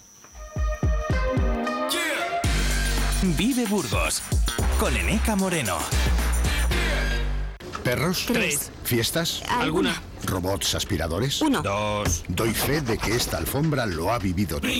Vive 3.22 3.65
Burgos 3.65 4.22
con 4.80 4.95
Eneca 4.95 5.36
Moreno. 5.36 5.78
¿Perros? 7.84 8.26
Tres. 8.28 8.72
¿Fiestas? 8.84 9.41
¿Alguna? 9.49 10.01
¿Robots 10.26 10.76
aspiradores? 10.76 11.41
Uno. 11.41 11.61
Dos. 11.61 12.26
Doy 12.28 12.53
fe 12.53 12.82
de 12.82 12.97
que 12.97 13.15
esta 13.15 13.38
alfombra 13.38 13.86
lo 13.86 14.11
ha 14.11 14.20
vivido 14.20 14.59
todo. 14.59 14.72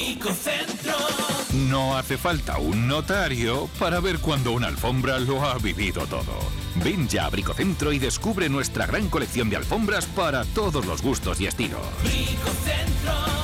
No 1.54 1.98
hace 1.98 2.18
falta 2.18 2.58
un 2.58 2.88
notario 2.88 3.70
para 3.80 4.02
ver 4.02 4.20
cuando 4.20 4.52
una 4.52 4.68
alfombra 4.68 5.20
lo 5.20 5.44
ha 5.44 5.58
vivido 5.58 6.06
todo. 6.06 6.38
Ven 6.84 7.08
ya 7.08 7.26
a 7.26 7.30
Bricocentro 7.30 7.92
y 7.94 8.00
descubre 8.00 8.50
nuestra 8.50 8.86
gran 8.86 9.10
colección 9.10 9.50
de 9.50 9.56
alfombras 9.56 10.06
para 10.06 10.44
todos 10.44 10.86
los 10.86 11.02
gustos 11.02 11.40
y 11.40 11.48
estilos. 11.48 11.82
Bricocentro 12.04 13.37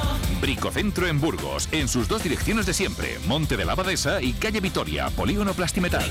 en 0.45 1.21
Burgos, 1.21 1.69
en 1.71 1.87
sus 1.87 2.07
dos 2.09 2.21
direcciones 2.21 2.65
de 2.65 2.73
siempre, 2.73 3.17
Monte 3.27 3.55
de 3.55 3.63
la 3.63 3.71
Abadesa 3.73 4.21
y 4.21 4.33
Calle 4.33 4.59
Vitoria, 4.59 5.09
Polígono 5.11 5.53
Plastimetal. 5.53 6.03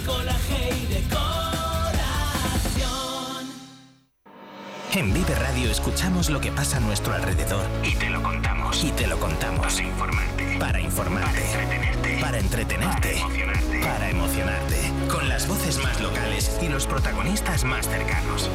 En 4.95 5.13
Vive 5.13 5.35
Radio 5.35 5.71
escuchamos 5.71 6.31
lo 6.31 6.41
que 6.41 6.51
pasa 6.51 6.77
a 6.79 6.81
nuestro 6.81 7.15
alrededor 7.15 7.65
Y 7.83 7.95
te 7.95 8.11
lo 8.11 8.23
contamos. 8.23 8.83
y 8.85 8.91
te 8.93 9.07
lo 9.07 9.19
contamos. 9.19 9.75
Para 9.75 9.89
informarte. 9.89 10.57
Para 10.59 10.81
informarte. 10.81 11.41
Para 11.41 11.63
entretenerte. 11.63 12.02
Para 12.21 12.39
entretenerte. 12.39 13.09
Para 13.09 13.21
emocionarte. 13.21 13.81
Para 13.81 14.11
emocionarte. 14.11 14.93
Con 15.09 15.29
las 15.29 15.47
voces 15.47 15.79
más 15.83 16.01
locales 16.01 16.59
y 16.61 16.69
los 16.69 16.87
protagonistas 16.87 17.65
más 17.65 17.89
cercanos. 17.89 18.51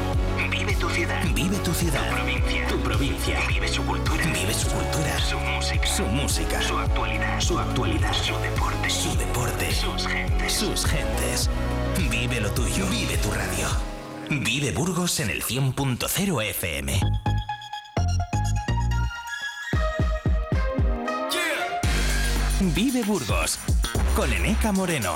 Vive 0.50 0.76
tu 0.76 0.90
ciudad. 0.90 1.24
Vive 1.34 1.58
tu 1.58 1.74
ciudad. 1.74 2.08
Tu 2.10 2.16
provincia. 2.16 2.68
Tu 2.68 2.80
provincia. 2.80 3.40
Vive 3.48 3.68
su 3.68 3.84
cultura. 3.86 4.24
Vive 4.26 4.54
su 4.54 4.68
cultura. 4.68 5.20
Su 5.20 5.40
música. 5.40 5.88
Su 5.88 6.06
música. 6.06 6.62
Su 6.62 6.78
actualidad. 6.78 7.40
Su 7.40 7.60
actualidad. 7.60 8.14
Su 8.14 8.38
deporte. 8.40 8.90
Su 8.90 9.18
deporte. 9.18 9.72
Sus 9.74 10.08
gentes. 10.08 10.54
Sus 10.54 10.86
gentes. 10.86 11.50
Vive 12.10 12.42
lo 12.42 12.52
tuyo. 12.52 12.86
Vive 12.88 13.18
tu 13.18 13.32
radio. 13.32 13.68
Vive 14.30 14.72
Burgos 14.72 15.20
en 15.20 15.30
el 15.30 15.42
100.0 15.44 16.42
FM. 16.42 17.00
Vive 22.60 23.04
Burgos 23.04 23.60
con 24.16 24.34
Eneca 24.34 24.72
Moreno. 24.72 25.14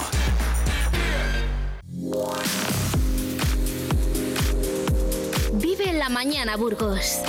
Vive 5.53 5.93
la 5.93 6.09
mañana, 6.09 6.55
Burgos. 6.55 7.21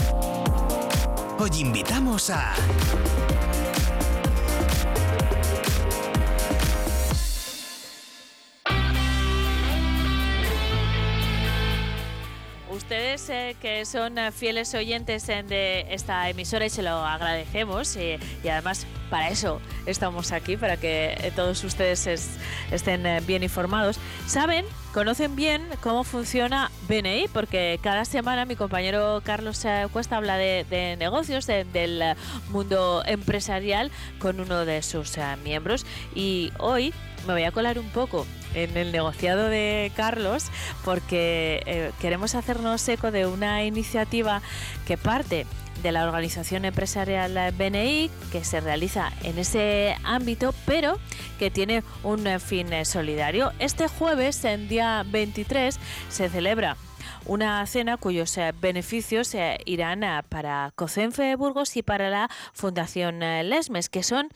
Hoy 1.38 1.50
invitamos 1.56 2.28
a 2.28 2.52
Ustedes 12.68 13.30
eh, 13.30 13.56
que 13.58 13.86
son 13.86 14.18
eh, 14.18 14.30
fieles 14.30 14.74
oyentes 14.74 15.26
eh, 15.30 15.42
de 15.42 15.86
esta 15.88 16.28
emisora 16.28 16.66
y 16.66 16.70
se 16.70 16.82
lo 16.82 16.96
agradecemos 16.96 17.96
y, 17.96 18.18
y 18.44 18.48
además 18.48 18.86
para 19.12 19.28
eso 19.28 19.60
estamos 19.84 20.32
aquí, 20.32 20.56
para 20.56 20.78
que 20.78 21.12
eh, 21.20 21.32
todos 21.36 21.62
ustedes 21.64 22.06
es- 22.06 22.30
estén 22.70 23.04
eh, 23.04 23.20
bien 23.20 23.42
informados, 23.42 23.98
saben, 24.26 24.64
conocen 24.94 25.36
bien 25.36 25.62
cómo 25.82 26.02
funciona 26.02 26.70
BNI, 26.88 27.28
porque 27.30 27.78
cada 27.82 28.06
semana 28.06 28.46
mi 28.46 28.56
compañero 28.56 29.20
Carlos 29.22 29.62
eh, 29.66 29.86
Cuesta 29.92 30.16
habla 30.16 30.38
de, 30.38 30.96
negocios, 30.98 31.46
de- 31.46 31.64
del 31.64 32.02
mundo 32.48 33.02
empresarial 33.04 33.90
con 34.18 34.40
uno 34.40 34.64
de 34.64 34.80
sus 34.82 35.18
miembros. 35.44 35.84
Y 36.14 36.50
hoy 36.58 36.94
me 37.26 37.34
voy 37.34 37.44
a 37.44 37.52
colar 37.52 37.78
un 37.78 37.90
poco 37.90 38.26
en 38.54 38.74
el 38.78 38.92
negociado 38.92 39.48
de 39.50 39.92
Carlos 39.94 40.44
porque 40.86 41.92
queremos 42.00 42.34
hacernos 42.34 42.88
eco 42.88 43.10
de 43.10 43.26
una 43.26 43.62
iniciativa 43.64 44.40
que 44.86 44.96
parte 44.96 45.46
de 45.82 45.92
la 45.92 46.04
organización 46.04 46.64
empresarial 46.64 47.52
BNI 47.56 48.10
que 48.30 48.44
se 48.44 48.60
realiza 48.60 49.12
en 49.22 49.38
ese 49.38 49.96
ámbito 50.04 50.54
pero 50.66 50.98
que 51.38 51.50
tiene 51.50 51.82
un 52.02 52.26
fin 52.40 52.68
solidario. 52.84 53.52
Este 53.58 53.88
jueves, 53.88 54.44
en 54.44 54.68
día 54.68 55.04
23, 55.06 55.78
se 56.08 56.28
celebra 56.28 56.76
una 57.26 57.64
cena 57.66 57.96
cuyos 57.96 58.36
eh, 58.38 58.52
beneficios 58.60 59.34
eh, 59.34 59.58
irán 59.64 60.02
eh, 60.02 60.22
para 60.28 60.72
COCENFE 60.74 61.36
Burgos 61.36 61.76
y 61.76 61.82
para 61.82 62.10
la 62.10 62.28
Fundación 62.52 63.22
eh, 63.22 63.44
Lesmes, 63.44 63.88
que 63.88 64.02
son 64.02 64.28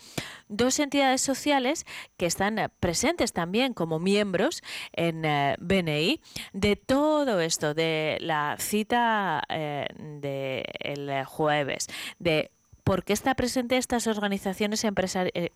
dos 0.49 0.79
entidades 0.79 1.21
sociales 1.21 1.87
que 2.17 2.27
están 2.27 2.59
eh, 2.59 2.69
presentes 2.81 3.33
también 3.33 3.75
como 3.75 3.99
miembros 3.99 4.63
en 4.93 5.25
eh, 5.25 5.57
BNI. 5.59 6.21
De 6.53 6.77
todo 6.77 7.41
esto, 7.41 7.75
de 7.75 8.19
la 8.21 8.57
cita 8.59 9.43
del 9.49 11.25
jueves, 11.27 11.89
de 12.19 12.51
por 12.85 13.05
qué 13.05 13.13
está 13.13 13.35
presente 13.35 13.77
estas 13.77 14.07
organizaciones 14.07 14.85
empresariales 14.85 15.53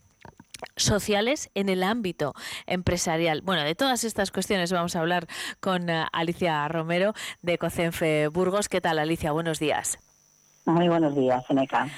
sociales 0.82 1.50
en 1.54 1.68
el 1.68 1.82
ámbito 1.82 2.34
empresarial. 2.66 3.42
Bueno, 3.42 3.62
de 3.62 3.74
todas 3.74 4.04
estas 4.04 4.30
cuestiones 4.30 4.72
vamos 4.72 4.96
a 4.96 5.00
hablar 5.00 5.26
con 5.60 5.88
eh, 5.88 6.04
Alicia 6.12 6.66
Romero 6.68 7.14
de 7.42 7.58
Cocenfe 7.58 8.28
Burgos. 8.28 8.68
¿Qué 8.68 8.80
tal, 8.80 8.98
Alicia? 8.98 9.32
Buenos 9.32 9.58
días. 9.58 9.98
Muy 10.64 10.88
buenos 10.88 11.14
días, 11.14 11.44
Seneca. 11.46 11.88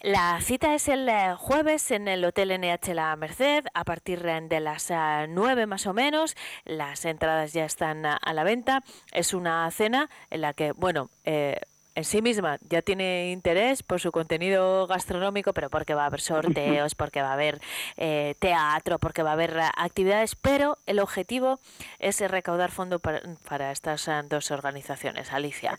La 0.00 0.40
cita 0.40 0.76
es 0.76 0.86
el 0.88 1.08
eh, 1.08 1.34
jueves 1.36 1.90
en 1.90 2.06
el 2.06 2.24
Hotel 2.24 2.52
NH 2.60 2.94
La 2.94 3.16
Merced 3.16 3.64
a 3.74 3.82
partir 3.84 4.24
eh, 4.26 4.40
de 4.42 4.60
las 4.60 4.92
eh, 4.92 5.26
9 5.28 5.66
más 5.66 5.86
o 5.86 5.92
menos. 5.92 6.36
Las 6.64 7.04
entradas 7.04 7.52
ya 7.52 7.64
están 7.64 8.06
a 8.06 8.32
la 8.32 8.44
venta. 8.44 8.84
Es 9.12 9.34
una 9.34 9.68
cena 9.72 10.08
en 10.30 10.42
la 10.42 10.52
que, 10.52 10.70
bueno, 10.70 11.10
eh, 11.24 11.58
en 11.98 12.04
sí 12.04 12.22
misma 12.22 12.58
ya 12.70 12.80
tiene 12.80 13.32
interés 13.32 13.82
por 13.82 14.00
su 14.00 14.12
contenido 14.12 14.86
gastronómico, 14.86 15.52
pero 15.52 15.68
porque 15.68 15.94
va 15.94 16.04
a 16.04 16.06
haber 16.06 16.20
sorteos, 16.20 16.94
porque 16.96 17.22
va 17.22 17.30
a 17.30 17.32
haber 17.32 17.60
eh, 17.96 18.36
teatro, 18.38 19.00
porque 19.00 19.24
va 19.24 19.30
a 19.30 19.32
haber 19.32 19.56
eh, 19.56 19.62
actividades, 19.76 20.36
pero 20.36 20.78
el 20.86 21.00
objetivo 21.00 21.58
es 21.98 22.20
recaudar 22.20 22.70
fondo 22.70 23.00
para, 23.00 23.20
para 23.48 23.72
estas 23.72 24.06
eh, 24.06 24.12
dos 24.28 24.52
organizaciones. 24.52 25.32
Alicia. 25.32 25.76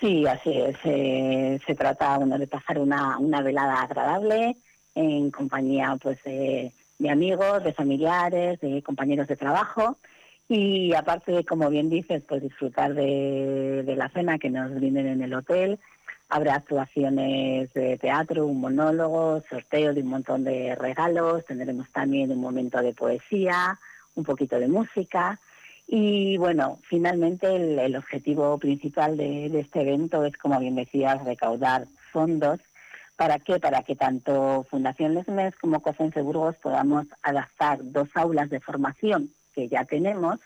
Sí, 0.00 0.26
así 0.26 0.58
es. 0.58 0.76
eh, 0.84 1.60
se 1.66 1.74
trata 1.74 2.16
bueno, 2.16 2.38
de 2.38 2.46
pasar 2.46 2.78
una, 2.78 3.18
una 3.18 3.42
velada 3.42 3.82
agradable 3.82 4.56
en 4.94 5.30
compañía 5.30 5.98
pues 6.00 6.18
de 6.24 6.72
amigos, 7.10 7.62
de 7.62 7.74
familiares, 7.74 8.58
de 8.60 8.82
compañeros 8.82 9.28
de 9.28 9.36
trabajo 9.36 9.98
y 10.48 10.92
aparte 10.94 11.44
como 11.44 11.70
bien 11.70 11.88
dices, 11.88 12.22
pues 12.28 12.42
disfrutar 12.42 12.94
de, 12.94 13.94
la 13.96 14.08
cena 14.10 14.38
que 14.38 14.50
nos 14.50 14.74
brinden 14.74 15.06
en 15.06 15.22
el 15.22 15.34
hotel. 15.34 15.78
Habrá 16.28 16.56
actuaciones 16.56 17.72
de 17.74 17.98
teatro, 17.98 18.46
un 18.46 18.60
monólogo, 18.60 19.42
sorteo 19.48 19.92
de 19.92 20.00
un 20.02 20.08
montón 20.08 20.44
de 20.44 20.74
regalos, 20.74 21.44
tendremos 21.44 21.90
también 21.90 22.30
un 22.32 22.40
momento 22.40 22.80
de 22.80 22.94
poesía, 22.94 23.78
un 24.14 24.24
poquito 24.24 24.58
de 24.58 24.68
música. 24.68 25.38
Y 25.86 26.38
bueno, 26.38 26.78
finalmente 26.84 27.84
el, 27.84 27.96
objetivo 27.96 28.56
principal 28.58 29.16
de, 29.16 29.50
de 29.50 29.60
este 29.60 29.82
evento 29.82 30.24
es, 30.24 30.36
como 30.38 30.58
bien 30.58 30.76
decías, 30.76 31.22
recaudar 31.24 31.86
fondos. 32.12 32.60
¿Para 33.16 33.38
qué? 33.38 33.60
Para 33.60 33.82
que 33.82 33.94
tanto 33.94 34.66
Fundación 34.70 35.14
Lesmes 35.14 35.54
como 35.56 35.80
COFENSE 35.80 36.22
Burgos 36.22 36.56
podamos 36.56 37.06
adaptar 37.22 37.78
dos 37.82 38.08
aulas 38.14 38.48
de 38.48 38.60
formación 38.60 39.30
que 39.54 39.68
ya 39.68 39.84
tenemos, 39.84 40.38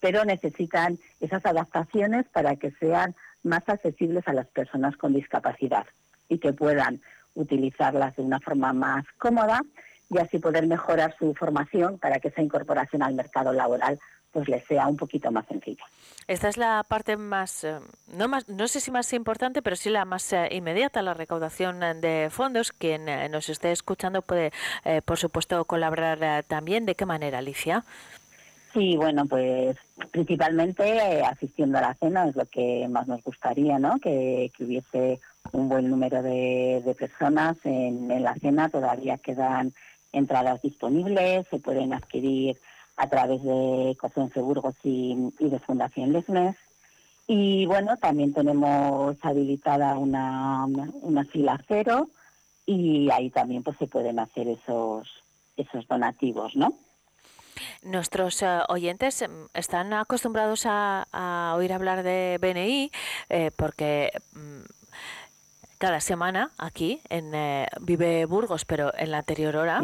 pero 0.00 0.24
necesitan 0.24 0.98
esas 1.20 1.44
adaptaciones 1.46 2.26
para 2.32 2.56
que 2.56 2.70
sean 2.72 3.14
más 3.42 3.68
accesibles 3.68 4.26
a 4.28 4.32
las 4.32 4.46
personas 4.48 4.96
con 4.96 5.14
discapacidad 5.14 5.86
y 6.28 6.38
que 6.38 6.52
puedan 6.52 7.00
utilizarlas 7.34 8.16
de 8.16 8.22
una 8.22 8.40
forma 8.40 8.72
más 8.72 9.04
cómoda 9.18 9.62
y 10.10 10.18
así 10.18 10.38
poder 10.38 10.66
mejorar 10.66 11.14
su 11.18 11.34
formación 11.34 11.98
para 11.98 12.18
que 12.18 12.28
esa 12.28 12.42
incorporación 12.42 13.02
al 13.02 13.14
mercado 13.14 13.52
laboral 13.52 13.98
pues 14.36 14.48
les 14.48 14.64
sea 14.66 14.86
un 14.86 14.98
poquito 14.98 15.32
más 15.32 15.46
sencilla. 15.46 15.84
Esta 16.28 16.48
es 16.48 16.58
la 16.58 16.84
parte 16.86 17.16
más, 17.16 17.64
eh, 17.64 17.78
no 18.08 18.28
más, 18.28 18.46
no 18.50 18.68
sé 18.68 18.80
si 18.80 18.90
más 18.90 19.10
importante, 19.14 19.62
pero 19.62 19.76
sí 19.76 19.88
la 19.88 20.04
más 20.04 20.30
eh, 20.34 20.48
inmediata, 20.50 21.00
la 21.00 21.14
recaudación 21.14 21.82
eh, 21.82 21.94
de 21.94 22.28
fondos. 22.30 22.70
Quien 22.70 23.06
nos 23.30 23.48
esté 23.48 23.72
escuchando 23.72 24.20
puede, 24.20 24.52
por 25.06 25.16
supuesto, 25.16 25.64
colaborar 25.64 26.44
también. 26.44 26.84
¿De 26.84 26.94
qué 26.94 27.06
manera, 27.06 27.38
Alicia? 27.38 27.84
Sí, 28.76 28.94
bueno, 28.94 29.24
pues 29.24 29.74
principalmente 30.10 30.84
eh, 30.86 31.22
asistiendo 31.22 31.78
a 31.78 31.80
la 31.80 31.94
cena 31.94 32.28
es 32.28 32.36
lo 32.36 32.44
que 32.44 32.86
más 32.90 33.08
nos 33.08 33.22
gustaría, 33.22 33.78
¿no? 33.78 33.98
Que, 33.98 34.52
hubiese 34.60 35.18
un 35.52 35.70
buen 35.70 35.88
número 35.88 36.22
de, 36.22 36.94
personas 36.98 37.56
en, 37.64 38.22
la 38.22 38.34
cena. 38.34 38.68
Todavía 38.68 39.16
quedan 39.16 39.72
entradas 40.12 40.60
disponibles, 40.60 41.46
se 41.48 41.58
pueden 41.58 41.94
adquirir 41.94 42.58
a 42.98 43.08
través 43.08 43.42
de 43.44 43.96
Cocense 43.98 44.42
Burgos 44.42 44.74
y, 44.84 45.32
y 45.38 45.48
de 45.48 45.58
Fundación 45.58 46.12
Lesmes. 46.12 46.56
Y 47.26 47.64
bueno, 47.64 47.96
también 47.96 48.34
tenemos 48.34 49.16
habilitada 49.22 49.96
una, 49.96 50.66
una 51.00 51.24
fila 51.24 51.58
cero 51.66 52.10
y 52.66 53.08
ahí 53.10 53.30
también 53.30 53.62
pues 53.62 53.78
se 53.78 53.86
pueden 53.86 54.18
hacer 54.18 54.48
esos, 54.48 55.08
esos 55.56 55.88
donativos, 55.88 56.54
¿no? 56.56 56.74
Nuestros 57.82 58.42
eh, 58.42 58.60
oyentes 58.68 59.22
em, 59.22 59.48
están 59.54 59.92
acostumbrados 59.92 60.64
a, 60.66 61.06
a 61.12 61.54
oír 61.56 61.72
hablar 61.72 62.02
de 62.02 62.38
BNI 62.40 62.90
eh, 63.28 63.50
porque 63.56 64.10
mm, 64.32 64.60
cada 65.78 66.00
semana 66.00 66.52
aquí 66.56 67.02
en 67.10 67.34
eh, 67.34 67.66
Vive 67.82 68.24
Burgos, 68.24 68.64
pero 68.64 68.92
en 68.96 69.10
la 69.10 69.18
anterior 69.18 69.56
hora, 69.56 69.82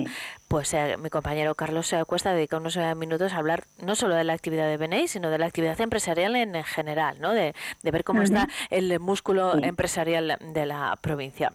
pues 0.48 0.72
eh, 0.72 0.96
mi 0.96 1.10
compañero 1.10 1.54
Carlos 1.54 1.94
Cuesta 2.06 2.32
dedica 2.32 2.56
unos 2.56 2.78
minutos 2.96 3.34
a 3.34 3.36
hablar 3.36 3.64
no 3.78 3.94
solo 3.94 4.14
de 4.14 4.24
la 4.24 4.32
actividad 4.32 4.68
de 4.68 4.78
BNI, 4.78 5.06
sino 5.06 5.28
de 5.28 5.36
la 5.38 5.44
actividad 5.46 5.78
empresarial 5.82 6.34
en, 6.36 6.56
en 6.56 6.64
general, 6.64 7.20
¿no? 7.20 7.32
De, 7.34 7.54
de 7.82 7.90
ver 7.90 8.04
cómo 8.04 8.22
está 8.22 8.48
el 8.70 8.98
músculo 9.00 9.52
Sí. 9.52 9.60
empresarial 9.64 10.38
de 10.40 10.64
la 10.66 10.96
provincia. 11.00 11.52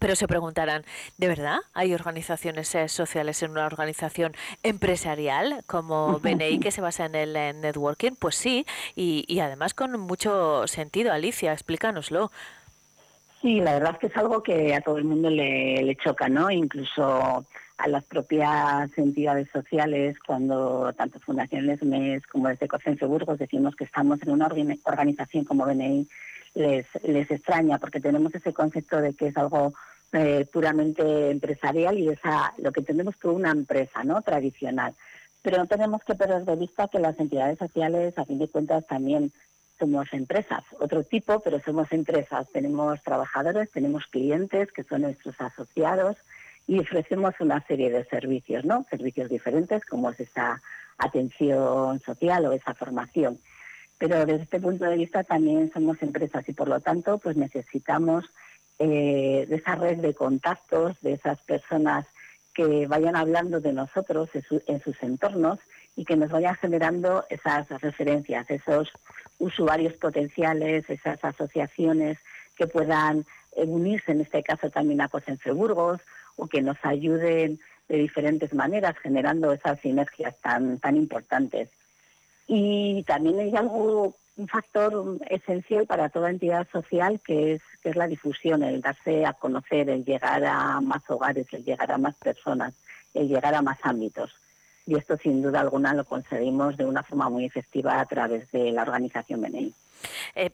Pero 0.00 0.16
se 0.16 0.26
preguntarán, 0.26 0.82
¿de 1.18 1.28
verdad 1.28 1.58
hay 1.74 1.94
organizaciones 1.94 2.74
eh, 2.74 2.88
sociales 2.88 3.42
en 3.44 3.52
una 3.52 3.66
organización 3.66 4.32
empresarial 4.64 5.62
como 5.66 6.18
BNI 6.18 6.58
que 6.58 6.72
se 6.72 6.80
basa 6.80 7.04
en 7.04 7.14
el 7.14 7.60
networking? 7.60 8.12
Pues 8.18 8.34
sí, 8.34 8.66
y, 8.96 9.24
y 9.28 9.38
además 9.40 9.74
con 9.74 10.00
mucho 10.00 10.66
sentido. 10.66 11.12
Alicia, 11.12 11.52
explícanoslo. 11.52 12.32
Sí, 13.42 13.60
la 13.60 13.74
verdad 13.74 13.92
es 13.92 13.98
que 13.98 14.06
es 14.08 14.16
algo 14.16 14.42
que 14.42 14.74
a 14.74 14.80
todo 14.80 14.96
el 14.98 15.04
mundo 15.04 15.30
le, 15.30 15.82
le 15.82 15.96
choca, 15.96 16.28
¿no? 16.28 16.50
Incluso 16.50 17.46
a 17.78 17.88
las 17.88 18.04
propias 18.04 18.90
entidades 18.98 19.48
sociales, 19.52 20.18
cuando 20.26 20.92
tanto 20.94 21.20
Fundación 21.20 21.66
Lesmes 21.66 22.26
como 22.26 22.48
desde 22.48 22.68
Cocense 22.68 23.04
Burgos 23.06 23.38
decimos 23.38 23.76
que 23.76 23.84
estamos 23.84 24.20
en 24.22 24.30
una 24.30 24.46
organ- 24.48 24.78
organización 24.84 25.44
como 25.44 25.64
BNI, 25.64 26.06
les, 26.54 26.86
extraña 27.30 27.78
porque 27.78 28.00
tenemos 28.00 28.34
ese 28.34 28.52
concepto 28.52 29.00
de 29.00 29.14
que 29.14 29.28
es 29.28 29.36
algo 29.36 29.74
eh, 30.12 30.46
puramente 30.52 31.30
empresarial 31.30 31.98
y 31.98 32.08
esa 32.08 32.52
lo 32.58 32.72
que 32.72 32.80
entendemos 32.80 33.16
por 33.16 33.32
una 33.32 33.50
empresa, 33.50 34.02
¿no? 34.04 34.22
Tradicional. 34.22 34.94
Pero 35.42 35.58
no 35.58 35.66
tenemos 35.66 36.02
que 36.04 36.14
perder 36.14 36.44
de 36.44 36.56
vista 36.56 36.88
que 36.88 36.98
las 36.98 37.18
entidades 37.18 37.58
sociales, 37.58 38.18
a 38.18 38.24
fin 38.24 38.38
de 38.38 38.48
cuentas, 38.48 38.86
también 38.86 39.32
somos 39.78 40.12
empresas, 40.12 40.62
otro 40.78 41.02
tipo, 41.04 41.40
pero 41.40 41.60
somos 41.60 41.90
empresas. 41.92 42.46
Tenemos 42.52 43.02
trabajadores, 43.02 43.70
tenemos 43.70 44.06
clientes 44.06 44.70
que 44.72 44.84
son 44.84 45.02
nuestros 45.02 45.40
asociados 45.40 46.16
y 46.66 46.78
ofrecemos 46.78 47.34
una 47.40 47.60
serie 47.66 47.90
de 47.90 48.04
servicios, 48.04 48.64
¿no? 48.64 48.84
Servicios 48.90 49.30
diferentes 49.30 49.84
como 49.86 50.10
es 50.10 50.20
esa 50.20 50.60
atención 50.98 52.00
social 52.00 52.44
o 52.46 52.52
esa 52.52 52.74
formación. 52.74 53.38
Pero 54.00 54.24
desde 54.24 54.44
este 54.44 54.60
punto 54.60 54.86
de 54.86 54.96
vista 54.96 55.22
también 55.24 55.70
somos 55.72 56.00
empresas 56.00 56.48
y 56.48 56.54
por 56.54 56.68
lo 56.68 56.80
tanto 56.80 57.18
pues 57.18 57.36
necesitamos 57.36 58.24
eh, 58.78 59.44
de 59.46 59.56
esa 59.56 59.74
red 59.74 59.98
de 59.98 60.14
contactos, 60.14 60.98
de 61.02 61.12
esas 61.12 61.38
personas 61.42 62.06
que 62.54 62.86
vayan 62.86 63.14
hablando 63.14 63.60
de 63.60 63.74
nosotros 63.74 64.30
en, 64.34 64.80
sus 64.80 65.02
entornos 65.02 65.58
y 65.96 66.06
que 66.06 66.16
nos 66.16 66.30
vayan 66.30 66.54
generando 66.56 67.26
esas 67.28 67.68
referencias, 67.82 68.50
esos 68.50 68.90
usuarios 69.38 69.92
potenciales, 69.98 70.88
esas 70.88 71.22
asociaciones 71.22 72.16
que 72.56 72.66
puedan 72.66 73.26
eh, 73.54 73.64
unirse, 73.66 74.12
en 74.12 74.22
este 74.22 74.42
caso 74.42 74.70
también 74.70 75.02
a 75.02 75.08
Cosense 75.08 75.52
Burgos, 75.52 76.00
o 76.36 76.46
que 76.46 76.62
nos 76.62 76.78
ayuden 76.84 77.60
de 77.86 77.98
diferentes 77.98 78.54
maneras, 78.54 78.96
generando 79.02 79.52
esas 79.52 79.78
sinergias 79.80 80.34
tan, 80.40 80.78
tan 80.78 80.96
importantes. 80.96 81.68
Y 82.52 83.04
también 83.04 83.38
hay 83.38 83.54
algo, 83.54 84.16
un 84.36 84.48
factor 84.48 85.18
esencial 85.28 85.86
para 85.86 86.08
toda 86.08 86.30
entidad 86.30 86.66
social 86.72 87.20
que 87.20 87.52
es, 87.54 87.62
que 87.80 87.90
es 87.90 87.96
la 87.96 88.08
difusión, 88.08 88.64
el 88.64 88.80
darse 88.80 89.24
a 89.24 89.34
conocer, 89.34 89.88
el 89.88 90.04
llegar 90.04 90.44
a 90.44 90.80
más 90.80 91.08
hogares, 91.08 91.46
el 91.52 91.64
llegar 91.64 91.92
a 91.92 91.98
más 91.98 92.16
personas, 92.16 92.74
el 93.14 93.28
llegar 93.28 93.54
a 93.54 93.62
más 93.62 93.78
ámbitos. 93.84 94.34
Y 94.84 94.96
esto 94.96 95.16
sin 95.16 95.42
duda 95.42 95.60
alguna 95.60 95.94
lo 95.94 96.04
conseguimos 96.04 96.76
de 96.76 96.86
una 96.86 97.04
forma 97.04 97.28
muy 97.28 97.44
efectiva 97.44 98.00
a 98.00 98.06
través 98.06 98.50
de 98.50 98.72
la 98.72 98.82
organización 98.82 99.42
BNI. 99.42 99.72
Eh, 100.34 100.50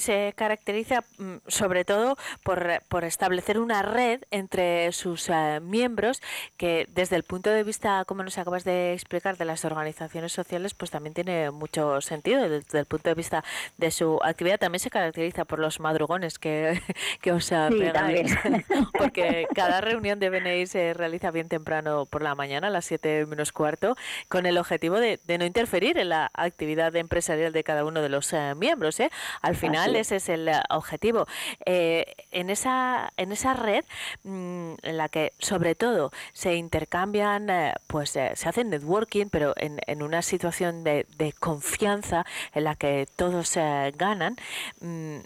se 0.00 0.32
caracteriza 0.36 1.04
mm, 1.18 1.36
sobre 1.46 1.84
todo 1.84 2.16
por, 2.42 2.82
por, 2.88 3.04
establecer 3.04 3.58
una 3.58 3.82
red 3.82 4.22
entre 4.30 4.92
sus 4.92 5.28
eh, 5.28 5.60
miembros 5.62 6.22
que 6.56 6.86
desde 6.90 7.16
el 7.16 7.22
punto 7.22 7.50
de 7.50 7.64
vista, 7.64 8.04
como 8.04 8.22
nos 8.22 8.38
acabas 8.38 8.64
de 8.64 8.92
explicar, 8.92 9.36
de 9.36 9.44
las 9.44 9.64
organizaciones 9.64 10.32
sociales, 10.32 10.74
pues 10.74 10.90
también 10.90 11.14
tiene 11.14 11.50
mucho 11.50 12.00
sentido. 12.00 12.48
Desde 12.48 12.78
el 12.78 12.86
punto 12.86 13.10
de 13.10 13.14
vista 13.14 13.44
de 13.76 13.90
su 13.90 14.18
actividad 14.22 14.58
también 14.58 14.80
se 14.80 14.90
caracteriza 14.90 15.44
por 15.44 15.58
los 15.58 15.80
madrugones 15.80 16.38
que, 16.38 16.80
que 17.20 17.32
os 17.32 17.48
pegáis. 17.50 18.34
Porque 18.98 19.46
cada 19.54 19.80
reunión 19.80 20.18
de 20.18 20.30
BNI 20.30 20.66
se 20.66 20.94
realiza 20.94 21.30
bien 21.30 21.48
temprano 21.48 22.06
por 22.06 22.22
la 22.22 22.34
mañana, 22.34 22.68
a 22.68 22.70
las 22.70 22.84
7 22.84 23.26
menos 23.26 23.52
cuarto, 23.52 23.96
con 24.28 24.46
el 24.46 24.58
objetivo 24.58 24.98
de, 24.98 25.20
de 25.26 25.38
no 25.38 25.44
interferir 25.44 25.98
en 25.98 26.08
la 26.08 26.30
actividad 26.34 26.94
empresarial 26.96 27.52
de 27.52 27.64
cada 27.64 27.84
uno 27.84 28.02
de 28.02 28.08
los 28.08 28.32
eh, 28.32 28.54
miembros. 28.56 28.89
¿Eh? 28.98 29.10
Al 29.42 29.54
final 29.54 29.94
ese 29.94 30.16
es 30.16 30.28
el 30.28 30.48
eh, 30.48 30.60
objetivo. 30.70 31.26
Eh, 31.66 32.14
en, 32.32 32.50
esa, 32.50 33.12
en 33.16 33.30
esa 33.30 33.54
red 33.54 33.84
mm, 34.24 34.72
en 34.82 34.96
la 34.96 35.08
que 35.08 35.32
sobre 35.38 35.74
todo 35.74 36.10
se 36.32 36.56
intercambian, 36.56 37.46
pues 37.86 38.10
se 38.10 38.30
hace 38.30 38.64
networking, 38.64 39.26
pero 39.30 39.54
en, 39.56 39.78
en 39.86 40.02
una 40.02 40.22
situación 40.22 40.82
de, 40.82 41.06
de, 41.16 41.32
confianza 41.32 42.24
en 42.54 42.64
la 42.64 42.74
que 42.74 43.06
todos 43.16 43.54
ganan, 43.96 44.36
mm, 44.80 45.18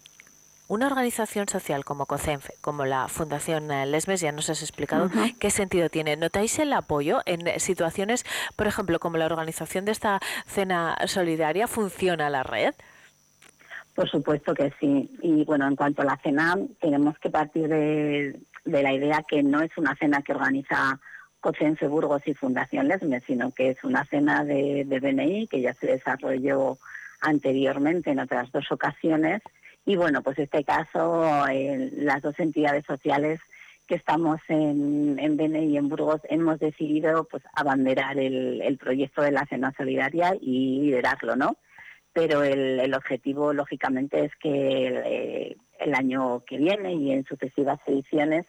una 0.67 0.87
organización 0.87 1.47
social 1.49 1.85
como 1.85 2.07
COCENFE, 2.07 2.55
como 2.61 2.87
la 2.87 3.09
Fundación 3.09 3.69
Lesmes, 3.69 4.21
ya 4.21 4.33
nos 4.33 4.49
has 4.49 4.63
explicado 4.63 5.11
qué 5.39 5.51
sentido 5.51 5.91
tiene. 5.91 6.17
¿Notáis 6.17 6.59
el 6.59 6.73
apoyo 6.73 7.21
en 7.27 7.61
situaciones, 7.61 8.25
por 8.57 8.67
ejemplo, 8.67 8.99
como 8.99 9.19
la 9.19 9.27
organización 9.27 9.85
de 9.85 9.93
esta 9.93 10.21
cena 10.47 10.97
solidaria? 11.07 11.69
¿Funciona 11.69 12.31
la 12.31 12.43
red? 12.43 12.75
Por 13.95 14.11
supuesto 14.11 14.55
que 14.55 14.73
sí. 14.81 15.09
Y 15.23 15.45
bueno, 15.45 15.69
en 15.69 15.77
cuanto 15.77 16.03
a 16.03 16.05
la 16.05 16.17
cena, 16.17 16.57
tenemos 16.81 17.19
que 17.19 17.31
partir 17.31 17.69
de, 17.69 18.41
la 18.65 18.93
idea 18.93 19.23
que 19.27 19.43
no 19.43 19.63
es 19.63 19.77
una 19.79 19.95
cena 19.95 20.23
que 20.23 20.33
organiza 20.33 20.99
Cocense 21.41 21.87
Burgos 21.87 22.23
y 22.27 22.35
Fundación 22.35 22.89
Lesme, 22.89 23.21
sino 23.21 23.53
que 23.53 23.71
es 23.71 23.85
una 23.85 24.05
cena 24.07 24.45
de, 24.45 24.85
de 24.85 25.01
BNI 25.01 25.47
que 25.47 25.61
ya 25.61 25.75
se 25.75 25.87
desarrolló 25.87 26.79
anteriormente 27.21 28.11
en 28.11 28.19
otras 28.19 28.51
dos 28.51 28.71
ocasiones. 28.73 29.43
Y 29.87 29.97
bueno, 29.97 30.23
pues 30.23 30.39
este 30.39 30.65
caso, 30.65 31.47
las 31.93 32.23
dos 32.23 32.39
entidades 32.41 32.85
sociales 32.87 33.41
que 33.87 33.95
estamos 33.95 34.41
en, 34.49 35.19
en 35.21 35.37
BNI 35.37 35.67
y 35.67 35.77
en 35.77 35.89
Burgos 35.89 36.23
hemos 36.31 36.59
decidido 36.59 37.25
pues 37.25 37.43
abanderar 37.55 38.19
el, 38.19 38.63
el 38.63 38.79
proyecto 38.79 39.23
de 39.23 39.31
la 39.31 39.45
cena 39.47 39.73
solidaria 39.77 40.35
y 40.41 40.81
liderarlo, 40.81 41.37
¿no? 41.37 41.57
Pero 42.15 42.45
el, 42.45 42.95
objetivo, 42.95 43.53
lógicamente, 43.53 44.25
es 44.25 44.37
que 44.37 44.49
eh, 44.51 45.57
el, 45.81 45.95
año 45.95 46.45
que 46.47 46.57
viene 46.57 46.95
y 46.95 47.11
en 47.11 47.25
sucesivas 47.25 47.81
ediciones 47.87 48.47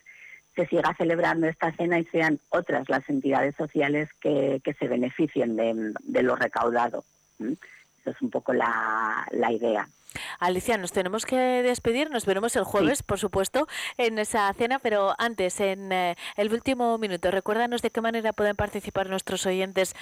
se 0.55 0.67
siga 0.67 0.93
celebrando 0.95 1.47
esta 1.47 1.71
cena 1.73 1.99
y 1.99 2.05
sean 2.05 2.39
otras 2.49 2.87
las 2.87 3.09
entidades 3.09 3.55
sociales 3.55 4.07
que, 4.21 4.61
se 4.79 4.87
beneficien 4.87 5.57
de, 5.57 6.23
lo 6.23 6.35
recaudado. 6.35 7.03
Esa 7.39 8.11
es 8.11 8.21
un 8.21 8.29
poco 8.29 8.53
la, 8.53 9.25
idea. 9.51 9.89
Alicia, 10.39 10.77
nos 10.77 10.93
tenemos 10.93 11.25
que 11.25 11.35
despedir, 11.35 12.11
nos 12.11 12.25
veremos 12.25 12.55
el 12.55 12.63
jueves, 12.63 13.01
por 13.01 13.19
supuesto, 13.19 13.67
en 13.97 14.19
esa 14.19 14.53
cena, 14.53 14.77
pero 14.77 15.15
antes, 15.17 15.59
en 15.59 15.91
eh, 15.91 16.15
el 16.37 16.53
último 16.53 16.97
minuto, 16.99 17.31
recuérdanos 17.31 17.81
de 17.81 17.89
qué 17.89 17.99
manera 17.99 18.31
pueden 18.31 18.55
participar 18.55 19.09
nuestros 19.09 19.45
oyentes 19.45 19.95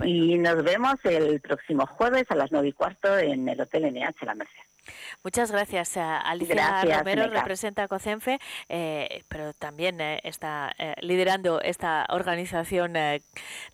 Y 0.03 0.35
nos 0.39 0.63
vemos 0.63 0.95
el 1.03 1.39
próximo 1.41 1.85
jueves 1.85 2.25
a 2.29 2.35
las 2.35 2.51
9 2.51 2.69
y 2.69 2.73
cuarto 2.73 3.19
en 3.19 3.47
el 3.47 3.61
Hotel 3.61 3.83
NH 3.93 4.25
La 4.25 4.33
Merced. 4.33 4.57
Muchas 5.23 5.51
gracias. 5.51 5.95
Alicia 5.95 6.81
Romero 6.81 7.27
representa 7.27 7.83
a 7.83 7.87
COCENFE, 7.87 8.39
eh, 8.67 9.23
pero 9.27 9.53
también 9.53 10.01
eh, 10.01 10.21
está 10.23 10.73
eh, 10.79 10.95
liderando 11.01 11.61
esta 11.61 12.07
organización, 12.09 12.93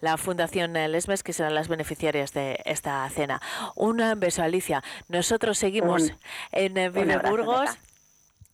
la 0.01 0.17
Fundación 0.17 0.73
Lesmes, 0.73 1.23
que 1.23 1.31
serán 1.31 1.55
las 1.55 1.69
beneficiarias 1.69 2.33
de 2.33 2.59
esta 2.65 3.09
cena. 3.09 3.41
Un 3.75 4.01
beso, 4.17 4.43
Alicia. 4.43 4.83
Nosotros 5.07 5.57
seguimos 5.57 6.11
en 6.51 6.73
Vive 6.73 7.19
Burgos 7.19 7.69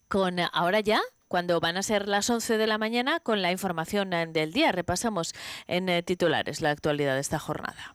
con 0.06 0.36
ahora 0.52 0.78
ya 0.78 1.00
cuando 1.32 1.60
van 1.60 1.78
a 1.78 1.82
ser 1.82 2.08
las 2.08 2.28
11 2.28 2.58
de 2.58 2.66
la 2.66 2.76
mañana 2.76 3.18
con 3.18 3.40
la 3.40 3.50
información 3.50 4.10
del 4.10 4.52
día. 4.52 4.70
Repasamos 4.70 5.34
en 5.66 6.04
titulares 6.04 6.60
la 6.60 6.68
actualidad 6.68 7.14
de 7.14 7.22
esta 7.22 7.38
jornada. 7.38 7.90